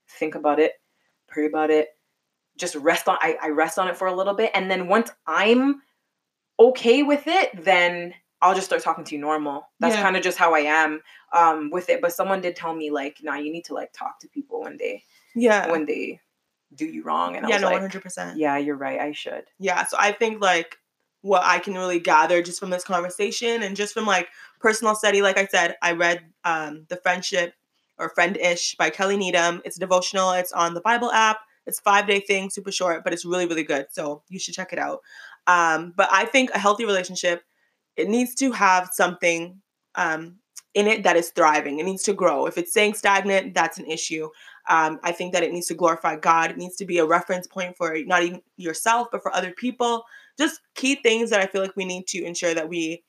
think 0.09 0.35
about 0.35 0.59
it, 0.61 0.73
pray 1.27 1.47
about 1.47 1.71
it, 1.71 1.89
just 2.57 2.75
rest 2.77 3.09
on. 3.09 3.19
I, 3.21 3.37
I 3.43 3.49
rest 3.51 3.79
on 3.79 3.89
it 3.89 3.97
for 3.97 4.07
a 4.09 4.15
little 4.15 4.35
bit, 4.35 4.51
and 4.55 4.71
then 4.71 4.89
once 4.89 5.11
I'm 5.27 5.83
okay 6.61 7.03
with 7.03 7.25
it, 7.27 7.51
then 7.65 8.15
I'll 8.41 8.55
just 8.55 8.67
start 8.67 8.83
talking 8.83 9.05
to 9.05 9.15
you 9.15 9.21
normal. 9.21 9.69
That's 9.81 9.95
Yeah. 9.97 10.03
kind 10.03 10.17
of 10.17 10.23
just 10.23 10.39
how 10.39 10.55
I 10.55 10.61
am 10.61 11.03
um, 11.33 11.71
with 11.71 11.89
it. 11.91 12.01
But 12.01 12.13
someone 12.13 12.41
did 12.41 12.57
tell 12.57 12.75
me 12.75 12.91
like, 12.91 13.19
nah, 13.23 13.35
you 13.35 13.53
need 13.53 13.65
to 13.67 13.75
like 13.75 13.93
talk 13.93 14.21
to 14.21 14.29
people 14.29 14.63
when 14.63 14.77
they 14.77 15.05
yeah, 15.35 15.71
when 15.71 15.87
they 15.87 16.21
do 16.75 16.87
you 16.87 17.03
wrong, 17.03 17.37
and 17.37 17.47
I 17.47 17.49
yeah, 17.49 17.55
was 17.57 17.63
no, 17.63 17.79
hundred 17.79 18.03
percent. 18.03 18.39
yeah, 18.39 18.57
you're 18.57 18.77
right. 18.77 19.01
I 19.01 19.13
should. 19.13 19.45
Yeah, 19.59 19.85
so 19.87 19.97
I 19.99 20.13
think 20.13 20.41
like 20.41 20.79
what 21.23 21.43
I 21.45 21.59
can 21.59 21.75
really 21.75 21.99
gather 21.99 22.43
just 22.43 22.61
from 22.61 22.71
this 22.71 22.85
conversation 22.85 23.63
and 23.63 23.77
just 23.77 23.95
from 23.95 24.07
like 24.07 24.29
personal 24.61 24.95
study, 24.95 25.23
like 25.23 25.39
I 25.39 25.47
said, 25.47 25.77
I 25.83 25.93
read 25.93 26.25
um, 26.45 26.87
the 26.89 26.97
Friendship 26.97 27.55
or 27.99 28.11
Friend-ish 28.11 28.77
by 28.77 28.91
Kelly 28.91 29.17
Needham. 29.17 29.61
It's 29.65 29.79
devotional. 29.79 30.33
It's 30.33 30.53
on 30.53 30.75
the 30.75 30.81
Bible 30.81 31.11
app. 31.11 31.39
It's 31.67 31.81
five 31.81 32.07
day 32.07 32.21
thing, 32.21 32.51
super 32.51 32.73
short, 32.73 33.05
but 33.05 33.13
it's 33.13 33.25
really 33.25 33.47
really 33.47 33.65
good. 33.65 33.87
So 33.91 34.23
you 34.29 34.39
should 34.39 34.55
check 34.55 34.73
it 34.73 34.79
out. 34.79 35.01
Um, 35.47 35.93
but 35.97 36.09
I 36.13 36.27
think 36.27 36.51
a 36.51 36.59
healthy 36.59 36.85
relationship 36.85 37.43
it 37.97 38.09
needs 38.09 38.35
to 38.37 38.53
have 38.53 38.91
something 38.93 39.61
um, 39.97 40.37
in 40.73 40.87
it 40.87 41.03
that 41.03 41.17
is 41.17 41.31
thriving. 41.31 41.81
It 41.81 41.85
needs 41.85 42.05
to 42.05 42.15
grow. 42.15 42.47
If 42.47 42.57
it's 42.57 42.71
staying 42.71 42.95
stagnant, 42.95 43.55
that's 43.55 43.79
an 43.79 43.87
issue. 43.87 44.29
Um, 44.69 45.01
I 45.03 45.13
think 45.13 45.33
that 45.33 45.43
it 45.43 45.53
needs 45.53 45.67
to 45.69 45.75
glorify 45.75 46.17
God. 46.17 46.51
It 46.51 46.57
needs 46.59 46.77
to 46.77 46.85
be 46.85 46.99
a 46.99 47.05
reference 47.07 47.47
point 47.47 47.77
for 47.77 47.97
not 48.07 48.23
even 48.23 48.43
yourself, 48.57 49.09
but 49.11 49.23
for 49.23 49.35
other 49.35 49.53
people. 49.53 50.05
Just 50.39 50.61
key 50.75 50.97
things 50.97 51.31
that 51.31 51.41
I 51.41 51.47
feel 51.47 51.63
like 51.63 51.77
we 51.77 51.85
need 51.85 52.07
to 52.09 52.23
ensure 52.25 52.55
that 52.55 52.69
we 52.69 53.03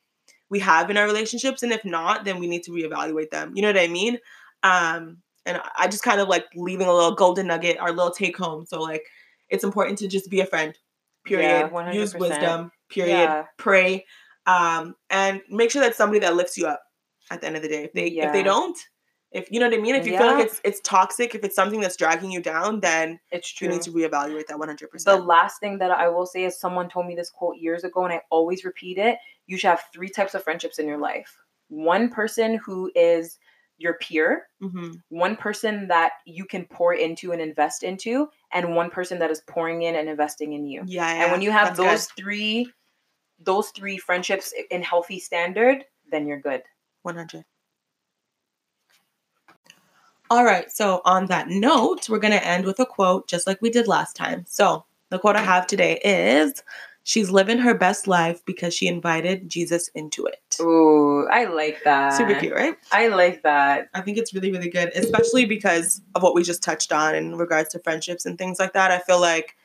we 0.50 0.60
have 0.60 0.89
in 0.89 0.98
our 0.98 1.06
relationships, 1.06 1.62
and 1.62 1.72
if 1.72 1.86
not, 1.86 2.26
then 2.26 2.39
we 2.39 2.48
need 2.48 2.63
to 2.63 2.72
reevaluate 2.72 3.30
them. 3.30 3.52
You 3.56 3.62
know 3.62 3.67
what 3.69 3.78
I 3.80 3.88
mean? 3.88 4.17
Um, 4.63 5.17
and 5.45 5.62
I- 5.78 5.88
just 5.88 6.04
kind 6.04 6.19
of 6.19 6.28
like 6.28 6.45
leaving 6.56 6.88
a 6.88 6.93
little 6.93 7.13
golden 7.15 7.48
nugget, 7.48 7.78
our 7.80 7.91
little 7.91 8.12
take 8.12 8.36
home. 8.38 8.65
So 8.65 8.82
like, 8.82 9.04
it's 9.50 9.63
important 9.63 10.00
to 10.00 10.08
just 10.08 10.30
be 10.30 10.39
a 10.39 10.45
friend. 10.45 10.76
Period. 11.26 11.69
Yeah, 11.72 11.91
Use 11.91 12.13
100%. 12.13 12.19
wisdom. 12.19 12.72
Period. 12.89 13.13
Yeah. 13.13 13.45
Pray, 13.58 14.06
um, 14.48 14.95
and 15.12 15.41
make 15.50 15.69
sure 15.69 15.82
that 15.84 15.95
somebody 15.95 16.19
that 16.22 16.36
lifts 16.36 16.58
you 16.58 16.65
up. 16.67 16.82
At 17.32 17.41
the 17.41 17.48
end 17.48 17.58
of 17.58 17.62
the 17.62 17.67
day, 17.69 17.84
if 17.84 17.93
they 17.93 18.08
if 18.08 18.34
they 18.34 18.41
don't, 18.41 18.76
if 19.32 19.48
you 19.52 19.60
know 19.60 19.68
what 19.68 19.78
I 19.78 19.82
mean, 19.82 19.96
if 19.96 20.08
you 20.08 20.18
feel 20.18 20.28
like 20.28 20.46
it's 20.46 20.60
it's 20.63 20.80
toxic, 20.84 21.36
if 21.36 21.44
it's 21.44 21.56
something 21.56 21.80
that's 21.80 21.96
dragging 21.96 22.32
you 22.32 22.42
down, 22.42 22.80
then 22.80 23.20
It's 23.32 23.52
true. 23.54 23.68
you 23.68 23.74
need 23.74 23.82
to 23.84 23.92
reevaluate 23.92 24.48
that 24.48 24.58
100%. 24.58 25.04
The 25.04 25.15
last 25.18 25.60
thing 25.60 25.78
that 25.80 25.92
I 25.92 26.08
will 26.10 26.26
say 26.26 26.46
is 26.46 26.60
someone 26.60 26.89
told 26.89 27.06
me 27.06 27.15
this 27.15 27.30
quote 27.30 27.58
years 27.58 27.84
ago, 27.84 28.04
and 28.06 28.13
I 28.13 28.22
always 28.32 28.63
repeat 28.65 28.98
it. 28.98 29.18
You 29.48 29.58
should 29.58 29.70
have 29.70 29.84
three 29.94 30.10
types 30.10 30.34
of 30.34 30.44
friendships 30.44 30.80
in 30.80 30.88
your 30.88 30.98
life. 30.98 31.36
One 31.68 32.10
person 32.10 32.56
who 32.65 32.92
is 32.96 33.38
your 33.78 33.94
peer, 34.02 34.48
Mm-hmm. 34.62 34.92
one 35.10 35.36
person 35.38 35.88
that 35.88 36.13
you 36.26 36.44
can 36.46 36.65
pour 36.65 36.94
into 36.96 37.32
and 37.32 37.39
invest 37.42 37.84
into, 37.84 38.28
and 38.52 38.76
one 38.76 38.89
person 38.89 39.20
that 39.20 39.32
is 39.32 39.42
pouring 39.48 39.84
in 39.84 39.96
and 39.96 40.10
investing 40.10 40.54
in 40.54 40.65
you. 40.65 40.84
Yeah, 40.86 41.13
yeah. 41.13 41.24
and 41.24 41.32
when 41.32 41.42
you 41.42 41.52
have 41.52 41.68
that's 41.70 41.80
good. 41.80 41.88
those 41.89 42.06
three, 42.08 42.70
those 43.39 43.70
three 43.70 43.98
friendships 43.98 44.54
in 44.72 44.82
healthy 44.82 45.20
standard, 45.20 45.86
then 46.12 46.28
you're 46.28 46.42
good. 46.42 46.62
100. 47.04 47.46
All 50.30 50.46
right, 50.46 50.72
so 50.72 51.02
on 51.06 51.26
that 51.28 51.48
note, 51.48 52.08
we're 52.08 52.20
going 52.20 52.34
to 52.34 52.46
end 52.46 52.65
with 52.65 52.80
a 52.80 52.86
quote 52.86 53.28
just 53.28 53.48
like 53.48 53.62
we 53.62 53.70
did 53.70 53.88
last 53.88 54.15
time. 54.15 54.46
So, 54.48 54.86
the 55.10 55.18
quote 55.18 55.36
I 55.36 55.42
have 55.42 55.65
today 55.65 56.00
is 56.06 56.62
She's 57.10 57.32
living 57.32 57.58
her 57.58 57.74
best 57.74 58.08
life 58.08 58.46
because 58.46 58.72
she 58.72 58.88
invited 58.88 59.50
Jesus 59.50 59.88
into 59.96 60.28
it. 60.28 60.58
Ooh, 60.62 61.28
I 61.32 61.46
like 61.46 61.84
that. 61.84 62.12
Super 62.12 62.36
cute, 62.36 62.54
right? 62.54 62.76
I 62.92 63.08
like 63.08 63.42
that. 63.42 63.89
I 63.96 64.02
think 64.02 64.20
it's 64.20 64.32
really, 64.32 64.52
really 64.52 64.70
good, 64.70 64.92
especially 64.94 65.46
because 65.46 66.02
of 66.13 66.22
what 66.22 66.36
we 66.36 66.44
just 66.44 66.62
touched 66.62 66.92
on 66.92 67.15
in 67.15 67.36
regards 67.36 67.70
to 67.70 67.80
friendships 67.80 68.28
and 68.28 68.38
things 68.38 68.60
like 68.60 68.74
that. 68.74 68.92
I 68.92 69.00
feel 69.00 69.20
like 69.20 69.56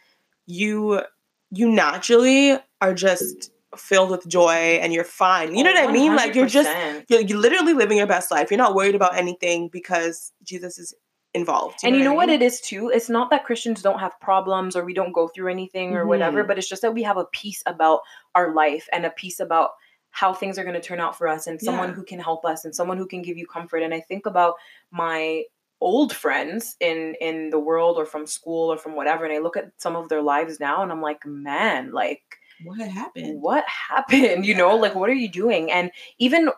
you 0.46 1.02
you 1.50 1.70
naturally 1.70 2.58
are 2.80 2.94
just 2.94 3.52
filled 3.78 4.10
with 4.10 4.26
joy 4.28 4.78
and 4.82 4.92
you're 4.92 5.04
fine. 5.04 5.54
You 5.54 5.64
know 5.64 5.72
what 5.72 5.88
I 5.88 5.92
mean? 5.92 6.14
Like 6.16 6.34
you're 6.34 6.46
just 6.46 6.70
you're, 7.08 7.20
you're 7.20 7.38
literally 7.38 7.74
living 7.74 7.98
your 7.98 8.06
best 8.06 8.30
life. 8.30 8.50
You're 8.50 8.58
not 8.58 8.74
worried 8.74 8.94
about 8.94 9.16
anything 9.16 9.68
because 9.68 10.32
Jesus 10.42 10.78
is 10.78 10.94
involved. 11.34 11.80
and 11.82 11.96
you 11.96 12.04
know 12.04 12.12
what 12.14 12.28
I 12.28 12.32
mean? 12.32 12.42
it 12.42 12.44
is 12.44 12.60
too? 12.60 12.90
It's 12.90 13.08
not 13.08 13.28
that 13.30 13.44
Christians 13.44 13.82
don't 13.82 13.98
have 13.98 14.18
problems 14.20 14.76
or 14.76 14.84
we 14.84 14.94
don't 14.94 15.12
go 15.12 15.26
through 15.26 15.48
anything 15.50 15.96
or 15.96 16.06
whatever, 16.06 16.44
Mhm. 16.44 16.46
but 16.46 16.58
it's 16.58 16.68
just 16.68 16.82
that 16.82 16.94
we 16.94 17.02
have 17.02 17.16
a 17.16 17.24
peace 17.26 17.60
about 17.66 18.00
our 18.36 18.54
life 18.54 18.88
and 18.92 19.04
a 19.04 19.10
peace 19.10 19.40
about 19.40 19.70
how 20.10 20.32
things 20.32 20.58
are 20.60 20.62
going 20.62 20.80
to 20.80 20.80
turn 20.80 21.00
out 21.00 21.18
for 21.18 21.26
us 21.26 21.48
and 21.48 21.60
someone 21.60 21.88
Yeah. 21.88 21.94
who 21.96 22.04
can 22.04 22.20
help 22.20 22.44
us 22.44 22.64
and 22.64 22.72
someone 22.72 22.98
who 22.98 23.06
can 23.08 23.20
give 23.22 23.36
you 23.36 23.48
comfort. 23.48 23.82
And 23.82 23.92
I 23.92 23.98
think 23.98 24.26
about 24.26 24.54
my 24.92 25.42
old 25.80 26.14
friends 26.14 26.76
in 26.78 27.16
in 27.20 27.50
the 27.50 27.58
world 27.58 27.98
or 27.98 28.06
from 28.06 28.26
school 28.28 28.72
or 28.72 28.78
from 28.78 28.94
whatever 28.94 29.24
and 29.24 29.34
I 29.34 29.38
look 29.38 29.56
at 29.56 29.72
some 29.76 29.96
of 29.96 30.08
their 30.08 30.22
lives 30.22 30.60
now 30.60 30.82
and 30.84 30.92
I'm 30.92 31.02
like, 31.02 31.26
man, 31.26 31.90
like 31.90 32.22
What 32.64 32.80
happened? 32.88 33.40
what 33.40 33.64
happened 33.68 34.44
you 34.50 34.54
know 34.54 34.76
like 34.76 34.94
what 34.94 35.10
are 35.10 35.14
you 35.14 35.28
doing 35.28 35.70
and 35.70 35.90
even 36.18 36.50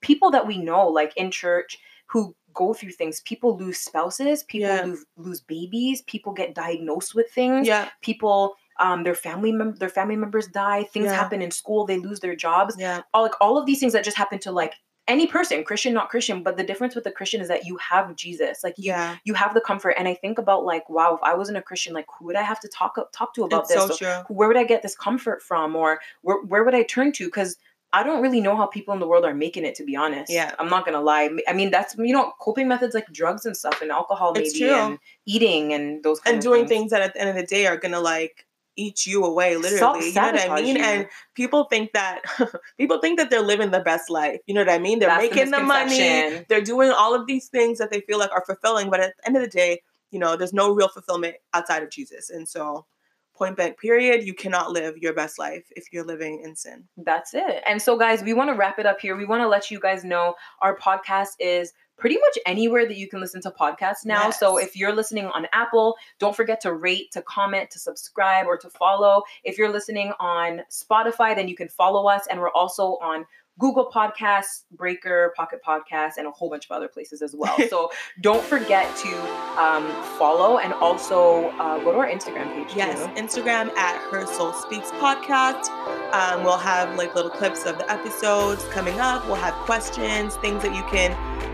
people 0.00 0.30
that 0.30 0.46
we 0.46 0.58
know 0.58 0.86
like 0.88 1.12
in 1.16 1.30
church 1.30 1.78
who 2.06 2.34
go 2.54 2.72
through 2.74 2.92
things 2.92 3.20
people 3.22 3.56
lose 3.56 3.78
spouses 3.78 4.42
people 4.44 4.68
Yeah. 4.68 4.82
lose 4.84 5.04
lose 5.16 5.40
babies 5.40 6.02
people 6.02 6.32
get 6.32 6.54
diagnosed 6.54 7.14
with 7.14 7.30
things 7.30 7.66
Yeah, 7.66 7.88
people 8.02 8.54
um 8.80 9.02
their 9.04 9.14
family 9.14 9.52
mem- 9.52 9.76
their 9.76 9.88
family 9.88 10.16
members 10.16 10.46
die 10.48 10.84
things 10.84 11.06
Yeah. 11.06 11.14
happen 11.14 11.42
in 11.42 11.50
school 11.50 11.84
they 11.86 11.98
lose 11.98 12.20
their 12.20 12.36
jobs 12.36 12.76
yeah, 12.78 13.02
all 13.14 13.22
like 13.22 13.34
all 13.40 13.58
of 13.58 13.66
these 13.66 13.80
things 13.80 13.92
that 13.92 14.04
just 14.04 14.16
happen 14.16 14.38
to 14.40 14.52
like 14.52 14.74
any 15.08 15.26
person 15.26 15.64
christian 15.64 15.92
not 15.94 16.08
christian 16.10 16.42
but 16.42 16.56
the 16.56 16.62
difference 16.62 16.94
with 16.94 17.02
the 17.04 17.10
christian 17.10 17.40
is 17.40 17.48
that 17.48 17.64
you 17.64 17.76
have 17.78 18.14
jesus 18.14 18.62
like 18.62 18.74
you 18.76 18.84
yeah. 18.92 19.16
you 19.24 19.34
have 19.34 19.54
the 19.54 19.60
comfort 19.60 19.94
and 19.98 20.06
i 20.06 20.14
think 20.14 20.38
about 20.38 20.64
like 20.64 20.88
wow 20.88 21.14
if 21.14 21.22
i 21.22 21.34
wasn't 21.34 21.56
a 21.56 21.62
christian 21.62 21.92
like 21.94 22.06
who 22.18 22.26
would 22.26 22.36
i 22.36 22.42
have 22.42 22.60
to 22.60 22.68
talk 22.68 22.94
talk 23.12 23.34
to 23.34 23.44
about 23.44 23.62
It's 23.62 23.74
this 23.74 23.86
so 23.88 23.96
true. 23.96 24.34
where 24.36 24.46
would 24.48 24.56
I 24.56 24.64
get 24.64 24.82
this 24.82 24.94
comfort 24.96 25.42
from 25.42 25.74
or 25.74 26.00
where, 26.22 26.42
where 26.44 26.64
would 26.64 26.74
I 26.74 26.82
turn 26.82 27.12
to? 27.12 27.24
Because 27.26 27.56
I 27.92 28.02
don't 28.02 28.20
really 28.22 28.40
know 28.40 28.54
how 28.56 28.66
people 28.66 28.92
in 28.92 29.00
the 29.00 29.06
world 29.06 29.24
are 29.24 29.34
making 29.34 29.64
it, 29.64 29.74
to 29.76 29.84
be 29.84 29.96
honest. 29.96 30.30
Yeah. 30.30 30.54
I'm 30.58 30.68
not 30.68 30.84
going 30.84 30.92
to 30.92 31.00
lie. 31.00 31.30
I 31.48 31.54
mean, 31.54 31.70
that's, 31.70 31.96
you 31.96 32.12
know, 32.12 32.32
coping 32.38 32.68
methods 32.68 32.94
like 32.94 33.06
drugs 33.12 33.46
and 33.46 33.56
stuff 33.56 33.80
and 33.80 33.90
alcohol, 33.90 34.32
maybe, 34.34 34.68
and 34.68 34.98
eating 35.24 35.72
and 35.72 36.02
those 36.02 36.20
kind 36.20 36.34
And 36.34 36.42
doing 36.42 36.66
things. 36.66 36.70
things 36.70 36.90
that 36.90 37.00
at 37.00 37.14
the 37.14 37.20
end 37.20 37.30
of 37.30 37.36
the 37.36 37.46
day 37.46 37.66
are 37.66 37.78
gonna 37.78 38.00
like 38.00 38.44
eat 38.78 39.06
you 39.06 39.24
away, 39.24 39.56
literally. 39.56 40.06
You 40.06 40.14
know 40.14 40.32
what 40.32 40.50
I 40.50 40.62
mean? 40.62 40.76
you. 40.76 40.82
And 40.82 41.08
people 41.34 41.64
think 41.64 41.92
that 41.92 42.22
people 42.78 43.00
think 43.00 43.18
that 43.18 43.28
they're 43.28 43.42
living 43.42 43.72
the 43.72 43.80
best 43.80 44.08
life. 44.08 44.40
You 44.46 44.54
know 44.54 44.60
what 44.60 44.70
I 44.70 44.78
mean? 44.78 45.00
They're 45.00 45.08
That's 45.08 45.34
making 45.34 45.50
the, 45.50 45.60
money. 45.60 46.44
They're 46.48 46.62
doing 46.62 46.90
all 46.90 47.14
of 47.14 47.26
these 47.26 47.48
things 47.48 47.78
that 47.78 47.90
they 47.90 48.00
feel 48.02 48.18
like 48.18 48.30
are 48.32 48.44
fulfilling, 48.46 48.88
but 48.88 49.00
at 49.00 49.14
the 49.16 49.26
end 49.26 49.36
of 49.36 49.42
the 49.42 49.48
day, 49.48 49.82
you 50.10 50.18
know, 50.18 50.36
there's 50.36 50.54
no 50.54 50.72
real 50.72 50.88
fulfillment 50.88 51.36
outside 51.52 51.82
of 51.82 51.90
Jesus. 51.90 52.30
And 52.30 52.48
so, 52.48 52.86
point 53.34 53.56
blank, 53.56 53.78
period, 53.78 54.24
you 54.24 54.34
cannot 54.34 54.70
live 54.70 54.96
your 54.98 55.12
best 55.12 55.38
life 55.38 55.64
if 55.70 55.86
you're 55.92 56.04
living 56.04 56.40
in 56.44 56.56
sin. 56.56 56.84
That's 56.96 57.34
it. 57.34 57.62
And 57.66 57.80
so, 57.82 57.98
guys, 57.98 58.22
we 58.22 58.32
want 58.32 58.48
to 58.48 58.54
wrap 58.54 58.78
it 58.78 58.86
up 58.86 59.00
here. 59.00 59.16
We 59.16 59.26
want 59.26 59.42
to 59.42 59.48
let 59.48 59.70
you 59.70 59.80
guys 59.80 60.04
know 60.04 60.34
our 60.62 60.76
podcast 60.76 61.32
is 61.38 61.72
pretty 61.98 62.16
much 62.16 62.38
anywhere 62.46 62.86
that 62.86 62.96
you 62.96 63.08
can 63.08 63.20
listen 63.20 63.40
to 63.42 63.50
podcasts 63.50 64.04
now. 64.04 64.26
Yes. 64.26 64.40
So, 64.40 64.58
if 64.58 64.76
you're 64.76 64.94
listening 64.94 65.26
on 65.26 65.46
Apple, 65.52 65.96
don't 66.18 66.34
forget 66.34 66.60
to 66.62 66.72
rate, 66.72 67.10
to 67.12 67.22
comment, 67.22 67.70
to 67.70 67.78
subscribe, 67.78 68.46
or 68.46 68.56
to 68.56 68.70
follow. 68.70 69.22
If 69.44 69.58
you're 69.58 69.72
listening 69.72 70.12
on 70.20 70.62
Spotify, 70.70 71.34
then 71.34 71.48
you 71.48 71.56
can 71.56 71.68
follow 71.68 72.08
us. 72.08 72.26
And 72.30 72.40
we're 72.40 72.52
also 72.52 72.98
on 73.02 73.26
Google 73.58 73.90
Podcasts, 73.92 74.62
Breaker, 74.72 75.32
Pocket 75.36 75.60
Podcasts, 75.66 76.16
and 76.16 76.26
a 76.26 76.30
whole 76.30 76.48
bunch 76.48 76.64
of 76.66 76.70
other 76.70 76.88
places 76.88 77.22
as 77.22 77.34
well. 77.36 77.56
so 77.68 77.90
don't 78.20 78.42
forget 78.42 78.94
to 78.98 79.60
um, 79.60 79.90
follow 80.18 80.58
and 80.58 80.72
also 80.74 81.48
uh, 81.58 81.78
go 81.78 81.92
to 81.92 81.98
our 81.98 82.08
Instagram 82.08 82.54
page. 82.54 82.76
Yes, 82.76 83.04
too. 83.04 83.12
Instagram 83.20 83.74
at 83.76 84.00
Her 84.10 84.26
Soul 84.26 84.52
Speaks 84.52 84.90
Podcast. 84.92 85.68
Um, 86.12 86.44
we'll 86.44 86.56
have 86.56 86.96
like 86.96 87.14
little 87.14 87.30
clips 87.30 87.66
of 87.66 87.78
the 87.78 87.90
episodes 87.90 88.64
coming 88.66 88.98
up. 89.00 89.26
We'll 89.26 89.36
have 89.36 89.54
questions, 89.54 90.36
things 90.36 90.62
that 90.62 90.74
you 90.74 90.82
can, 90.84 91.12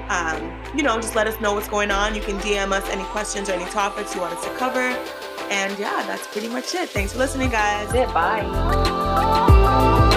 um, 0.08 0.76
you 0.76 0.82
know, 0.82 0.96
just 0.96 1.14
let 1.14 1.26
us 1.26 1.40
know 1.40 1.54
what's 1.54 1.68
going 1.68 1.90
on. 1.90 2.14
You 2.14 2.22
can 2.22 2.38
DM 2.38 2.72
us 2.72 2.88
any 2.90 3.04
questions 3.04 3.48
or 3.48 3.52
any 3.52 3.70
topics 3.70 4.14
you 4.14 4.20
want 4.20 4.34
us 4.34 4.44
to 4.44 4.50
cover. 4.56 4.96
And 5.50 5.78
yeah, 5.78 6.04
that's 6.06 6.26
pretty 6.28 6.48
much 6.48 6.74
it. 6.74 6.88
Thanks 6.88 7.12
for 7.12 7.18
listening, 7.18 7.50
guys. 7.50 7.90
That's 7.92 8.10
it. 8.10 8.14
Bye. 8.14 10.10